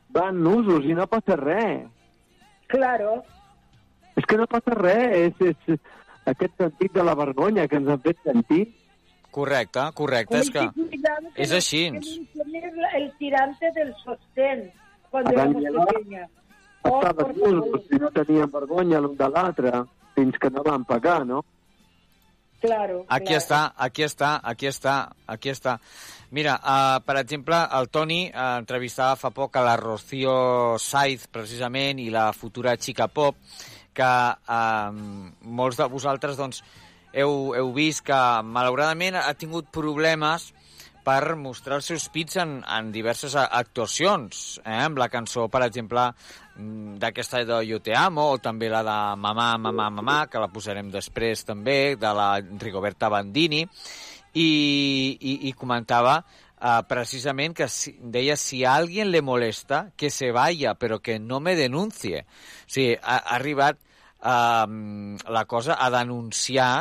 Van 0.09 0.43
nusos 0.43 0.83
i 0.83 0.93
no 0.93 1.07
passa 1.07 1.37
res. 1.37 1.87
Claro. 2.69 3.23
És 4.15 4.25
que 4.29 4.37
no 4.37 4.45
passa 4.51 4.75
res. 4.77 5.33
És, 5.41 5.57
és 5.73 5.79
aquest 6.29 6.55
sentit 6.61 6.93
de 6.93 7.03
la 7.03 7.15
vergonya 7.17 7.67
que 7.67 7.79
ens 7.81 7.89
han 7.89 8.01
fet 8.03 8.19
sentir. 8.23 8.67
Correcte, 9.33 9.83
correcte, 9.97 10.39
és 10.41 10.49
que... 10.53 10.63
Que 10.73 11.43
és 11.45 11.51
així. 11.53 11.83
la- 11.93 12.91
el 12.97 13.11
tirante 13.19 13.69
del 13.75 13.93
sostén 14.03 14.71
cuando 15.11 15.29
Adán 15.31 15.55
éramos 15.55 15.61
i 15.61 15.67
Eva 15.67 15.85
pequeñas. 15.85 16.29
Oh, 16.81 16.99
Estaven 17.01 17.25
por 17.25 17.35
favor. 17.35 17.53
nusos 17.55 17.91
i 17.91 17.99
no 17.99 18.09
tenien 18.15 18.51
vergonya 18.51 18.99
l'un 19.03 19.15
de 19.19 19.27
l'altre 19.29 19.71
fins 20.15 20.37
que 20.39 20.49
no 20.49 20.63
van 20.63 20.85
pagar, 20.85 21.25
no? 21.27 21.43
Claro. 22.61 23.05
Aquí 23.07 23.25
claro. 23.33 23.39
està, 23.43 23.59
aquí 23.77 24.03
està, 24.03 24.39
aquí 24.43 24.67
està, 24.67 24.95
aquí 25.27 25.49
està. 25.49 25.77
Mira, 26.31 26.59
uh, 26.61 27.01
per 27.01 27.15
exemple, 27.17 27.57
el 27.73 27.87
Toni 27.89 28.19
uh, 28.29 28.59
entrevistava 28.59 29.15
fa 29.17 29.31
poc 29.33 29.57
a 29.57 29.63
la 29.65 29.73
Rocío 29.79 30.77
Saiz, 30.77 31.25
precisament, 31.25 31.97
i 31.97 32.11
la 32.13 32.27
futura 32.37 32.75
Chica 32.77 33.07
Pop, 33.09 33.39
que 33.97 34.09
uh, 34.29 34.99
molts 35.41 35.79
de 35.79 35.87
vosaltres 35.89 36.37
doncs, 36.37 36.61
heu, 37.17 37.55
heu 37.57 37.71
vist 37.73 38.05
que, 38.05 38.19
malauradament, 38.45 39.17
ha 39.17 39.33
tingut 39.33 39.71
problemes 39.73 40.51
per 41.09 41.33
mostrar 41.39 41.79
els 41.79 41.87
seus 41.89 42.05
pits 42.13 42.37
en, 42.37 42.59
en 42.61 42.91
diverses 42.93 43.33
actuacions, 43.39 44.59
eh? 44.61 44.83
amb 44.83 44.99
la 45.01 45.07
cançó, 45.09 45.47
per 45.49 45.63
exemple, 45.65 46.03
mm, 46.59 46.99
d'aquesta 47.01 47.41
de 47.47 47.63
Yo 47.65 47.79
te 47.81 47.95
amo, 47.97 48.27
o 48.35 48.37
també 48.37 48.69
la 48.69 48.83
de 48.85 48.99
Mamà, 49.17 49.49
mamà, 49.57 49.89
mamà, 49.97 50.19
que 50.29 50.43
la 50.43 50.51
posarem 50.53 50.91
després 50.93 51.41
també, 51.47 51.95
de 51.97 52.13
la 52.13 52.29
Rigoberta 52.61 53.09
Bandini, 53.09 53.63
i, 54.33 55.17
i, 55.19 55.33
i 55.49 55.53
comentava 55.57 56.19
uh, 56.21 56.79
precisament 56.89 57.55
que 57.57 57.69
si, 57.71 57.95
deia 57.99 58.37
si 58.39 58.63
a 58.63 58.75
alguien 58.79 59.11
le 59.11 59.21
molesta, 59.25 59.89
que 59.97 60.11
se 60.13 60.31
vaya, 60.35 60.75
però 60.79 60.99
que 61.01 61.19
no 61.19 61.39
me 61.39 61.55
denuncie. 61.59 62.25
O 62.25 62.69
sigui, 62.69 62.97
ha, 63.01 63.17
ha 63.17 63.37
arribat 63.39 63.79
uh, 64.21 64.65
la 65.31 65.45
cosa 65.49 65.79
a 65.79 65.89
denunciar 65.93 66.73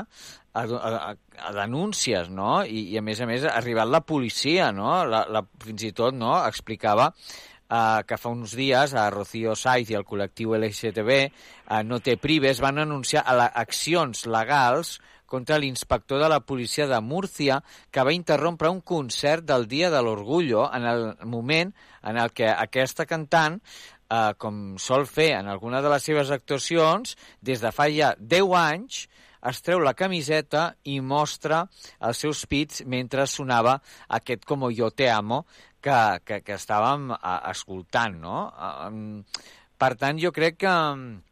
a, 0.53 0.63
a, 0.65 1.17
a 1.49 1.53
denúncies, 1.55 2.31
no? 2.31 2.63
I, 2.65 2.89
I 2.95 2.99
a 2.99 3.05
més 3.05 3.21
a 3.21 3.29
més 3.31 3.45
ha 3.47 3.55
arribat 3.61 3.91
la 3.91 4.03
policia, 4.07 4.73
no? 4.75 5.05
La, 5.07 5.25
la, 5.31 5.45
fins 5.65 5.87
i 5.87 5.93
tot, 5.97 6.17
no? 6.19 6.35
Explicava 6.49 7.13
uh, 7.13 8.01
que 8.07 8.19
fa 8.19 8.33
uns 8.33 8.57
dies 8.59 8.95
a 8.95 9.09
Rocío 9.15 9.55
Saiz 9.59 9.93
i 9.93 9.99
el 9.99 10.07
col·lectiu 10.09 10.57
LGTB 10.59 11.13
uh, 11.29 11.83
No 11.87 12.01
te 12.05 12.17
prives 12.21 12.63
van 12.65 12.83
anunciar 12.83 13.25
a 13.27 13.37
la, 13.39 13.51
accions 13.63 14.27
legals 14.27 14.99
contra 15.29 15.61
l'inspector 15.61 16.23
de 16.23 16.31
la 16.33 16.41
policia 16.41 16.89
de 16.89 16.99
Múrcia 17.05 17.61
que 17.93 18.03
va 18.03 18.17
interrompre 18.17 18.73
un 18.73 18.81
concert 18.81 19.45
del 19.45 19.69
Dia 19.69 19.93
de 19.93 20.01
l'Orgullo 20.03 20.67
en 20.75 20.89
el 20.89 21.05
moment 21.29 21.75
en 22.03 22.17
el 22.17 22.33
que 22.33 22.49
aquesta 22.49 23.07
cantant 23.07 23.61
eh, 24.09 24.33
com 24.41 24.79
sol 24.81 25.07
fer 25.07 25.35
en 25.39 25.53
alguna 25.53 25.83
de 25.85 25.93
les 25.93 26.09
seves 26.09 26.33
actuacions, 26.35 27.15
des 27.45 27.61
de 27.61 27.73
fa 27.75 27.89
ja 27.93 28.15
10 28.19 28.57
anys, 28.59 29.05
es 29.49 29.63
treu 29.63 29.79
la 29.85 29.95
camiseta 29.95 30.73
i 30.91 30.99
mostra 31.01 31.63
els 32.03 32.25
seus 32.25 32.43
pits 32.51 32.83
mentre 32.87 33.29
sonava 33.31 33.77
aquest 34.09 34.45
Como 34.45 34.71
yo 34.71 34.91
te 34.91 35.11
amo 35.11 35.45
que, 35.81 36.19
que, 36.25 36.41
que 36.43 36.57
estàvem 36.57 37.13
eh, 37.15 37.39
escoltant, 37.53 38.19
no? 38.19 38.49
Eh, 38.51 39.47
per 39.79 39.95
tant, 39.95 40.19
jo 40.19 40.33
crec 40.35 40.59
que 40.65 40.75
mm, 40.75 41.28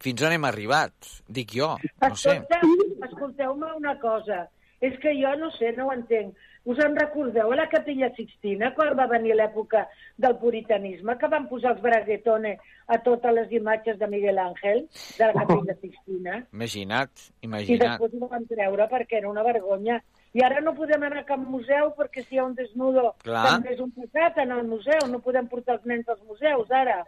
fins 0.00 0.22
on 0.22 0.32
hem 0.32 0.44
arribat, 0.44 0.92
dic 1.28 1.52
jo, 1.56 1.76
no 2.02 2.16
sé. 2.16 2.36
Escolteu- 2.40 3.06
Escolteu-me 3.06 3.72
una 3.76 3.98
cosa, 4.00 4.48
és 4.80 4.98
que 5.00 5.12
jo 5.16 5.34
no 5.36 5.50
sé, 5.52 5.72
no 5.76 5.86
ho 5.88 5.92
entenc. 5.92 6.34
Us 6.66 6.80
en 6.82 6.96
recordeu 6.96 7.52
a 7.52 7.56
la 7.56 7.68
Capella 7.70 8.08
Sixtina, 8.16 8.72
quan 8.74 8.96
va 8.98 9.06
venir 9.06 9.36
l'època 9.38 9.84
del 10.18 10.34
puritanisme, 10.40 11.14
que 11.16 11.28
van 11.30 11.46
posar 11.48 11.76
els 11.76 11.80
braguetones 11.82 12.58
a 12.88 12.98
totes 13.04 13.32
les 13.34 13.52
imatges 13.52 13.98
de 14.00 14.06
Miguel 14.10 14.38
Ángel, 14.38 14.88
de 15.18 15.26
la 15.28 15.32
Capella 15.32 15.76
Sixtina, 15.80 16.40
Imagina't, 16.52 17.10
i 17.40 17.46
imagina't. 17.46 18.00
després 18.00 18.20
ho 18.20 18.28
van 18.28 18.46
treure 18.50 18.88
perquè 18.90 19.18
era 19.20 19.30
una 19.30 19.44
vergonya. 19.46 20.02
I 20.34 20.42
ara 20.42 20.60
no 20.60 20.74
podem 20.74 21.02
anar 21.06 21.18
a 21.22 21.24
cap 21.24 21.38
museu 21.38 21.94
perquè 21.96 22.24
si 22.26 22.34
hi 22.34 22.38
ha 22.38 22.44
un 22.44 22.54
desnudo 22.54 23.14
Clar. 23.22 23.44
també 23.46 23.72
és 23.72 23.80
un 23.80 23.92
pecat 23.92 24.36
en 24.38 24.50
el 24.50 24.66
museu, 24.66 25.06
no 25.08 25.20
podem 25.20 25.46
portar 25.48 25.76
els 25.78 25.86
nens 25.86 26.08
als 26.08 26.20
museus 26.26 26.70
ara. 26.70 27.04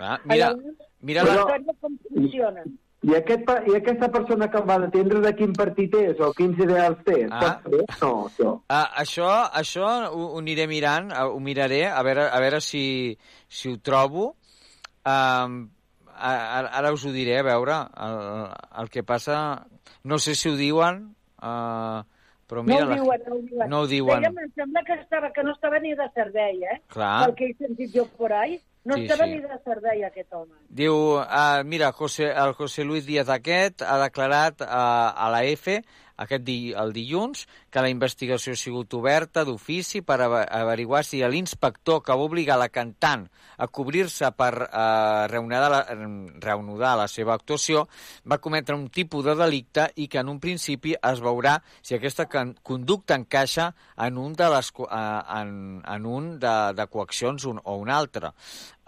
Clar, 0.00 0.20
mira, 0.24 0.54
mira 1.04 1.24
la 1.26 1.34
la... 1.34 1.42
història 1.42 1.74
com 1.80 1.98
funciona. 2.08 2.64
I, 3.00 3.14
aquest, 3.16 3.48
I 3.70 3.74
aquesta 3.78 4.10
persona 4.12 4.46
que 4.52 4.58
el 4.60 4.66
va 4.68 4.74
detendre 4.82 5.20
de 5.24 5.30
quin 5.38 5.54
partit 5.56 5.94
és 5.96 6.18
o 6.20 6.34
quins 6.36 6.58
ideals 6.60 6.98
té? 7.06 7.22
Ah. 7.32 7.54
No, 8.02 8.10
això. 8.28 8.50
Uh, 8.68 8.80
això 9.00 9.28
això 9.60 9.86
ho, 10.10 10.26
ho 10.34 10.38
aniré 10.42 10.66
mirant, 10.68 11.08
uh, 11.12 11.30
ho 11.32 11.40
miraré, 11.40 11.86
a 11.88 12.02
veure, 12.04 12.26
a 12.28 12.40
veure 12.44 12.60
si, 12.64 12.82
si 13.48 13.72
ho 13.72 13.78
trobo. 13.80 14.26
Um, 15.08 15.62
ara, 16.12 16.68
ara 16.82 16.92
us 16.92 17.06
ho 17.08 17.12
diré, 17.14 17.38
a 17.40 17.46
veure, 17.48 17.80
el, 18.08 18.22
el 18.84 18.90
que 18.92 19.02
passa... 19.04 19.40
No 20.04 20.16
sé 20.20 20.34
si 20.36 20.48
ho 20.48 20.56
diuen, 20.56 21.00
uh, 21.40 22.00
però 22.48 22.62
mira... 22.64 22.84
no 22.84 22.84
ho 22.84 22.88
la- 22.90 23.00
diuen, 23.00 23.24
no 23.26 23.36
ho 23.36 23.40
diuen. 23.40 23.68
No 23.72 23.80
ho 23.80 23.88
diuen. 23.88 24.22
Deia, 24.28 24.44
em 24.44 24.52
sembla 24.60 24.84
que, 24.86 25.00
estava, 25.00 25.32
que 25.32 25.42
no 25.44 25.52
estava 25.56 25.80
ni 25.80 25.96
de 25.96 26.06
servei, 26.14 26.62
eh? 26.68 26.76
Clar. 26.92 27.14
Pel 27.26 27.34
que 27.40 27.48
he 27.50 27.56
sentit 27.58 27.96
jo 27.96 28.04
por 28.20 28.32
ahí. 28.36 28.60
No 28.84 28.96
Sí, 28.96 29.02
estava 29.04 29.26
sí. 29.26 29.30
ni 29.34 29.40
de 29.44 29.58
servei, 29.64 30.04
aquest 30.04 30.32
home. 30.32 30.54
Diu, 30.68 30.94
uh, 31.20 31.62
mira, 31.64 31.92
José, 31.92 32.30
el 32.32 32.54
José 32.56 32.84
Luis 32.84 33.04
Díaz 33.06 33.28
aquest 33.28 33.82
ha 33.82 33.98
declarat 34.00 34.62
uh, 34.64 34.66
a 34.70 35.28
la 35.34 35.42
EFE 35.44 35.82
aquest 36.20 36.44
di, 36.44 36.58
el 36.76 36.92
dilluns 36.92 37.46
que 37.72 37.82
la 37.82 37.90
investigació 37.92 38.52
ha 38.52 38.60
sigut 38.60 38.92
oberta 38.98 39.44
d'ofici 39.48 40.02
per 40.06 40.18
averiguar 40.20 41.02
si 41.06 41.22
l'inspector 41.24 42.02
que 42.04 42.16
va 42.16 42.26
obligar 42.28 42.58
la 42.60 42.68
cantant 42.68 43.26
a 43.60 43.68
cobrir-se 43.68 44.30
per 44.36 44.52
uh, 44.66 45.26
reanudar, 45.30 45.70
la, 45.72 46.96
la 47.02 47.08
seva 47.08 47.34
actuació 47.36 47.86
va 48.28 48.40
cometre 48.40 48.76
un 48.76 48.88
tipus 48.88 49.24
de 49.24 49.36
delicte 49.38 49.88
i 49.96 50.08
que 50.08 50.20
en 50.20 50.32
un 50.32 50.40
principi 50.40 50.94
es 50.96 51.22
veurà 51.24 51.58
si 51.80 51.96
aquesta 51.96 52.26
conducta 52.28 53.16
encaixa 53.16 53.70
en 53.96 54.18
un 54.18 54.34
de 54.36 54.48
les 54.52 54.72
eh, 54.80 54.98
en, 55.40 55.54
en 55.84 56.06
un 56.06 56.32
de, 56.40 56.56
de 56.76 56.86
coaccions 56.86 57.44
un, 57.44 57.60
o 57.64 57.76
un 57.80 57.90
altre. 57.90 58.32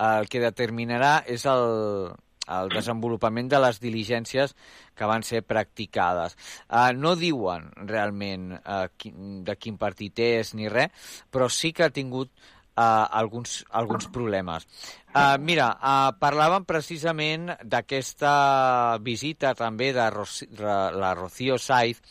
El 0.03 0.29
que 0.29 0.41
determinarà 0.43 1.15
és 1.31 1.45
el, 1.47 2.13
el 2.51 2.73
desenvolupament 2.73 3.51
de 3.51 3.61
les 3.63 3.79
diligències 3.83 4.55
que 4.99 5.09
van 5.09 5.23
ser 5.23 5.43
practicades. 5.47 6.35
Uh, 6.67 6.91
no 6.97 7.15
diuen 7.17 7.69
realment 7.87 8.51
uh, 8.59 8.89
quin, 8.99 9.45
de 9.47 9.55
quin 9.57 9.79
partit 9.79 10.19
és 10.19 10.55
ni 10.59 10.69
res, 10.69 10.91
però 11.31 11.49
sí 11.53 11.73
que 11.73 11.87
ha 11.87 11.95
tingut 11.95 12.31
uh, 12.77 13.07
alguns, 13.09 13.63
alguns 13.71 14.09
problemes. 14.13 14.67
Uh, 15.15 15.39
mira, 15.39 15.71
uh, 15.77 16.13
parlàvem 16.19 16.67
precisament 16.69 17.51
d'aquesta 17.63 18.99
visita 19.05 19.55
també 19.55 19.93
de 19.93 20.09
Ra- 20.11 20.91
la 20.97 21.15
Rocío 21.15 21.59
Saiz 21.59 22.03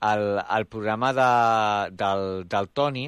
al, 0.00 0.40
al 0.40 0.66
programa 0.66 1.12
de, 1.16 1.30
del, 1.94 2.26
del 2.48 2.68
Toni 2.74 3.06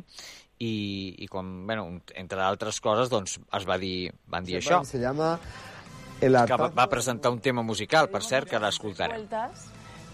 i, 0.62 0.74
i 1.18 1.28
com, 1.28 1.66
bueno, 1.66 1.88
entre 2.14 2.40
altres 2.46 2.80
coses, 2.80 3.10
doncs 3.10 3.38
es 3.58 3.68
va 3.68 3.78
dir, 3.82 4.12
van 4.30 4.46
dir 4.46 4.60
això. 4.60 4.82
Se 4.86 5.00
llama 5.02 5.34
El 6.22 6.36
que 6.46 6.54
va, 6.56 6.88
presentar 6.88 7.32
un 7.32 7.40
tema 7.40 7.62
musical, 7.62 8.08
per 8.08 8.22
cert, 8.22 8.48
que 8.48 8.58
l'escoltarem. 8.58 9.26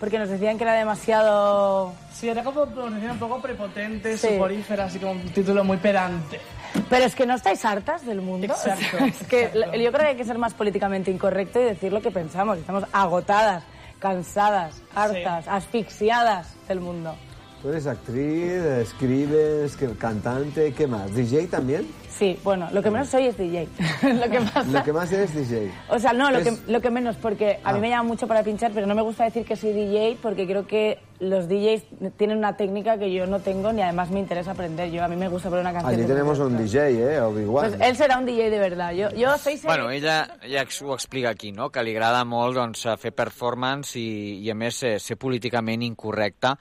porque 0.00 0.18
nos 0.18 0.28
decían 0.28 0.56
que 0.56 0.64
era 0.64 0.74
demasiado... 0.74 1.92
Sí, 2.14 2.28
era 2.28 2.42
como 2.44 2.62
un 2.62 3.18
poco 3.18 3.40
prepotente, 3.42 4.16
Sí. 4.16 4.28
suporífera, 4.28 4.84
así 4.84 4.98
como 4.98 5.12
un 5.12 5.28
título 5.30 5.64
muy 5.64 5.76
pedante. 5.78 6.40
Pero 6.88 7.04
es 7.04 7.14
que 7.14 7.26
no 7.26 7.34
estáis 7.34 7.64
hartas 7.64 8.06
del 8.06 8.20
mundo. 8.20 8.46
Exacto, 8.46 8.96
O 8.96 8.98
sea, 8.98 9.06
es 9.06 9.26
que 9.26 9.44
exacto. 9.46 9.76
yo 9.76 9.90
creo 9.92 10.00
que 10.00 10.06
hay 10.06 10.16
que 10.16 10.24
ser 10.24 10.38
más 10.38 10.54
políticamente 10.54 11.10
incorrecto 11.10 11.60
y 11.60 11.64
decir 11.64 11.92
lo 11.92 12.00
que 12.00 12.10
pensamos. 12.10 12.58
Estamos 12.58 12.84
agotadas, 12.92 13.64
cansadas, 13.98 14.80
hartas, 14.94 15.48
asfixiadas 15.48 16.54
del 16.68 16.80
mundo. 16.80 17.14
Tú 17.62 17.70
eres 17.70 17.86
actriz, 17.88 18.52
escribes, 18.52 19.76
cantante, 19.98 20.72
¿qué 20.74 20.86
más? 20.86 21.12
¿DJ 21.12 21.48
también? 21.48 21.88
Sí, 22.18 22.36
bueno, 22.42 22.68
lo 22.72 22.82
que 22.82 22.90
menos 22.90 23.08
soy 23.08 23.26
es 23.26 23.36
DJ. 23.38 23.68
lo 24.02 24.28
que 24.28 24.40
pasa... 24.40 24.64
Lo 24.64 24.82
que 24.82 24.92
más 24.92 25.12
eres 25.12 25.32
DJ. 25.34 25.70
O 25.88 25.98
sea, 26.00 26.12
no, 26.12 26.30
lo, 26.32 26.38
Es- 26.38 26.48
que, 26.60 26.72
lo 26.72 26.80
que 26.80 26.90
menos, 26.90 27.16
porque 27.16 27.60
a 27.62 27.72
mí 27.72 27.78
Ah. 27.78 27.80
me 27.80 27.88
llama 27.90 28.02
mucho 28.08 28.26
para 28.26 28.42
pinchar, 28.42 28.72
pero 28.74 28.86
no 28.88 28.94
me 28.96 29.02
gusta 29.02 29.24
decir 29.24 29.44
que 29.44 29.54
soy 29.54 29.72
DJ 29.72 30.18
porque 30.20 30.46
creo 30.46 30.66
que 30.66 30.98
los 31.20 31.48
DJs 31.48 31.82
tienen 32.16 32.38
una 32.38 32.56
técnica 32.56 32.96
que 32.96 33.12
yo 33.12 33.26
no 33.26 33.40
tengo 33.40 33.72
ni 33.72 33.82
además 33.82 34.10
me 34.10 34.20
interesa 34.20 34.52
aprender. 34.52 34.90
Yo 34.90 35.02
A 35.04 35.08
mí 35.08 35.16
me 35.16 35.28
gusta 35.28 35.48
poner 35.48 35.62
una 35.62 35.72
canción. 35.72 35.94
Allí 35.94 36.04
tenemos 36.06 36.38
un 36.38 36.56
DJ, 36.56 36.90
¿eh? 36.90 37.20
Obi-Wan. 37.20 37.70
Pues 37.72 37.80
él 37.88 37.96
serà 37.96 38.18
un 38.18 38.24
DJ 38.26 38.50
de 38.50 38.58
verdad. 38.58 38.92
Jo, 38.96 39.08
jo 39.16 39.38
soy... 39.38 39.58
Bueno, 39.64 39.90
ella 39.90 40.28
ja 40.42 40.62
ex- 40.62 40.82
ho 40.82 40.94
explica 40.94 41.30
aquí, 41.30 41.50
no? 41.52 41.70
que 41.70 41.82
li 41.82 41.94
agrada 41.94 42.24
molt 42.24 42.54
doncs, 42.56 42.84
fer 42.98 43.12
performance 43.14 43.96
i, 43.98 44.38
i 44.42 44.50
a 44.50 44.54
més 44.58 44.74
ser, 44.78 44.98
ser 45.02 45.16
políticament 45.18 45.82
incorrecte, 45.86 46.54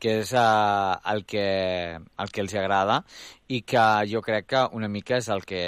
que 0.00 0.20
és 0.24 0.32
uh, 0.32 0.96
el, 1.12 1.24
que, 1.24 1.98
el 1.98 2.30
que 2.32 2.40
els 2.42 2.54
agrada 2.54 3.02
i 3.50 3.62
que 3.66 3.84
jo 4.06 4.22
crec 4.22 4.46
que 4.52 4.62
una 4.78 4.88
mica 4.88 5.18
és 5.18 5.28
el 5.34 5.42
que, 5.42 5.64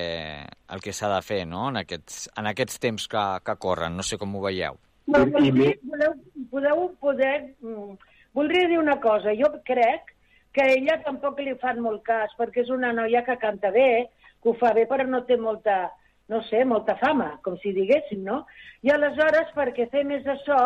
el 0.46 0.82
que 0.84 0.94
s'ha 0.94 1.10
de 1.10 1.20
fer 1.26 1.42
no? 1.50 1.66
en, 1.72 1.80
aquests, 1.82 2.28
en 2.38 2.46
aquests 2.50 2.78
temps 2.82 3.08
que, 3.10 3.24
que 3.42 3.58
corren. 3.58 3.96
No 3.98 4.06
sé 4.06 4.18
com 4.20 4.36
ho 4.36 4.42
veieu. 4.44 4.78
No, 5.10 5.26
però 5.26 5.42
voleu, 5.42 6.16
podeu 6.52 6.88
poder... 7.02 7.36
mm, 7.60 8.10
Voldria 8.32 8.68
dir 8.68 8.78
una 8.78 8.98
cosa. 9.00 9.34
Jo 9.36 9.50
crec 9.64 10.14
que 10.52 10.62
a 10.62 10.70
ella 10.72 10.98
tampoc 11.04 11.40
li 11.40 11.52
fan 11.60 11.80
molt 11.84 12.02
cas, 12.06 12.32
perquè 12.38 12.62
és 12.64 12.70
una 12.72 12.92
noia 12.96 13.24
que 13.26 13.36
canta 13.40 13.70
bé, 13.74 14.08
que 14.42 14.52
ho 14.52 14.54
fa 14.60 14.72
bé, 14.76 14.86
però 14.88 15.04
no 15.08 15.22
té 15.28 15.36
molta, 15.40 15.92
no 16.32 16.40
sé, 16.48 16.62
molta 16.64 16.96
fama, 17.00 17.28
com 17.44 17.58
si 17.60 17.74
diguéssim, 17.76 18.22
no? 18.24 18.42
I 18.84 18.92
aleshores, 18.92 19.52
perquè 19.56 19.88
fer 19.92 20.04
més 20.08 20.24
això, 20.28 20.58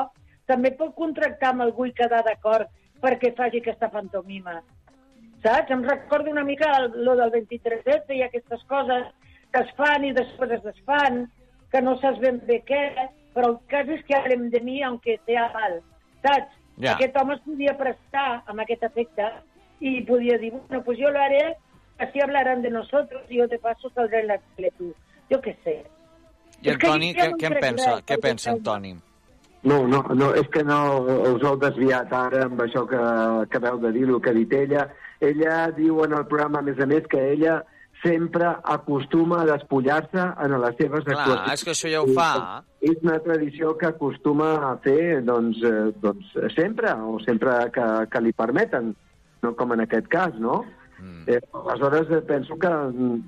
també 0.46 0.72
pot 0.78 0.94
contractar 0.94 1.52
amb 1.52 1.66
algú 1.66 1.88
i 1.88 1.94
quedar 1.94 2.22
d'acord 2.26 2.70
perquè 3.02 3.32
faci 3.36 3.62
aquesta 3.62 3.90
pantomima. 3.90 4.60
Saps? 5.46 5.70
Em 5.70 5.82
recordo 5.86 6.30
una 6.30 6.42
mica 6.44 6.72
el, 6.80 6.90
lo 7.06 7.14
del 7.14 7.30
23 7.30 8.10
i 8.10 8.22
aquestes 8.26 8.62
coses 8.66 9.06
que 9.54 9.62
es 9.62 9.68
fan 9.78 10.04
i 10.04 10.12
després 10.16 10.56
es 10.58 10.64
desfan, 10.64 11.26
que 11.70 11.82
no 11.82 11.94
saps 12.00 12.18
ben 12.22 12.40
bé 12.48 12.58
què, 12.66 12.80
però 13.36 13.52
el 13.52 13.60
cas 13.70 13.92
és 13.94 14.02
que 14.08 14.16
hablem 14.18 14.48
de 14.50 14.60
mi 14.64 14.80
aunque 14.82 15.20
sea 15.28 15.46
mal, 15.54 15.78
saps? 16.24 16.50
Ja. 16.82 16.96
Aquest 16.96 17.14
home 17.16 17.36
es 17.36 17.44
podia 17.46 17.76
prestar 17.78 18.26
amb 18.50 18.60
aquest 18.64 18.82
efecte 18.90 19.30
i 19.80 20.00
podia 20.08 20.36
dir, 20.42 20.50
bueno, 20.52 20.82
pues 20.84 20.98
yo 20.98 21.10
lo 21.14 21.22
haré, 21.22 21.56
así 21.98 22.20
hablarán 22.20 22.62
de 22.62 22.70
nosotros 22.70 23.22
y 23.30 23.38
yo 23.38 23.46
de 23.48 23.58
paso 23.58 23.88
saldré 23.94 24.20
en 24.20 24.26
la 24.34 24.38
tele 24.56 24.72
tú. 24.76 24.92
Jo 25.30 25.40
què 25.42 25.56
sé. 25.64 25.78
I 26.62 26.72
el 26.72 26.78
que 26.78 26.90
Toni, 26.90 27.14
què, 27.14 27.30
què 27.38 27.48
en 27.48 27.58
pensa, 27.62 27.96
què 28.06 28.18
pensa 28.20 28.52
en 28.52 28.62
Toni? 28.66 28.94
No, 29.66 29.80
no, 29.88 30.02
no, 30.14 30.28
és 30.38 30.46
que 30.52 30.62
no 30.66 30.78
us 31.32 31.42
heu 31.42 31.56
desviat 31.58 32.12
ara 32.12 32.44
amb 32.46 32.60
això 32.62 32.84
que 32.86 33.00
acabeu 33.00 33.80
de 33.82 33.90
dir, 33.96 34.04
el 34.08 34.20
que 34.22 34.30
ha 34.30 34.36
dit 34.36 34.52
ella. 34.54 34.86
Ella 35.20 35.70
diu 35.76 36.02
en 36.04 36.12
el 36.12 36.26
programa, 36.28 36.60
a 36.60 36.66
més 36.66 36.78
a 36.80 36.86
més, 36.86 37.06
que 37.08 37.22
ella 37.32 37.62
sempre 38.02 38.46
acostuma 38.64 39.40
a 39.42 39.46
despullar-se 39.48 40.20
en 40.44 40.56
les 40.60 40.76
seves 40.76 41.04
Clar, 41.04 41.16
actuacions. 41.18 41.52
és 41.52 41.64
que 41.64 41.72
això 41.72 41.92
ja 41.92 42.02
ho 42.02 42.10
fa. 42.14 42.62
És 42.80 42.98
una 43.02 43.18
tradició 43.24 43.76
que 43.78 43.88
acostuma 43.88 44.50
a 44.70 44.76
fer 44.84 45.22
doncs, 45.24 45.62
eh, 45.64 45.92
doncs, 46.02 46.34
sempre, 46.54 46.92
o 46.92 47.18
sempre 47.24 47.56
que, 47.72 47.86
que 48.12 48.20
li 48.20 48.32
permeten, 48.32 48.94
no 49.42 49.54
com 49.56 49.72
en 49.72 49.86
aquest 49.86 50.08
cas, 50.12 50.36
no? 50.38 50.64
Mm. 51.00 51.24
Eh, 51.26 51.40
aleshores, 51.52 52.10
eh, 52.10 52.22
penso 52.28 52.58
que 52.58 52.68
mm, 52.68 53.22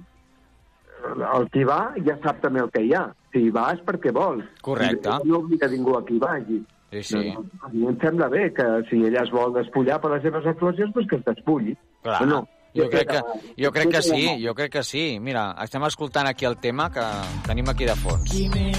el 1.36 1.48
qui 1.54 1.64
va 1.64 1.80
ja 2.04 2.16
sap 2.22 2.40
també 2.44 2.62
el 2.64 2.70
que 2.74 2.84
hi 2.84 2.94
ha. 2.96 3.06
Si 3.32 3.46
hi 3.46 3.54
va 3.54 3.70
és 3.74 3.80
perquè 3.86 4.12
vol. 4.14 4.42
Correcte. 4.64 5.20
I 5.24 5.28
no 5.28 5.42
obliga 5.42 5.68
ningú 5.68 5.96
a 5.98 6.04
qui 6.04 6.18
vagi. 6.22 6.62
Sí, 6.90 7.02
sí. 7.02 7.32
No, 7.34 7.44
a 7.60 7.68
mi 7.72 7.84
em 7.90 7.98
sembla 8.00 8.30
bé 8.32 8.46
que 8.56 8.64
si 8.88 9.02
ella 9.04 9.24
es 9.26 9.32
vol 9.34 9.52
despullar 9.52 9.98
per 10.00 10.14
les 10.14 10.22
seves 10.24 10.46
actuacions, 10.48 10.94
doncs 10.94 11.10
que 11.10 11.18
es 11.20 11.26
despulli. 11.26 11.76
Clar, 12.06 12.22
No, 12.26 12.40
jo 12.76 12.88
crec, 12.88 13.10
que, 13.10 13.20
jo 13.60 13.72
crec 13.74 13.92
que 13.92 14.02
sí, 14.02 14.22
jo 14.44 14.54
crec 14.54 14.72
que 14.78 14.84
sí. 14.86 15.04
Mira, 15.20 15.50
estem 15.64 15.84
escoltant 15.88 16.28
aquí 16.30 16.48
el 16.48 16.56
tema 16.62 16.88
que 16.92 17.04
tenim 17.46 17.68
aquí 17.68 17.88
de 17.88 17.96
fons. 17.98 18.36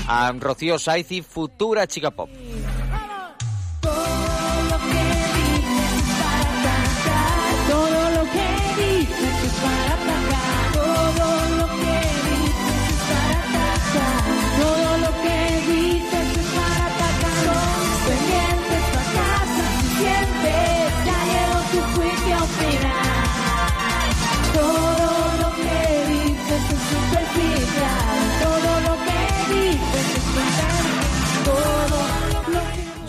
Amb 0.08 0.42
Rocío 0.44 0.80
Saiz 0.82 1.12
i 1.12 1.22
Futura 1.22 1.86
Chica 1.86 2.10
Pop. 2.12 2.34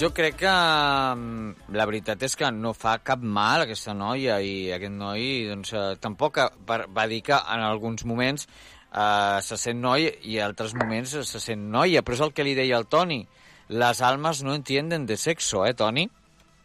Jo 0.01 0.09
crec 0.16 0.38
que 0.40 0.48
mm, 0.48 1.74
la 1.76 1.84
veritat 1.84 2.22
és 2.24 2.32
que 2.40 2.48
no 2.57 2.70
fa 2.72 2.94
cap 3.05 3.20
mal 3.20 3.66
aquesta 3.66 3.92
noia 3.92 4.38
i 4.40 4.70
aquest 4.72 4.94
noi 4.96 5.26
doncs, 5.51 5.74
eh, 5.76 5.98
tampoc 6.01 6.38
va, 6.68 6.78
va 6.88 7.05
dir 7.11 7.18
que 7.26 7.36
en 7.36 7.64
alguns 7.66 8.07
moments 8.09 8.46
eh, 8.46 9.42
se 9.44 9.59
sent 9.61 9.82
noi 9.82 10.07
i 10.09 10.38
en 10.38 10.46
altres 10.46 10.72
moments 10.72 11.18
se 11.28 11.42
sent 11.44 11.66
noia, 11.74 12.01
però 12.01 12.16
és 12.16 12.22
el 12.24 12.32
que 12.32 12.46
li 12.48 12.57
deia 12.57 12.78
el 12.80 12.88
Toni. 12.88 13.20
Les 13.68 14.01
almas 14.01 14.40
no 14.42 14.57
entienden 14.57 15.05
de 15.05 15.18
sexo, 15.20 15.66
eh, 15.66 15.74
Toni? 15.76 16.09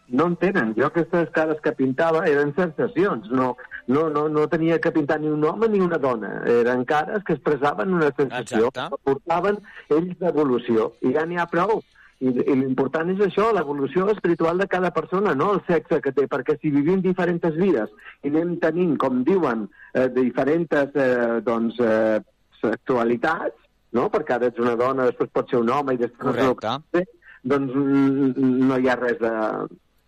no 0.07 0.27
en 0.27 0.35
tenen. 0.37 0.73
Jo 0.77 0.87
aquestes 0.87 1.29
cares 1.33 1.59
que 1.63 1.73
pintava 1.73 2.25
eren 2.29 2.53
sensacions, 2.55 3.25
no, 3.31 3.55
no, 3.87 4.07
no, 4.13 4.27
no 4.29 4.47
tenia 4.51 4.77
que 4.79 4.91
pintar 4.93 5.19
ni 5.19 5.27
un 5.27 5.43
home 5.43 5.69
ni 5.69 5.81
una 5.81 5.97
dona. 5.97 6.31
Eren 6.45 6.85
cares 6.85 7.23
que 7.25 7.33
expressaven 7.33 7.93
una 7.93 8.11
sensació, 8.15 8.69
Exacte. 8.69 8.87
que 8.91 9.03
portaven 9.09 9.59
ells 9.89 10.15
d'evolució. 10.21 10.91
I 11.01 11.15
ja 11.17 11.25
n'hi 11.25 11.41
ha 11.41 11.49
prou. 11.49 11.81
I, 12.23 12.31
i 12.31 12.53
l'important 12.55 13.09
és 13.11 13.19
això, 13.25 13.49
l'evolució 13.51 14.05
espiritual 14.13 14.61
de 14.61 14.69
cada 14.71 14.91
persona, 14.95 15.33
no 15.35 15.49
el 15.55 15.61
sexe 15.67 15.99
que 16.03 16.13
té, 16.15 16.27
perquè 16.31 16.55
si 16.61 16.71
vivim 16.71 17.01
diferents 17.03 17.57
vides 17.57 17.91
i 18.23 18.31
anem 18.31 18.55
tenint, 18.61 18.95
com 19.01 19.23
diuen, 19.27 19.65
eh, 19.93 20.07
diferents 20.15 20.71
eh, 20.71 21.41
doncs, 21.43 21.79
eh, 21.83 22.21
sexualitats, 22.61 23.57
no? 23.95 24.07
perquè 24.13 24.37
ara 24.37 24.49
ets 24.51 24.63
una 24.63 24.77
dona, 24.79 25.09
després 25.11 25.33
pot 25.35 25.51
ser 25.51 25.59
un 25.59 25.71
home 25.75 25.95
i 25.95 26.01
després 26.01 26.31
Correcte. 26.31 26.77
no 26.79 26.99
sé, 26.99 27.05
doncs 27.43 27.75
mm, 27.75 28.47
no 28.71 28.79
hi 28.79 28.89
ha 28.89 28.95
res 28.99 29.19
de, 29.19 29.33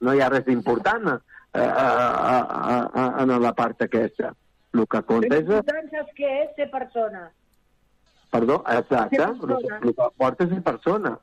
no 0.07 0.13
hi 0.13 0.23
ha 0.23 0.29
res 0.31 0.45
d'important 0.47 1.11
eh, 1.11 1.19
a, 1.59 1.67
a, 1.67 2.37
a, 2.39 2.77
a, 3.03 3.07
en 3.23 3.35
la 3.43 3.53
part 3.57 3.83
aquesta. 3.85 4.31
El 4.77 4.85
que 4.87 5.01
compta 5.09 5.35
és... 5.35 5.47
L'important 5.47 5.91
saps 5.93 6.15
què 6.17 6.33
és 6.43 6.55
ser 6.57 6.71
persona. 6.71 7.27
Perdó, 8.31 8.61
exacte, 8.67 9.15
Ser 9.15 9.29
el 9.29 9.39
que, 9.39 9.47
persona. 9.47 9.79
el 9.81 9.95
que 9.95 10.09
porta 10.23 10.45
és 10.45 10.51
ser 10.51 10.63
persona. 10.65 11.13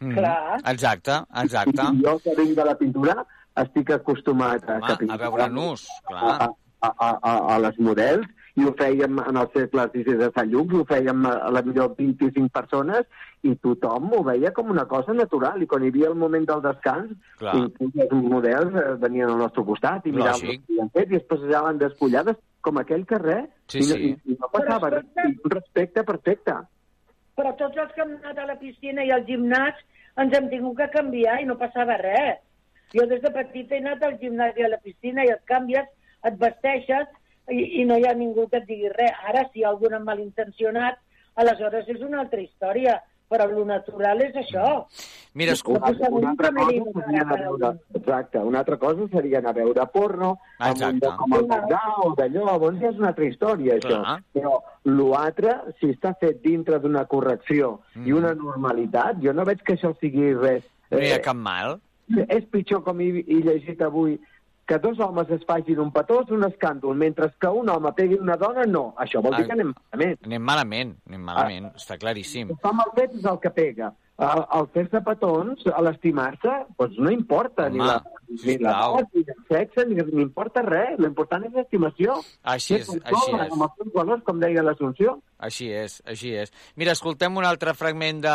Mm. 0.00 0.12
Clar. 0.18 0.60
Exacte, 0.72 1.18
exacte. 1.42 1.82
I 1.92 2.02
jo 2.04 2.18
que 2.24 2.34
vinc 2.36 2.56
de 2.58 2.64
la 2.68 2.74
pintura 2.76 3.14
estic 3.62 3.90
acostumat 3.96 4.64
a, 4.68 4.80
Home, 4.82 5.10
a 5.10 5.16
veure 5.16 5.46
nus, 5.48 5.86
clar. 6.08 6.34
a, 6.34 6.48
a, 6.84 6.90
a, 6.90 7.12
a, 7.16 7.36
a 7.54 7.60
les 7.64 7.78
models 7.80 8.26
i 8.56 8.64
ho 8.64 8.70
fèiem 8.76 9.18
en 9.20 9.36
els 9.36 9.50
cercles 9.52 9.90
d'Isis 9.92 10.16
de 10.20 10.28
Sant 10.34 10.48
Lluc, 10.52 10.72
ho 10.72 10.84
fèiem 10.88 11.24
a, 11.28 11.32
a 11.48 11.50
la 11.52 11.62
millor 11.64 11.90
25 11.98 12.48
persones 12.52 13.04
i 13.44 13.54
tothom 13.64 14.12
ho 14.16 14.22
veia 14.24 14.52
com 14.56 14.70
una 14.72 14.84
cosa 14.88 15.12
natural 15.16 15.60
i 15.62 15.68
quan 15.68 15.84
hi 15.84 15.90
havia 15.92 16.08
el 16.12 16.16
moment 16.20 16.44
del 16.48 16.62
descans 16.64 17.12
Clar. 17.40 17.56
i 17.56 18.04
els 18.06 18.14
models 18.32 18.76
eh, 18.80 18.86
venien 19.02 19.32
al 19.32 19.40
nostre 19.44 19.64
costat 19.64 20.08
i 20.08 20.12
miraven 20.12 20.40
Lògic. 20.40 20.54
el 20.54 20.62
que 20.64 20.72
havien 20.72 20.92
fet 20.96 21.12
i 21.12 21.20
es 21.20 21.26
passaven 21.32 21.80
despullades 21.84 22.40
com 22.64 22.80
aquell 22.80 23.04
carrer 23.08 23.42
Sí, 23.68 23.80
i, 23.80 23.88
no, 23.88 23.94
sí. 24.00 24.08
i, 24.12 24.32
i 24.32 24.38
no 24.40 24.48
passava 24.52 24.90
res, 24.96 25.04
i 25.24 25.36
un 25.36 25.52
respecte 25.52 26.04
perfecte. 26.04 26.56
Però 27.36 27.52
tots 27.60 27.76
els 27.82 27.92
que 27.92 28.02
hem 28.04 28.16
anat 28.16 28.38
a 28.40 28.48
la 28.48 28.56
piscina 28.60 29.04
i 29.04 29.12
al 29.12 29.26
gimnàs 29.28 29.80
ens 30.22 30.34
hem 30.36 30.48
tingut 30.52 30.78
que 30.78 30.88
canviar 30.94 31.40
i 31.42 31.48
no 31.48 31.58
passava 31.60 31.98
res. 32.00 32.40
Jo 32.94 33.04
des 33.10 33.20
de 33.22 33.32
petita 33.34 33.76
he 33.76 33.82
anat 33.82 34.04
al 34.06 34.16
gimnàs 34.22 34.56
i 34.56 34.64
a 34.64 34.70
la 34.72 34.80
piscina 34.82 35.24
i 35.26 35.32
et 35.34 35.42
canvies, 35.50 35.88
et 36.24 36.38
vesteixes 36.40 37.10
i, 37.52 37.82
i 37.82 37.84
no 37.88 37.98
hi 37.98 38.06
ha 38.08 38.14
ningú 38.16 38.46
que 38.48 38.62
et 38.62 38.70
digui 38.70 38.92
res. 38.94 39.12
Ara, 39.32 39.44
si 39.50 39.60
hi 39.60 39.66
ha 39.66 39.74
algun 39.74 39.98
malintencionat, 40.06 41.02
aleshores 41.42 41.90
és 41.92 42.00
una 42.08 42.22
altra 42.24 42.40
història. 42.40 42.96
Però 43.28 43.42
el 43.48 43.66
natural 43.66 44.20
és 44.22 44.34
això. 44.38 44.86
Mira, 45.34 45.52
No 45.66 45.72
Una, 45.74 45.90
un 46.10 46.24
altra 46.26 46.50
cosa 46.52 46.92
seria 46.94 47.22
anar 47.22 47.34
a 47.34 47.42
veure, 47.42 47.70
exacte, 47.98 48.38
una 48.38 48.58
altra 48.60 48.76
cosa 48.78 49.08
seria 49.12 49.38
anar 49.38 49.50
a 49.50 49.58
veure 49.58 49.86
porno 49.92 50.30
un 50.60 50.66
Exacte. 50.70 51.00
lloc 51.06 51.16
com 51.18 51.34
el 51.34 51.46
Maldà 51.50 51.80
o 52.04 52.14
d'allò, 52.14 52.44
llavors 52.46 52.78
ja 52.80 52.88
és 52.92 52.98
una 53.02 53.08
altra 53.08 53.24
història, 53.26 53.74
això. 53.80 53.98
Clar. 54.00 54.22
Però 54.32 54.54
l'altre, 54.84 55.56
si 55.80 55.90
està 55.92 56.14
fet 56.20 56.40
dintre 56.42 56.78
d'una 56.80 57.04
correcció 57.06 57.80
Mm. 57.96 58.06
i 58.06 58.12
una 58.12 58.32
normalitat, 58.34 59.18
jo 59.22 59.32
no 59.32 59.44
veig 59.44 59.60
que 59.64 59.74
això 59.74 59.92
sigui 60.00 60.32
res... 60.34 60.62
No 60.90 60.98
hi 61.02 61.10
ha 61.12 61.20
cap 61.20 61.36
mal. 61.36 61.80
és 62.28 62.44
pitjor, 62.52 62.84
com 62.84 63.00
he, 63.00 63.24
he 63.26 63.40
llegit 63.42 63.80
avui, 63.82 64.20
que 64.66 64.78
dos 64.78 64.98
homes 64.98 65.30
es 65.30 65.44
facin 65.46 65.78
un 65.78 65.92
petó 65.94 66.20
és 66.24 66.30
un 66.34 66.42
escàndol, 66.42 66.96
mentre 66.98 67.28
que 67.38 67.48
un 67.48 67.68
home 67.70 67.92
pegui 67.94 68.18
una 68.18 68.36
dona, 68.36 68.64
no. 68.66 68.94
Això 68.98 69.22
vol 69.22 69.36
dir 69.36 69.44
Ah. 69.44 69.46
que 69.46 69.52
anem 69.52 69.72
malament. 69.92 70.18
Anem 70.26 70.42
malament, 70.42 70.96
anem 71.06 71.20
malament, 71.20 71.66
està 71.76 71.96
claríssim. 71.98 72.50
El 72.50 72.58
fa 72.58 72.72
mal 72.72 72.90
fet 72.96 73.14
és 73.14 73.24
el 73.24 73.38
que 73.38 73.50
pega. 73.50 73.92
El, 74.16 74.40
el 74.56 74.66
fer-se 74.72 75.00
petons, 75.04 75.60
a 75.76 75.82
l'estimar-se, 75.84 76.52
doncs 76.78 76.94
no 77.04 77.10
importa 77.12 77.66
ni 77.68 77.82
Home, 77.82 77.88
la, 77.90 77.96
ni 78.30 78.36
la 78.38 78.42
sisplau. 78.46 78.94
edat, 78.96 79.10
ni 79.12 79.24
el 79.28 79.42
sexe, 79.50 79.84
ni, 79.90 79.96
ni 80.16 80.22
importa 80.24 80.62
res. 80.64 80.94
L'important 81.04 81.44
és 81.44 81.52
l'estimació. 81.52 82.14
Així 82.42 82.78
és, 82.78 82.88
així 83.04 83.34
és. 83.34 83.52
Amb 83.52 83.66
els 83.66 83.74
seus 83.76 83.92
valors, 83.92 84.22
com 84.24 84.40
deia 84.40 84.62
l'Assumpció. 84.64 85.18
Així 85.36 85.68
és, 85.68 85.98
així 86.08 86.32
és. 86.32 86.52
Mira, 86.80 86.94
escoltem 86.96 87.36
un 87.36 87.44
altre 87.44 87.74
fragment 87.76 88.22
de 88.24 88.32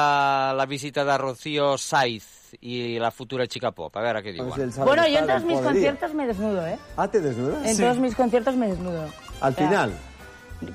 la 0.61 0.67
visita 0.69 1.01
de 1.03 1.17
Rocío 1.17 1.71
Saiz 1.81 2.53
i 2.61 2.99
la 3.01 3.09
futura 3.09 3.47
chica 3.47 3.71
pop. 3.71 3.95
A 3.97 4.05
veure 4.05 4.21
què 4.21 4.35
diuen. 4.37 4.71
Bueno, 4.85 5.07
yo 5.07 5.17
en 5.17 5.27
todos 5.27 5.45
mis 5.45 5.59
conciertos 5.61 6.13
me 6.13 6.27
desnudo, 6.27 6.67
¿eh? 6.67 6.77
Ah, 6.95 7.07
¿te 7.07 7.21
desnudas? 7.21 7.65
En 7.65 7.77
todos 7.77 7.97
mis 7.97 8.13
conciertos 8.13 8.55
me 8.55 8.67
desnudo. 8.67 9.01
Al 9.41 9.53
O 9.53 9.55
sea, 9.55 9.67
final. 9.67 9.93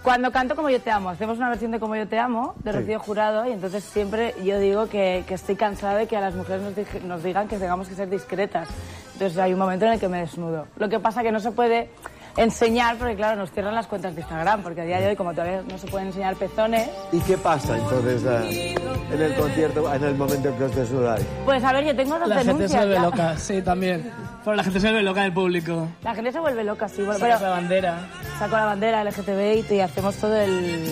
Cuando 0.03 0.32
canto 0.32 0.57
Como 0.57 0.68
yo 0.70 0.80
te 0.80 0.91
amo, 0.91 1.11
hacemos 1.11 1.39
una 1.39 1.49
versión 1.49 1.70
de 1.70 1.78
Como 1.80 1.97
yo 1.97 2.07
te 2.09 2.18
amo, 2.18 2.55
de 2.64 2.72
Sí. 2.72 2.78
Rocío 2.78 2.99
Jurado, 3.01 3.47
y 3.47 3.53
entonces 3.53 3.84
siempre 3.84 4.34
yo 4.45 4.59
digo 4.59 4.89
que, 4.89 5.24
que 5.26 5.34
estoy 5.34 5.57
cansada 5.57 5.97
de 5.97 6.07
que 6.07 6.16
a 6.16 6.20
las 6.20 6.34
mujeres 6.34 6.62
nos, 6.62 6.74
dij- 6.74 7.03
nos 7.03 7.22
digan 7.22 7.49
que 7.49 7.59
tengamos 7.59 7.89
que 7.89 7.95
ser 7.95 8.09
discretas. 8.11 8.68
Entonces 9.14 9.39
hay 9.39 9.53
un 9.53 9.59
momento 9.59 9.87
en 9.87 9.93
el 9.93 10.01
que 10.01 10.09
me 10.09 10.18
desnudo. 10.20 10.66
Lo 10.76 10.89
que 10.89 10.99
pasa 11.01 11.22
que 11.22 11.32
no 11.32 11.41
se 11.41 11.51
puede 11.53 11.89
enseñar, 12.37 12.97
porque 12.99 13.16
claro, 13.16 13.37
nos 13.37 13.51
cierran 13.51 13.74
las 13.74 13.87
cuentas 13.87 14.14
de 14.14 14.20
Instagram, 14.20 14.62
porque 14.62 14.82
a 14.82 14.84
día 14.84 15.01
de 15.01 15.07
hoy, 15.09 15.16
como 15.16 15.30
todavía 15.32 15.62
no 15.62 15.78
se 15.78 15.87
pueden 15.87 16.09
enseñar 16.09 16.37
pezones, 16.37 16.91
¿Y 17.12 17.18
qué 17.20 17.39
pasa 17.39 17.78
entonces 17.78 18.22
eh, 18.28 18.74
en 19.11 19.22
el 19.22 19.34
concierto, 19.37 19.91
en 19.95 20.05
el 20.05 20.14
momento 20.16 20.49
en 20.51 20.55
que 20.59 20.64
os 20.64 20.74
desnudáis? 20.76 21.24
pues 21.47 21.64
a 21.64 21.72
ver, 21.72 21.84
yo 21.87 21.97
tengo 21.97 22.18
dos 22.18 22.28
La 22.28 22.34
gente 22.37 22.53
denuncias. 22.53 22.70
se 22.72 22.76
vuelve 22.78 22.99
loca, 23.01 23.39
sí, 23.39 23.62
también. 23.62 24.12
Pero 24.47 24.57
la 24.57 24.62
gente 24.64 24.78
se 24.80 24.86
vuelve 24.86 25.03
loca 25.03 25.22
del 25.24 25.32
público. 25.32 25.88
La 26.05 26.14
gente 26.14 26.30
se 26.32 26.38
vuelve 26.40 26.62
loca, 26.64 26.88
sí. 26.88 27.03
Bueno, 27.03 27.18
Sacas 27.18 27.38
pero 27.40 27.51
la 27.51 27.57
bandera. 27.57 27.99
saco 28.38 28.57
la 28.57 28.64
bandera 28.64 29.03
LGTBI 29.05 29.66
y 29.74 29.80
hacemos 29.80 30.14
todo 30.16 30.36
el, 30.36 30.88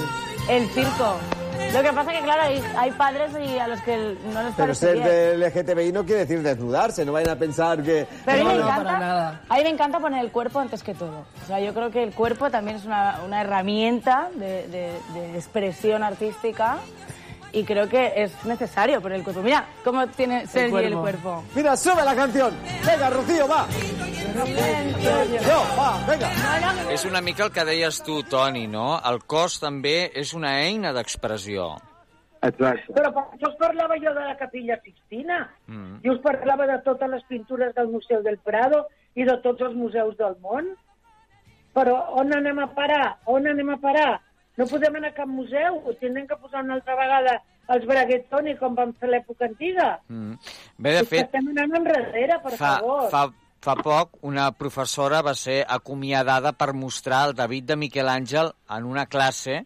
el 0.51 0.69
circo. 0.71 1.17
Lo 1.73 1.83
que 1.83 1.93
pasa 1.93 2.11
que, 2.13 2.21
claro, 2.21 2.43
hay, 2.43 2.61
hay 2.77 2.91
padres 2.91 3.31
y 3.41 3.59
a 3.59 3.69
los 3.69 3.81
que 3.83 3.97
no 3.97 4.43
les 4.43 4.55
Pero 4.55 4.57
parece 4.57 4.75
ser 4.87 4.95
bien. 4.95 5.07
del 5.07 5.41
LGTBI 5.41 5.93
no 5.93 6.05
quiere 6.05 6.23
decir 6.23 6.43
desnudarse, 6.43 7.05
no 7.05 7.13
vayan 7.13 7.31
a 7.31 7.37
pensar 7.37 7.81
que... 7.83 8.07
Pero 8.25 8.41
a 8.41 8.45
mí, 8.45 8.51
me 8.51 8.59
No, 8.59 8.65
encanta, 8.69 9.41
a 9.49 9.55
mí 9.57 9.63
me 9.63 9.69
encanta 9.71 10.01
poner 10.01 10.25
el 10.25 10.31
cuerpo 10.33 10.59
antes 10.59 10.83
que 10.83 10.95
todo. 10.95 11.25
O 11.45 11.47
sea, 11.47 11.61
yo 11.61 11.73
creo 11.73 11.91
que 11.93 12.03
el 12.03 12.13
cuerpo 12.13 12.51
también 12.51 12.77
es 12.77 12.85
una, 12.85 13.21
una 13.25 13.41
herramienta 13.41 14.29
de, 14.35 14.67
de- 14.69 14.99
de 15.15 15.35
expresión 15.37 16.03
artística 16.03 16.77
y 17.55 17.65
creo 17.65 17.89
que 17.89 18.13
es 18.17 18.45
necesario 18.45 19.01
poner 19.01 19.19
el 19.19 19.25
cuerpo. 19.25 19.43
Mira 19.43 19.65
cómo 19.85 20.07
tiene 20.09 20.47
Sergi 20.47 20.77
el 20.77 20.95
cuerpo. 20.95 21.45
Mira, 21.55 21.77
sube 21.77 22.05
la 22.05 22.15
canción. 22.15 22.53
Venga, 22.85 23.11
Rocío, 23.11 23.49
va. 23.49 23.67
No, 24.35 25.61
va, 25.79 26.05
venga. 26.09 26.29
És 26.91 27.05
una 27.07 27.21
mica 27.23 27.45
el 27.47 27.53
que 27.55 27.65
deies 27.65 28.01
tu, 28.03 28.25
Toni, 28.27 28.67
no? 28.67 28.97
El 29.07 29.21
cos 29.31 29.61
també 29.63 30.11
és 30.19 30.35
una 30.35 30.57
eina 30.65 30.91
d'expressió. 30.97 31.77
Exacte. 32.43 32.91
Però 32.97 33.13
per 33.15 33.23
això 33.37 33.53
us 33.53 33.61
parlava 33.61 33.97
jo 34.03 34.11
de 34.17 34.27
la 34.27 34.35
Capilla 34.37 34.81
Sixtina. 34.83 35.39
Mm. 35.71 36.03
I 36.03 36.11
us 36.11 36.21
parlava 36.27 36.67
de 36.67 36.81
totes 36.83 37.11
les 37.15 37.23
pintures 37.31 37.73
del 37.79 37.93
Museu 37.95 38.27
del 38.27 38.41
Prado 38.43 38.89
i 39.15 39.25
de 39.25 39.39
tots 39.47 39.63
els 39.63 39.79
museus 39.79 40.19
del 40.19 40.35
món. 40.43 40.75
Però 41.75 41.95
on 42.19 42.35
anem 42.35 42.59
a 42.59 42.69
parar? 42.75 43.21
On 43.31 43.47
anem 43.47 43.71
a 43.71 43.79
parar? 43.79 44.13
No 44.57 44.67
podem 44.71 44.95
anar 45.01 45.09
a 45.11 45.17
cap 45.17 45.27
museu, 45.29 45.81
ho 45.85 45.95
tindrem 45.99 46.27
que 46.31 46.37
posar 46.39 46.63
una 46.63 46.77
altra 46.79 46.95
vegada 46.95 47.41
els 47.75 47.87
braguetoni 47.89 48.53
com 48.61 48.75
vam 48.77 48.93
fer 49.01 49.09
l'època 49.11 49.49
antiga. 49.49 49.89
Mm. 50.09 50.37
Bé, 50.79 50.93
de 51.01 51.05
fet, 51.09 51.25
Estem 51.27 51.49
anant 51.55 51.75
enrere, 51.81 52.37
per 52.45 52.53
fa, 52.55 52.77
favor. 52.79 53.09
fa, 53.11 53.25
fa 53.65 53.75
poc 53.83 54.19
una 54.23 54.51
professora 54.53 55.23
va 55.27 55.35
ser 55.35 55.65
acomiadada 55.67 56.53
per 56.53 56.73
mostrar 56.77 57.25
el 57.31 57.35
David 57.35 57.65
de 57.73 57.77
Miquel 57.81 58.09
Àngel 58.13 58.53
en 58.77 58.85
una 58.87 59.07
classe, 59.07 59.65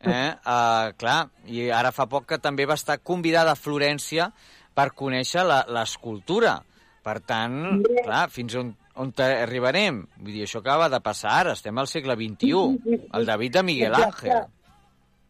eh? 0.00 0.28
Uh, 0.46 0.92
clar, 1.00 1.18
i 1.50 1.66
ara 1.74 1.90
fa 1.92 2.06
poc 2.06 2.28
que 2.30 2.38
també 2.38 2.64
va 2.70 2.76
estar 2.78 3.00
convidada 3.02 3.52
a 3.52 3.58
Florència 3.58 4.30
per 4.74 4.92
conèixer 4.94 5.42
la- 5.44 5.64
l'escultura. 5.68 6.60
Per 7.02 7.18
tant, 7.24 7.82
clar, 8.04 8.26
fins 8.30 8.54
on, 8.60 8.74
on 8.94 9.12
arribarem? 9.24 10.04
Vull 10.18 10.34
dir, 10.34 10.44
això 10.46 10.60
acaba 10.60 10.88
de 10.92 11.00
passar 11.04 11.34
ara, 11.42 11.52
estem 11.58 11.78
al 11.78 11.88
segle 11.90 12.16
XXI. 12.18 13.00
El 13.14 13.26
David 13.26 13.58
de 13.58 13.62
Miguel 13.62 13.94
Ángel. 13.94 14.46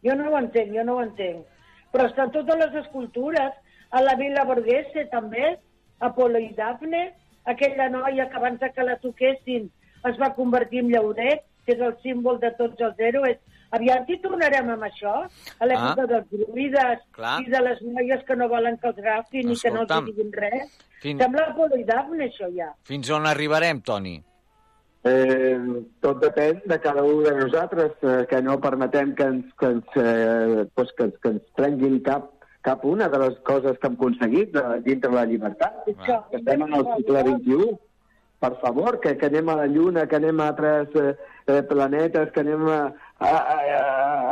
Jo 0.03 0.15
no 0.17 0.31
ho 0.31 0.37
entenc, 0.39 0.73
jo 0.75 0.85
no 0.87 0.97
ho 0.97 1.03
entenc. 1.03 1.45
Però 1.91 2.07
estan 2.07 2.31
totes 2.31 2.57
les 2.57 2.79
escultures, 2.85 3.53
a 3.91 4.01
la 4.01 4.15
Vila 4.15 4.45
Borghese 4.47 5.05
també, 5.11 5.57
Apolo 5.99 6.39
i 6.39 6.49
Dafne, 6.57 7.11
aquella 7.45 7.89
noia 7.89 8.27
que 8.29 8.37
abans 8.39 8.59
de 8.61 8.71
que 8.73 8.85
la 8.87 8.97
toquessin 9.03 9.69
es 10.09 10.19
va 10.21 10.33
convertir 10.37 10.81
en 10.85 10.91
llauret, 10.93 11.43
que 11.65 11.75
és 11.75 11.81
el 11.85 11.97
símbol 12.01 12.39
de 12.41 12.51
tots 12.57 12.81
els 12.81 12.99
héroes. 12.99 13.37
Aviam 13.71 14.05
si 14.05 14.17
tornarem 14.19 14.69
amb 14.69 14.83
això, 14.83 15.13
a 15.59 15.65
l'època 15.65 16.03
Ah. 16.03 16.07
dels 16.07 16.27
druides 16.31 16.99
Clar. 17.11 17.41
i 17.41 17.49
de 17.49 17.61
les 17.61 17.81
noies 17.81 18.23
que 18.27 18.35
no 18.35 18.49
volen 18.49 18.77
que 18.77 18.87
els 18.87 18.97
agafin 18.99 19.51
i 19.51 19.55
que 19.55 19.71
no 19.71 19.81
els 19.87 20.05
diguin 20.05 20.31
res. 20.33 20.73
Fin- 21.01 21.17
Sembla 21.19 21.47
Apolo 21.49 21.77
i 21.77 21.83
Dafne, 21.83 22.25
això 22.29 22.49
ja. 22.55 22.73
Fins 22.83 23.09
on 23.09 23.25
arribarem, 23.25 23.81
Toni? 23.81 24.21
Eh, 25.03 25.57
tot 25.99 26.19
depèn 26.21 26.59
de 26.69 26.77
cada 26.79 27.01
un 27.01 27.23
de 27.23 27.31
nosaltres, 27.33 27.93
eh, 28.03 28.25
que 28.29 28.41
no 28.41 28.59
permetem 28.61 29.15
que 29.15 29.23
ens, 29.23 29.53
que 29.57 29.65
ens, 29.65 29.85
eh, 29.95 30.65
pues 30.75 30.91
que, 30.97 31.07
que 31.23 31.29
ens 31.29 31.41
prenguin 31.55 32.01
cap, 32.05 32.27
cap 32.61 32.85
una 32.85 33.07
de 33.09 33.17
les 33.17 33.39
coses 33.39 33.79
que 33.79 33.87
hem 33.87 33.95
aconseguit 33.97 34.51
de, 34.53 34.61
dintre 34.85 35.09
la 35.11 35.25
llibertat. 35.25 35.79
Que 35.85 36.37
estem 36.37 36.61
en 36.67 36.73
el 36.75 36.85
segle 36.97 37.23
XXI. 37.31 37.71
Per 38.41 38.55
favor, 38.61 38.99
que, 38.99 39.15
que 39.17 39.25
anem 39.27 39.49
a 39.49 39.55
la 39.55 39.65
Lluna, 39.67 40.07
que 40.09 40.15
anem 40.17 40.39
a 40.41 40.47
altres 40.49 40.89
eh, 40.95 41.15
eh, 41.47 41.61
planetes, 41.63 42.31
que 42.31 42.39
anem 42.41 42.67
a, 42.69 42.79
a, 43.21 43.31
a, 43.31 43.57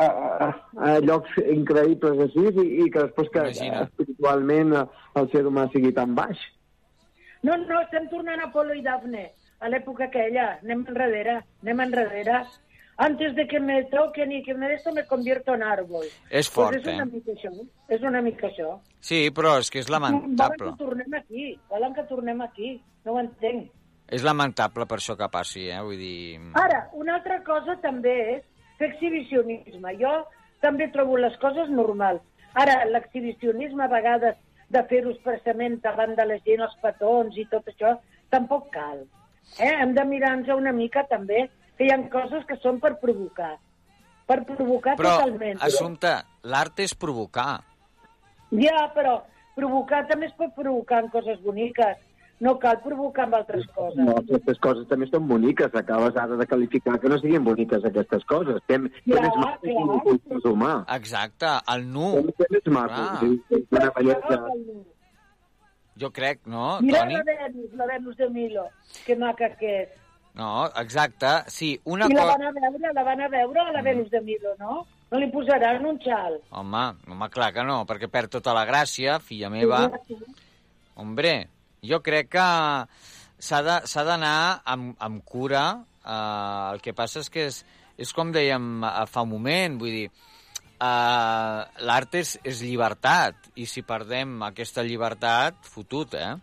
a, 0.04 0.08
a, 0.46 0.48
a 0.90 0.94
llocs 1.06 1.36
increïbles 1.46 2.24
així 2.26 2.46
i, 2.50 2.66
i 2.84 2.88
que 2.94 3.04
després 3.06 3.30
que 3.34 3.44
Imagina't. 3.46 3.90
espiritualment 3.90 4.74
el 4.80 5.30
ser 5.34 5.44
humà 5.46 5.68
sigui 5.74 5.92
tan 5.94 6.16
baix. 6.18 6.40
No, 7.46 7.56
no, 7.56 7.82
estem 7.86 8.10
tornant 8.12 8.42
a 8.42 8.50
Apolo 8.50 8.74
i 8.76 8.82
Dafne, 8.84 9.30
a 9.64 9.70
l'època 9.72 10.10
aquella. 10.10 10.58
Anem 10.64 10.82
enrere, 10.90 11.38
anem 11.64 11.86
enrere. 11.86 12.42
Antes 13.00 13.32
de 13.38 13.46
que 13.48 13.62
me 13.64 13.78
toquen 13.88 14.34
y 14.34 14.44
que 14.44 14.54
me 14.54 14.74
esto 14.74 14.92
me 14.92 15.06
convierto 15.08 15.54
en 15.56 15.64
árbol. 15.64 16.04
És 16.30 16.50
Pues 16.50 16.52
fort, 16.52 16.76
és 16.76 16.84
una 16.84 17.06
eh? 17.06 17.12
mica 17.14 17.32
això. 17.32 17.52
És 17.88 18.02
una 18.04 18.22
mica 18.22 18.48
això. 18.50 18.74
Sí, 19.00 19.30
però 19.32 19.54
és 19.62 19.70
que 19.72 19.80
és 19.80 19.88
lamentable. 19.88 20.58
Volen 20.66 20.76
que 20.76 20.84
tornem 20.84 21.14
aquí. 21.22 21.46
Volen 21.70 21.94
que 21.96 22.04
tornem 22.10 22.42
aquí. 22.44 22.74
No 23.06 23.14
ho 23.14 23.20
entenc. 23.22 23.70
És 24.12 24.26
lamentable 24.28 24.84
per 24.90 24.98
això 25.00 25.16
que 25.16 25.30
passi, 25.32 25.70
eh? 25.70 25.80
Vull 25.80 25.96
dir... 25.96 26.42
Ara, 26.60 26.90
una 27.00 27.16
altra 27.22 27.40
cosa 27.48 27.78
també 27.80 28.18
és 28.34 28.44
fer 28.80 28.91
exhibicionisme. 28.93 29.95
Jo 30.01 30.13
també 30.63 30.89
trobo 30.93 31.17
les 31.19 31.36
coses 31.43 31.69
normals. 31.71 32.23
Ara, 32.57 32.82
l'exhibicionisme 32.89 33.86
a 33.86 33.91
vegades 33.91 34.38
de 34.73 34.82
fer-ho 34.89 35.13
expressament 35.13 35.80
davant 35.84 36.15
de 36.17 36.25
la 36.25 36.38
gent, 36.45 36.61
els 36.65 36.75
petons 36.82 37.38
i 37.38 37.45
tot 37.51 37.67
això, 37.69 37.95
tampoc 38.34 38.69
cal. 38.73 39.05
Eh? 39.57 39.71
Hem 39.71 39.95
de 39.97 40.05
mirar-nos 40.05 40.51
una 40.57 40.73
mica 40.75 41.05
també 41.09 41.47
que 41.77 41.88
hi 41.88 41.93
ha 41.93 41.99
coses 42.13 42.45
que 42.49 42.57
són 42.61 42.80
per 42.84 42.95
provocar. 43.01 43.55
Per 44.30 44.43
provocar 44.45 44.93
Però, 44.99 45.15
totalment. 45.17 45.61
Assumpte, 45.65 46.11
l'art 46.45 46.84
és 46.86 46.93
provocar. 46.93 47.63
Ja, 48.53 48.89
però 48.93 49.19
provocar 49.55 50.03
també 50.09 50.30
es 50.30 50.36
pot 50.38 50.53
provocar 50.57 51.03
en 51.03 51.09
coses 51.13 51.39
boniques. 51.41 51.97
No 52.40 52.54
cal 52.60 52.78
provocar 52.80 53.26
amb 53.26 53.36
altres 53.42 53.66
coses. 53.76 53.98
No, 54.00 54.14
aquestes 54.22 54.60
coses 54.64 54.86
també 54.88 55.10
són 55.10 55.26
boniques. 55.28 55.74
Acabes 55.76 56.16
ara 56.16 56.38
de 56.40 56.48
qualificar 56.48 56.96
que 57.00 57.12
no 57.12 57.18
siguin 57.20 57.44
boniques 57.44 57.84
aquestes 57.90 58.24
coses. 58.30 58.62
Què 58.70 58.78
Clar, 58.80 59.24
més 59.26 59.40
maco 59.42 59.66
que 59.66 59.74
un 60.14 60.22
cos 60.30 60.48
humà? 60.48 60.72
Exacte, 60.96 61.52
el 61.76 61.84
nu. 61.92 62.14
Què 62.40 62.48
més 62.56 62.72
maco? 62.78 63.04
Sí, 63.20 63.66
Una 63.76 63.92
bellesa... 63.98 64.40
Jo 66.00 66.14
crec, 66.16 66.46
no, 66.48 66.78
Mira 66.80 67.02
Toni? 67.02 67.18
la 67.18 67.24
Venus, 67.28 67.74
la 67.76 67.86
Venus 67.90 68.16
de 68.16 68.30
Milo, 68.30 68.62
que 69.04 69.18
maca 69.20 69.50
que 69.60 69.74
és. 69.82 69.98
No, 70.40 70.70
exacte. 70.80 71.28
Sí, 71.52 71.74
una 71.84 72.08
I 72.08 72.16
la 72.16 72.30
van 72.30 72.46
a 72.48 72.52
veure, 72.56 72.94
la 72.96 73.04
van 73.04 73.22
a 73.26 73.28
veure 73.28 73.60
a 73.66 73.74
la 73.76 73.82
Venus 73.84 74.08
de 74.14 74.22
Milo, 74.24 74.54
no? 74.62 74.86
No 75.12 75.20
li 75.20 75.28
posaran 75.34 75.84
un 75.90 76.00
xal. 76.00 76.38
Home, 76.56 76.86
home, 77.10 77.28
clar 77.34 77.50
que 77.52 77.66
no, 77.68 77.82
perquè 77.90 78.08
perd 78.08 78.32
tota 78.38 78.54
la 78.56 78.64
gràcia, 78.70 79.18
filla 79.20 79.50
meva. 79.52 79.82
Hombre, 80.96 81.34
jo 81.86 81.99
crec 82.05 82.32
que 82.36 82.47
s'ha 83.39 84.05
d'anar 84.07 84.61
amb, 84.65 84.95
amb 84.99 85.21
cura. 85.25 85.84
Uh, 85.99 86.73
el 86.73 86.82
que 86.82 86.95
passa 86.97 87.21
és 87.21 87.30
que 87.30 87.45
és, 87.49 87.61
és 87.99 88.11
com 88.15 88.32
dèiem 88.34 88.82
uh, 88.82 89.05
fa 89.05 89.25
un 89.27 89.34
moment, 89.36 89.75
vull 89.77 89.93
dir, 89.93 90.07
uh, 90.80 91.61
l'art 91.86 92.15
és, 92.17 92.34
és 92.47 92.63
llibertat, 92.65 93.51
i 93.59 93.67
si 93.69 93.84
perdem 93.86 94.39
aquesta 94.47 94.82
llibertat, 94.88 95.59
fotut, 95.69 96.15
eh? 96.17 96.34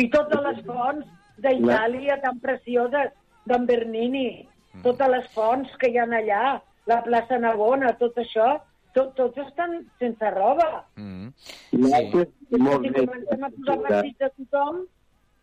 I 0.00 0.08
totes 0.10 0.42
les 0.48 0.60
fonts 0.66 1.06
d'Itàlia 1.38 2.18
tan 2.24 2.40
precioses, 2.42 3.12
d'en 3.48 3.64
Bernini, 3.68 4.48
Mm. 4.78 4.82
totes 4.84 5.08
les 5.10 5.28
fonts 5.34 5.76
que 5.80 5.90
hi 5.90 5.98
ha 5.98 6.06
allà, 6.06 6.60
la 6.86 7.00
plaça 7.04 7.38
Navona, 7.38 7.92
tot 8.00 8.18
això, 8.20 8.58
to- 8.98 9.08
tots 9.16 9.38
estan 9.46 9.78
sense 10.02 10.30
roba. 10.34 10.68
Mm. 10.98 11.30
I 11.72 11.78
és 11.78 12.60
molt 12.60 12.84
si 12.84 12.90
més 12.90 13.06
comencem 13.06 13.44
a 13.44 13.50
que 13.50 13.56
posar 13.62 13.78
vestits 13.88 14.26
a 14.26 14.30
tothom, 14.36 14.84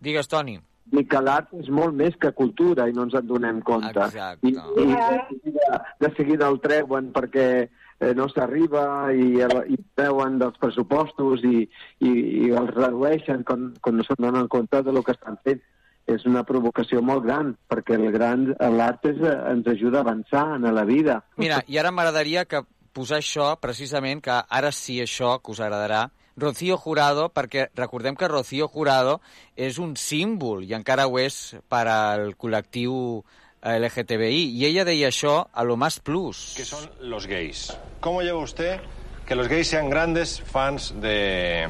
Digues, 0.06 0.28
Toni. 0.28 0.60
Dic 0.92 1.08
que 1.10 1.20
l'art 1.24 1.48
és 1.58 1.70
molt 1.74 1.96
més 1.98 2.14
que 2.22 2.30
cultura 2.38 2.86
i 2.90 2.94
no 2.94 3.08
ens 3.08 3.16
en 3.18 3.26
donem 3.26 3.62
compte. 3.66 3.90
Exacte. 3.90 4.46
I, 4.46 4.52
i 4.52 4.86
de, 4.92 5.22
seguida, 5.32 5.80
de 6.04 6.10
seguida 6.18 6.50
el 6.52 6.60
treuen 6.62 7.08
perquè 7.16 7.46
eh, 7.66 8.12
no 8.14 8.28
s'arriba 8.30 8.84
i, 9.16 9.40
el- 9.42 9.64
i 9.74 9.80
veuen 9.98 10.38
dels 10.38 10.60
pressupostos 10.62 11.42
i, 11.48 11.64
i, 12.06 12.12
i 12.12 12.52
els 12.52 12.70
redueixen 12.76 13.42
quan, 13.48 13.72
quan 13.82 13.98
no 13.98 14.06
se'n 14.06 14.20
donen 14.28 14.48
compte 14.52 14.84
de 14.86 14.94
lo 14.94 15.02
que 15.02 15.16
estan 15.18 15.40
fent. 15.48 15.64
És 16.06 16.22
una 16.30 16.44
provocació 16.46 17.02
molt 17.02 17.24
gran, 17.26 17.56
perquè 17.66 17.96
el 17.98 18.12
gran 18.14 18.52
l'art 18.78 19.08
eh, 19.10 19.16
ens 19.56 19.66
ajuda 19.72 20.04
a 20.04 20.06
avançar 20.06 20.44
en 20.60 20.68
la 20.76 20.84
vida. 20.86 21.24
Mira, 21.42 21.64
i 21.66 21.80
ara 21.82 21.90
m'agradaria 21.90 22.46
que 22.46 22.62
posar 22.96 23.20
això, 23.20 23.52
precisament, 23.60 24.24
que 24.24 24.40
ara 24.50 24.72
sí 24.72 25.02
això, 25.04 25.36
que 25.44 25.52
us 25.52 25.60
agradarà, 25.60 26.08
Rocío 26.38 26.76
Jurado, 26.78 27.30
perquè 27.32 27.70
recordem 27.76 28.16
que 28.16 28.28
Rocío 28.28 28.68
Jurado 28.68 29.20
és 29.56 29.80
un 29.80 29.96
símbol, 29.96 30.66
i 30.68 30.76
encara 30.76 31.08
ho 31.08 31.20
és 31.20 31.56
per 31.72 31.86
al 31.88 32.34
col·lectiu 32.36 33.24
LGTBI, 33.66 34.42
i 34.60 34.66
ella 34.68 34.84
deia 34.86 35.10
això 35.10 35.38
a 35.52 35.64
lo 35.64 35.78
más 35.78 36.00
plus. 36.00 36.54
que 36.58 36.66
son 36.66 36.90
los 37.00 37.28
gays. 37.28 37.78
¿Cómo 38.02 38.22
lleva 38.22 38.40
usted 38.40 38.80
que 39.26 39.36
los 39.36 39.48
gays 39.48 39.68
sean 39.68 39.90
grandes 39.90 40.42
fans 40.42 40.94
de, 41.02 41.68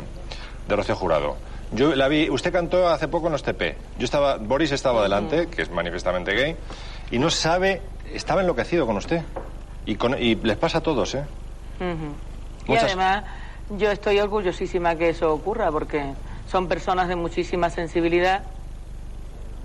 de 0.68 0.76
Rocío 0.76 0.96
Jurado? 0.96 1.38
Yo 1.72 1.96
la 1.96 2.08
vi, 2.08 2.30
usted 2.30 2.52
cantó 2.52 2.88
hace 2.88 3.08
poco 3.08 3.28
en 3.28 3.34
los 3.34 3.44
TP. 3.44 3.78
Yo 3.98 4.06
estaba, 4.06 4.38
Boris 4.38 4.72
estaba 4.72 5.04
delante, 5.04 5.48
que 5.48 5.62
es 5.62 5.70
manifiestamente 5.70 6.34
gay, 6.34 6.56
y 7.12 7.20
no 7.20 7.30
sabe, 7.30 7.82
estaba 8.14 8.42
enloquecido 8.42 8.86
con 8.86 8.98
usted. 8.98 9.22
Y, 9.86 9.96
con, 9.96 10.18
y 10.22 10.36
les 10.36 10.58
pasa 10.58 10.80
a 10.80 10.82
todos, 10.82 11.14
¿eh? 11.16 11.26
Y 11.80 12.72
Muchas- 12.72 12.86
además, 12.86 13.24
yo 13.70 13.92
estoy 13.92 14.20
orgullosísima 14.20 14.96
que 14.96 15.10
eso 15.10 15.32
ocurra, 15.34 15.72
porque 15.72 16.14
son 16.48 16.68
personas 16.68 17.08
de 17.08 17.16
muchísima 17.16 17.70
sensibilidad 17.70 18.44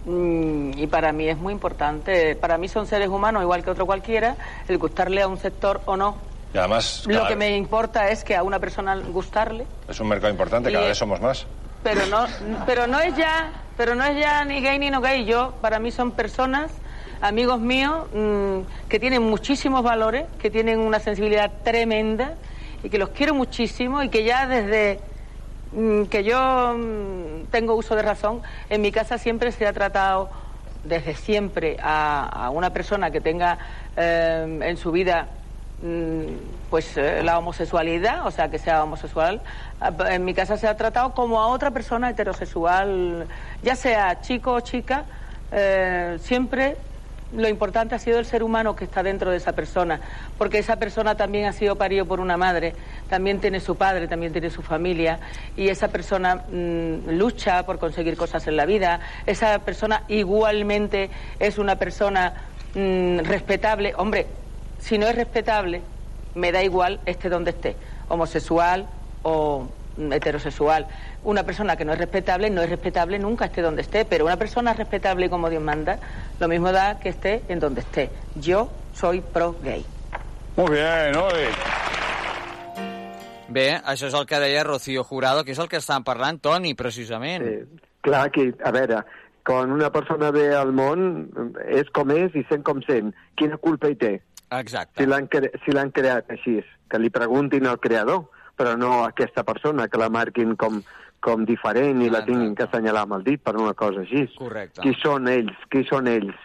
mm, 0.05 0.73
y 0.79 0.87
para 0.87 1.13
mí 1.13 1.29
es 1.29 1.39
muy 1.39 1.53
importante. 1.53 2.35
Para 2.37 2.59
mí 2.59 2.69
son 2.69 2.87
seres 2.87 3.09
humanos 3.09 3.43
igual 3.43 3.63
que 3.65 3.71
otro 3.71 3.87
cualquiera, 3.87 4.37
el 4.69 4.79
gustarle 4.79 5.23
a 5.23 5.29
un 5.29 5.39
sector 5.39 5.81
o 5.87 5.97
no. 5.97 6.19
Y 6.53 6.59
además, 6.59 7.05
Lo 7.07 7.27
que 7.29 7.37
me 7.37 7.57
importa 7.57 8.11
es 8.11 8.25
que 8.25 8.35
a 8.37 8.43
una 8.43 8.59
persona 8.59 8.97
gustarle, 8.97 9.67
es 9.89 10.01
un 10.01 10.09
mercado 10.09 10.31
importante, 10.33 10.73
cada 10.73 10.87
vez 10.89 10.99
somos 10.99 11.21
más. 11.21 11.47
pero 11.83 12.05
no, 12.07 12.27
pero 12.67 12.87
no 12.87 12.99
es 13.01 13.17
ya, 13.17 13.53
pero 13.77 13.95
no 13.95 14.05
es 14.05 14.19
ya 14.19 14.45
ni 14.45 14.61
gay 14.61 14.79
ni 14.79 14.91
no 14.91 15.01
gay. 15.01 15.25
Yo, 15.25 15.55
para 15.63 15.79
mí 15.79 15.91
son 15.93 16.11
personas, 16.13 16.73
amigos 17.21 17.61
míos, 17.61 18.07
mm, 18.13 18.61
que 18.89 18.99
tienen 18.99 19.23
muchísimos 19.23 19.83
valores, 19.83 20.27
que 20.39 20.51
tienen 20.51 20.79
una 20.81 20.99
sensibilidad 21.01 21.53
tremenda 21.63 22.35
y 22.83 22.89
que 22.91 22.99
los 22.99 23.11
quiero 23.11 23.35
muchísimo 23.35 24.03
y 24.03 24.09
que 24.09 24.25
ya 24.25 24.47
desde 24.47 25.01
mm, 25.73 26.05
que 26.05 26.25
yo 26.25 26.75
mm, 26.77 27.45
tengo 27.51 27.75
uso 27.75 27.95
de 27.95 28.03
razón, 28.03 28.43
en 28.69 28.81
mi 28.81 28.91
casa 28.91 29.19
siempre 29.19 29.53
se 29.53 29.67
ha 29.67 29.73
tratado 29.73 30.31
desde 30.83 31.15
siempre 31.15 31.77
a, 31.83 32.49
una 32.53 32.73
persona 32.73 33.11
que 33.11 33.21
tenga 33.21 33.59
eh, 33.97 34.59
en 34.63 34.77
su 34.77 34.91
vida 34.91 35.29
pues 36.69 36.95
eh, 36.99 37.23
la 37.23 37.39
homosexualidad, 37.39 38.27
o 38.27 38.31
sea, 38.31 38.51
que 38.51 38.59
sea 38.59 38.85
homosexual, 38.85 39.41
a- 39.81 40.15
en 40.15 40.25
mi 40.27 40.35
casa 40.35 40.59
se 40.59 40.69
ha 40.69 40.77
tratado 40.77 41.15
como 41.15 41.41
a 41.41 41.47
otra 41.47 41.71
persona 41.71 42.11
heterosexual, 42.11 43.27
ya 43.63 43.75
sea 43.77 44.21
chico 44.21 44.53
o 44.53 44.61
chica, 44.61 45.07
eh, 45.51 46.19
siempre 46.21 46.77
lo 47.33 47.49
importante 47.49 47.95
ha 47.95 47.99
sido 47.99 48.19
el 48.19 48.27
ser 48.27 48.43
humano 48.43 48.75
que 48.75 48.85
está 48.85 49.03
dentro 49.03 49.31
de 49.31 49.37
esa 49.37 49.53
persona, 49.53 50.01
porque 50.37 50.59
esa 50.59 50.77
persona 50.77 51.17
también 51.17 51.47
ha 51.47 51.53
sido 51.53 51.77
parido 51.77 52.07
por 52.07 52.21
una 52.21 52.37
madre, 52.37 52.75
también 53.09 53.41
tiene 53.41 53.61
su 53.61 53.77
padre, 53.77 54.09
también 54.09 54.33
tiene 54.33 54.51
su 54.51 54.63
familia, 54.63 55.21
y 55.57 55.69
esa 55.69 55.89
persona 55.89 56.45
mm, 56.51 57.11
lucha 57.11 57.65
por 57.65 57.79
conseguir 57.79 58.17
cosas 58.17 58.47
en 58.47 58.57
la 58.57 58.67
vida, 58.67 59.01
esa 59.27 59.59
persona 59.61 60.03
igualmente 60.09 61.11
es 61.39 61.59
una 61.59 61.77
persona 61.77 62.35
mm, 62.75 63.19
respetable. 63.21 63.93
Hombre, 63.97 64.27
si 64.79 64.99
no 64.99 65.07
es 65.07 65.15
respetable, 65.15 65.83
me 66.35 66.53
da 66.53 66.63
igual 66.63 67.01
esté 67.07 67.29
donde 67.29 67.51
esté, 67.51 67.77
homosexual 68.09 68.87
o 69.23 69.69
heterosexual. 70.11 70.87
Una 71.23 71.45
persona 71.45 71.77
que 71.77 71.85
no 71.85 71.93
es 71.93 71.99
respetable, 71.99 72.49
no 72.49 72.63
es 72.63 72.71
respetable 72.71 73.19
nunca 73.19 73.47
esté 73.47 73.61
donde 73.61 73.83
esté, 73.83 74.05
pero 74.05 74.25
una 74.25 74.37
persona 74.37 74.73
respetable 74.73 75.29
como 75.29 75.51
Dios 75.51 75.63
manda, 75.63 75.99
lo 76.39 76.49
mismo 76.49 76.73
da 76.73 76.99
que 76.99 77.11
esté 77.11 77.43
en 77.49 77.61
donde 77.61 77.83
esté. 77.83 78.11
Yo 78.37 78.71
soy 78.95 79.21
pro 79.21 79.55
gay. 79.63 79.85
Muy 80.57 80.71
bien, 80.71 81.17
oye. 81.17 81.49
Bé, 83.51 83.81
això 83.83 84.07
és 84.07 84.15
el 84.15 84.27
que 84.31 84.39
deia 84.39 84.63
Rocío 84.63 85.03
Jurado, 85.03 85.43
que 85.43 85.51
és 85.51 85.59
el 85.59 85.67
que 85.69 85.81
estàvem 85.81 86.05
parlant, 86.07 86.39
Toni, 86.39 86.77
precisament. 86.79 87.43
Sí. 87.43 87.81
Clar 88.07 88.29
que, 88.31 88.45
a 88.63 88.71
veure, 88.71 89.01
quan 89.45 89.73
una 89.75 89.91
persona 89.91 90.31
ve 90.31 90.45
al 90.55 90.71
món, 90.73 91.27
és 91.67 91.91
com 91.91 92.13
és 92.15 92.37
i 92.39 92.45
sent 92.47 92.63
com 92.63 92.79
sent. 92.87 93.11
Quina 93.35 93.59
culpa 93.59 93.91
hi 93.91 93.99
té? 93.99 94.13
Exacte. 94.55 95.03
Si 95.03 95.09
l'han 95.09 95.27
cre 95.31 95.51
si 95.65 95.75
creat 95.99 96.31
així, 96.31 96.61
que 96.89 96.99
li 97.03 97.11
preguntin 97.11 97.67
al 97.67 97.81
creador, 97.83 98.29
però 98.57 98.77
no 98.79 99.01
a 99.01 99.09
aquesta 99.09 99.43
persona, 99.43 99.89
que 99.89 99.99
la 99.99 100.09
marquin 100.09 100.55
com, 100.55 100.83
com 101.21 101.45
diferent 101.49 102.01
i 102.03 102.11
la 102.13 102.23
tinguin 102.27 102.55
que 102.57 102.65
assenyalar 102.67 103.05
amb 103.07 103.19
el 103.19 103.25
dit 103.27 103.43
per 103.43 103.57
una 103.57 103.75
cosa 103.75 104.01
així. 104.05 104.27
Correcte. 104.39 104.83
Qui 104.83 104.95
són 105.03 105.29
ells? 105.29 105.57
Qui 105.73 105.85
són 105.89 106.09
ells? 106.11 106.37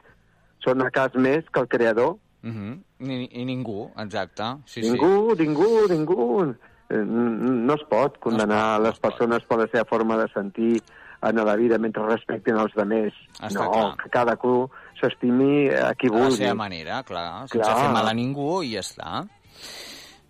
Són 0.65 0.81
a 0.81 0.89
cas 0.91 1.15
més 1.15 1.47
que 1.51 1.61
el 1.63 1.67
creador? 1.67 2.17
Uh 2.43 2.51
-huh. 2.51 2.73
I, 2.99 3.29
I 3.41 3.45
ningú, 3.45 3.91
exacte. 3.97 4.43
Sí, 4.65 4.81
ningú, 4.81 5.35
ningú, 5.35 5.87
ningú. 5.89 6.55
Eh, 6.89 6.97
No 6.97 7.73
es 7.73 7.83
pot 7.89 8.19
condenar 8.19 8.79
no 8.79 8.85
les 8.85 8.99
persones 8.99 9.43
per 9.43 9.57
la 9.57 9.67
seva 9.67 9.85
forma 9.85 10.17
de 10.17 10.27
sentir 10.33 10.81
en 11.21 11.35
la 11.45 11.55
vida 11.55 11.77
mentre 11.77 12.05
respectin 12.05 12.55
els 12.55 12.73
demés. 12.75 13.13
Està 13.39 13.63
no, 13.63 13.71
clar. 13.71 13.97
que 13.97 14.09
cada 14.09 14.35
cu 14.35 14.69
s'estimi 14.99 15.69
a 15.69 15.93
qui 15.95 16.07
sí. 16.07 16.13
A 16.13 16.17
la 16.17 16.21
vulgui. 16.21 16.37
seva 16.37 16.53
manera, 16.53 17.03
clar, 17.03 17.47
sense 17.47 17.63
Clar. 17.65 17.79
fer 17.81 17.91
mal 17.91 18.07
a 18.07 18.13
ningú 18.13 18.61
i 18.63 18.73
ja 18.75 18.79
està. 18.81 19.25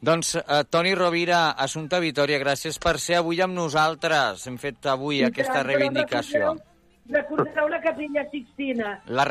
Doncs, 0.02 0.36
eh, 0.36 0.64
Toni 0.70 0.94
Rovira, 0.94 1.52
Assumpta 1.52 2.00
Vitoria, 2.00 2.40
gràcies 2.40 2.78
per 2.80 3.00
ser 3.00 3.20
avui 3.22 3.42
amb 3.42 3.56
nosaltres. 3.56 4.46
Hem 4.48 4.58
fet 4.62 4.86
avui 4.92 5.24
aquesta 5.24 5.62
Però 5.62 5.68
reivindicació. 5.68 6.54
Recordeu, 6.54 7.16
recordeu 7.18 7.68
la 7.70 7.82
capilla 7.82 8.26
Sixtina. 8.32 9.00
La 9.08 9.26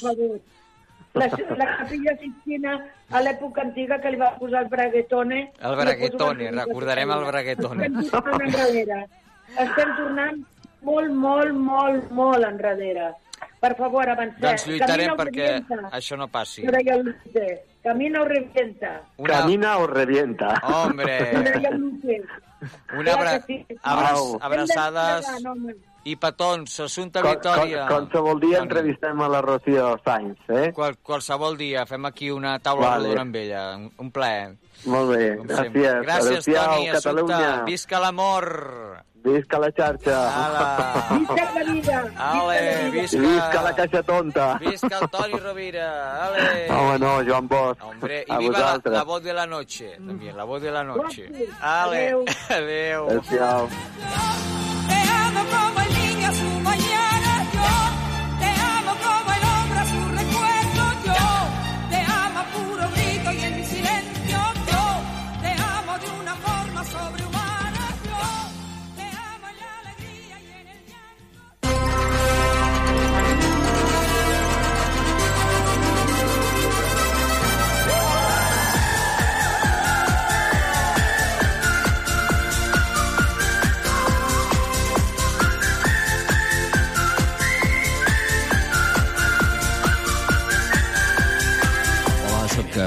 favor. 0.00 0.40
La, 1.14 1.26
la 1.58 1.66
capilla 1.78 2.14
Sixtina 2.20 2.76
a 3.10 3.22
l'època 3.24 3.64
antiga 3.64 3.98
que 3.98 4.12
li 4.12 4.20
va 4.20 4.30
posar 4.38 4.62
el 4.62 4.68
braguetone. 4.70 5.40
El 5.58 5.74
braguetone, 5.80 6.50
recordarem 6.52 7.10
el 7.10 7.24
braguetone. 7.24 7.88
Estem 7.88 8.10
tornant 8.12 8.46
enrere. 8.46 9.00
Estem 9.56 9.96
tornant 9.96 10.38
molt, 10.86 11.10
molt, 11.10 11.52
molt, 11.52 12.12
molt 12.14 12.46
enrere. 12.46 13.10
Per 13.60 13.74
favor, 13.76 14.08
avancem. 14.08 14.38
Doncs 14.40 14.68
lluitarem 14.68 15.16
perquè 15.18 15.48
això 15.90 16.16
no 16.16 16.28
passi. 16.28 16.62
que 16.62 16.72
deia 16.78 16.94
el 16.94 17.10
Luce. 17.10 17.48
Camina 17.82 18.20
o 18.22 18.24
revienta. 18.28 19.02
Camina 19.24 19.78
o 19.78 19.86
revienta. 19.86 20.60
Hombre. 20.64 21.16
Una 22.98 23.12
abra... 23.14 23.40
Abra... 23.82 24.10
Abraçades 24.40 25.26
i 26.04 26.14
petons. 26.16 26.74
Assumpta 26.80 27.22
Qual- 27.22 27.36
Vitoria. 27.38 27.86
qual- 27.86 27.88
Qualsevol 28.10 28.40
dia 28.40 28.58
entrevistem 28.60 29.20
a 29.20 29.28
la 29.28 29.40
Rocío 29.40 29.98
Sainz, 30.04 30.38
eh? 30.48 30.70
Qual, 30.76 30.98
qualsevol 30.98 31.56
dia. 31.56 31.86
Fem 31.88 32.04
aquí 32.04 32.30
una 32.30 32.58
taula 32.58 32.90
Vale. 32.90 33.08
rodona 33.08 33.22
amb 33.22 33.36
ella. 33.36 33.62
Un, 33.76 33.90
un 33.96 34.10
plaer. 34.12 34.56
Molt 34.84 35.10
bé, 35.12 35.36
gràcies. 35.44 36.02
Gràcies, 36.04 36.44
Toni. 36.44 36.86
Catalunya. 36.92 37.36
Assumpta. 37.36 37.64
Visca 37.68 38.00
l'amor. 38.00 39.04
Visca 39.22 39.58
la 39.58 39.70
xarxa. 39.70 40.16
Ala. 40.46 41.06
Visca 41.18 41.52
la 41.54 41.72
vida. 41.72 42.04
Ale, 42.16 42.90
visca. 42.90 43.16
I 43.16 43.20
visca 43.20 43.62
la 43.62 43.72
caixa 43.74 44.02
tonta. 44.02 44.58
Visca 44.58 44.98
el 45.00 45.08
Toni 45.10 45.38
Rovira. 45.38 46.24
Ale. 46.26 46.68
Home, 46.70 46.98
no, 46.98 47.22
Joan 47.24 47.46
Bosch. 47.48 47.82
Hombre, 47.82 48.24
y 48.26 48.32
a 48.32 48.38
viva 48.38 48.52
la, 48.52 48.64
vosaltres. 48.64 48.94
la 48.94 49.02
voz 49.04 49.22
de 49.22 49.32
la 49.34 49.46
noche, 49.46 49.96
también, 50.06 50.36
la 50.36 50.44
voz 50.44 50.62
de 50.62 50.70
la 50.70 50.84
noche. 50.84 51.30
Ale, 51.60 52.06
Adéu. 52.08 52.24
adeu. 52.48 53.06
Adéu-siau. 53.08 53.68
Te 54.88 55.79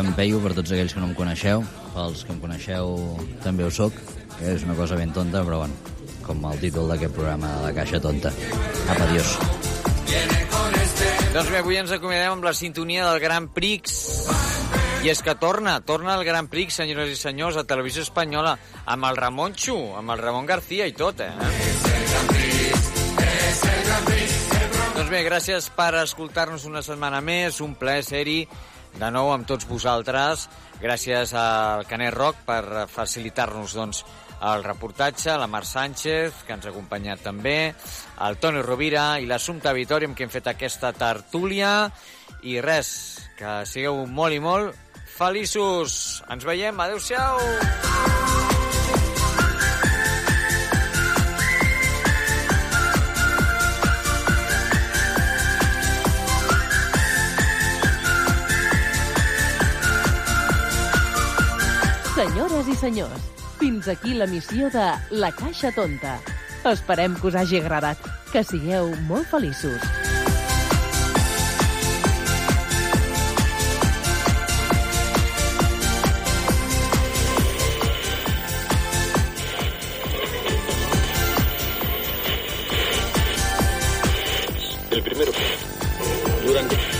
em 0.03 0.13
peio 0.17 0.39
per 0.43 0.53
tots 0.57 0.71
aquells 0.73 0.93
que 0.93 1.01
no 1.01 1.09
em 1.09 1.15
coneixeu. 1.17 1.63
Pels 1.93 2.23
que 2.25 2.33
em 2.33 2.39
coneixeu 2.41 2.95
també 3.43 3.65
ho 3.65 3.71
sóc, 3.71 3.95
és 4.43 4.63
una 4.67 4.75
cosa 4.75 4.97
ben 4.99 5.13
tonta, 5.15 5.43
però 5.45 5.61
bueno, 5.63 5.75
com 6.25 6.43
el 6.49 6.59
títol 6.61 6.89
d'aquest 6.91 7.13
programa 7.15 7.51
de 7.57 7.67
la 7.67 7.73
caixa 7.75 8.01
tonta. 8.03 8.31
Apa, 8.87 9.03
adiós. 9.07 9.37
Doncs 11.33 11.49
bé, 11.49 11.59
avui 11.63 11.79
ens 11.79 11.93
acomiadem 11.95 12.35
amb 12.35 12.45
la 12.45 12.53
sintonia 12.53 13.07
del 13.09 13.19
Gran 13.23 13.47
Prix. 13.53 13.95
I 15.03 15.09
és 15.11 15.19
que 15.25 15.33
torna, 15.35 15.79
torna 15.83 16.13
el 16.15 16.23
Gran 16.27 16.47
Prix, 16.47 16.77
senyores 16.79 17.09
i 17.11 17.17
senyors, 17.19 17.57
a 17.57 17.65
Televisió 17.67 18.05
Espanyola, 18.05 18.53
amb 18.85 19.09
el 19.09 19.17
Ramon 19.19 19.55
Xu, 19.57 19.75
amb 19.99 20.13
el 20.13 20.21
Ramon 20.21 20.45
García 20.47 20.87
i 20.87 20.93
tot, 20.95 21.19
eh? 21.25 21.31
Doncs 24.93 25.09
bé, 25.09 25.23
gràcies 25.25 25.67
per 25.75 25.89
escoltar-nos 26.03 26.67
una 26.69 26.85
setmana 26.85 27.19
més, 27.19 27.59
un 27.65 27.73
plaer 27.75 28.05
ser-hi 28.07 28.43
de 28.99 29.09
nou 29.11 29.31
amb 29.33 29.47
tots 29.49 29.67
vosaltres. 29.69 30.47
Gràcies 30.81 31.33
al 31.37 31.85
Canet 31.89 32.13
Roc 32.15 32.43
per 32.47 32.87
facilitar-nos 32.91 33.75
doncs, 33.77 34.03
el 34.43 34.63
reportatge, 34.65 35.37
la 35.39 35.47
Mar 35.47 35.63
Sánchez, 35.65 36.43
que 36.47 36.55
ens 36.57 36.65
ha 36.67 36.73
acompanyat 36.73 37.23
també, 37.23 37.73
el 38.27 38.39
Toni 38.43 38.63
Rovira 38.65 39.05
i 39.23 39.29
l'Assumpta 39.29 39.71
Vitori, 39.75 40.09
amb 40.09 40.17
qui 40.17 40.27
hem 40.27 40.33
fet 40.33 40.49
aquesta 40.51 40.91
tertúlia. 40.97 41.87
I 42.43 42.59
res, 42.59 42.89
que 43.39 43.61
sigueu 43.69 44.03
molt 44.07 44.35
i 44.35 44.43
molt 44.43 44.99
feliços. 45.15 46.23
Ens 46.27 46.43
veiem. 46.43 46.83
Adéu-siau. 46.83 47.39
Senyores 47.39 48.22
i 62.73 62.75
senyors, 62.75 63.25
fins 63.59 63.87
aquí 63.91 64.15
la 64.17 64.25
missió 64.25 64.69
de 64.73 64.85
La 65.11 65.29
Caixa 65.35 65.69
Tonta. 65.75 66.15
Esperem 66.71 67.13
que 67.19 67.27
us 67.29 67.35
hagi 67.37 67.59
agradat, 67.59 67.99
que 68.31 68.41
sigueu 68.41 68.89
molt 69.09 69.29
feliços. 69.29 69.83
El 84.89 85.03
primero. 85.03 85.31
Durante. 86.45 86.92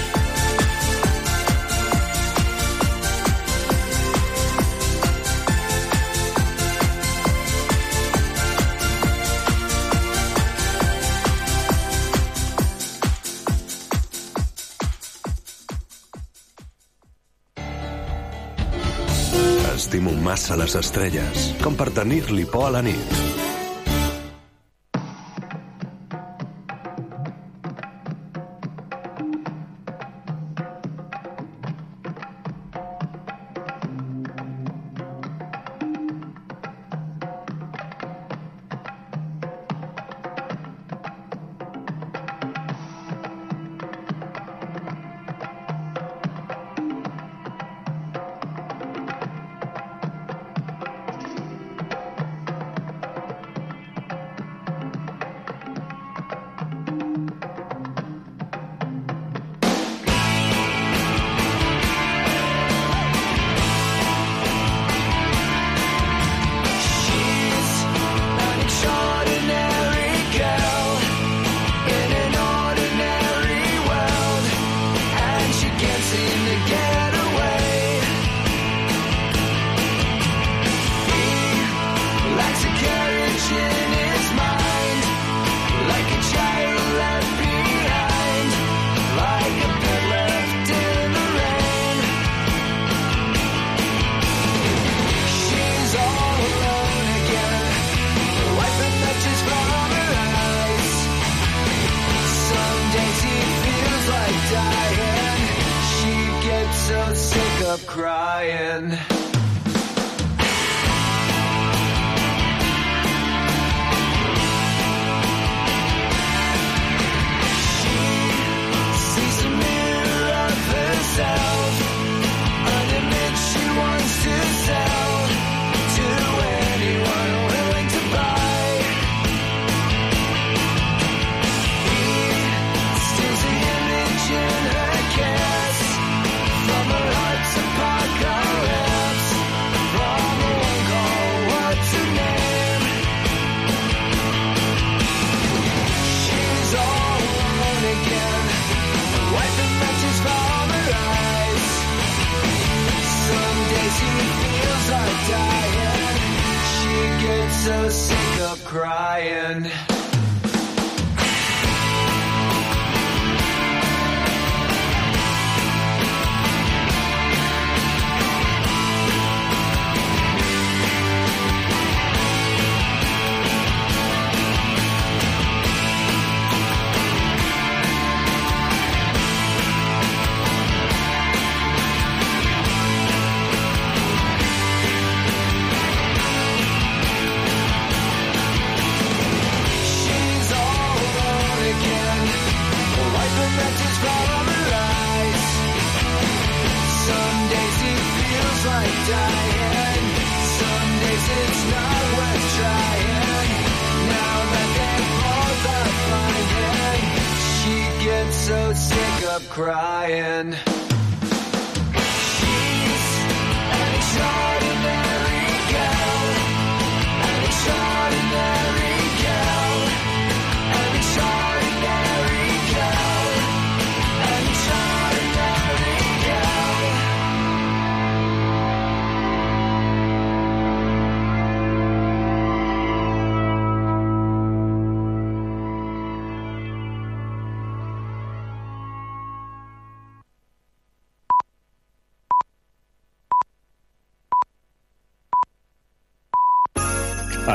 Estimo 19.94 20.12
massa 20.26 20.56
les 20.58 20.74
estrelles, 20.80 21.44
com 21.62 21.78
per 21.78 21.91
tenir-li 21.94 22.50
por 22.50 22.66
a 22.66 22.74
la 22.80 22.82
nit. 22.82 23.43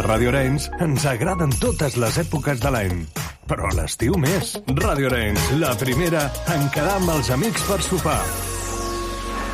Radio 0.09 0.31
Arenys 0.31 0.71
ens 0.81 1.05
agraden 1.05 1.51
totes 1.61 1.99
les 2.01 2.17
èpoques 2.23 2.63
de 2.65 2.73
l'any. 2.73 3.03
Però 3.51 3.69
l'estiu 3.77 4.17
més. 4.17 4.57
Radio 4.81 5.13
Arenys, 5.13 5.51
la 5.61 5.77
primera 5.77 6.31
en 6.57 6.69
quedar 6.73 6.97
amb 6.97 7.19
els 7.19 7.29
amics 7.37 7.69
per 7.69 7.83
sopar. 7.85 8.23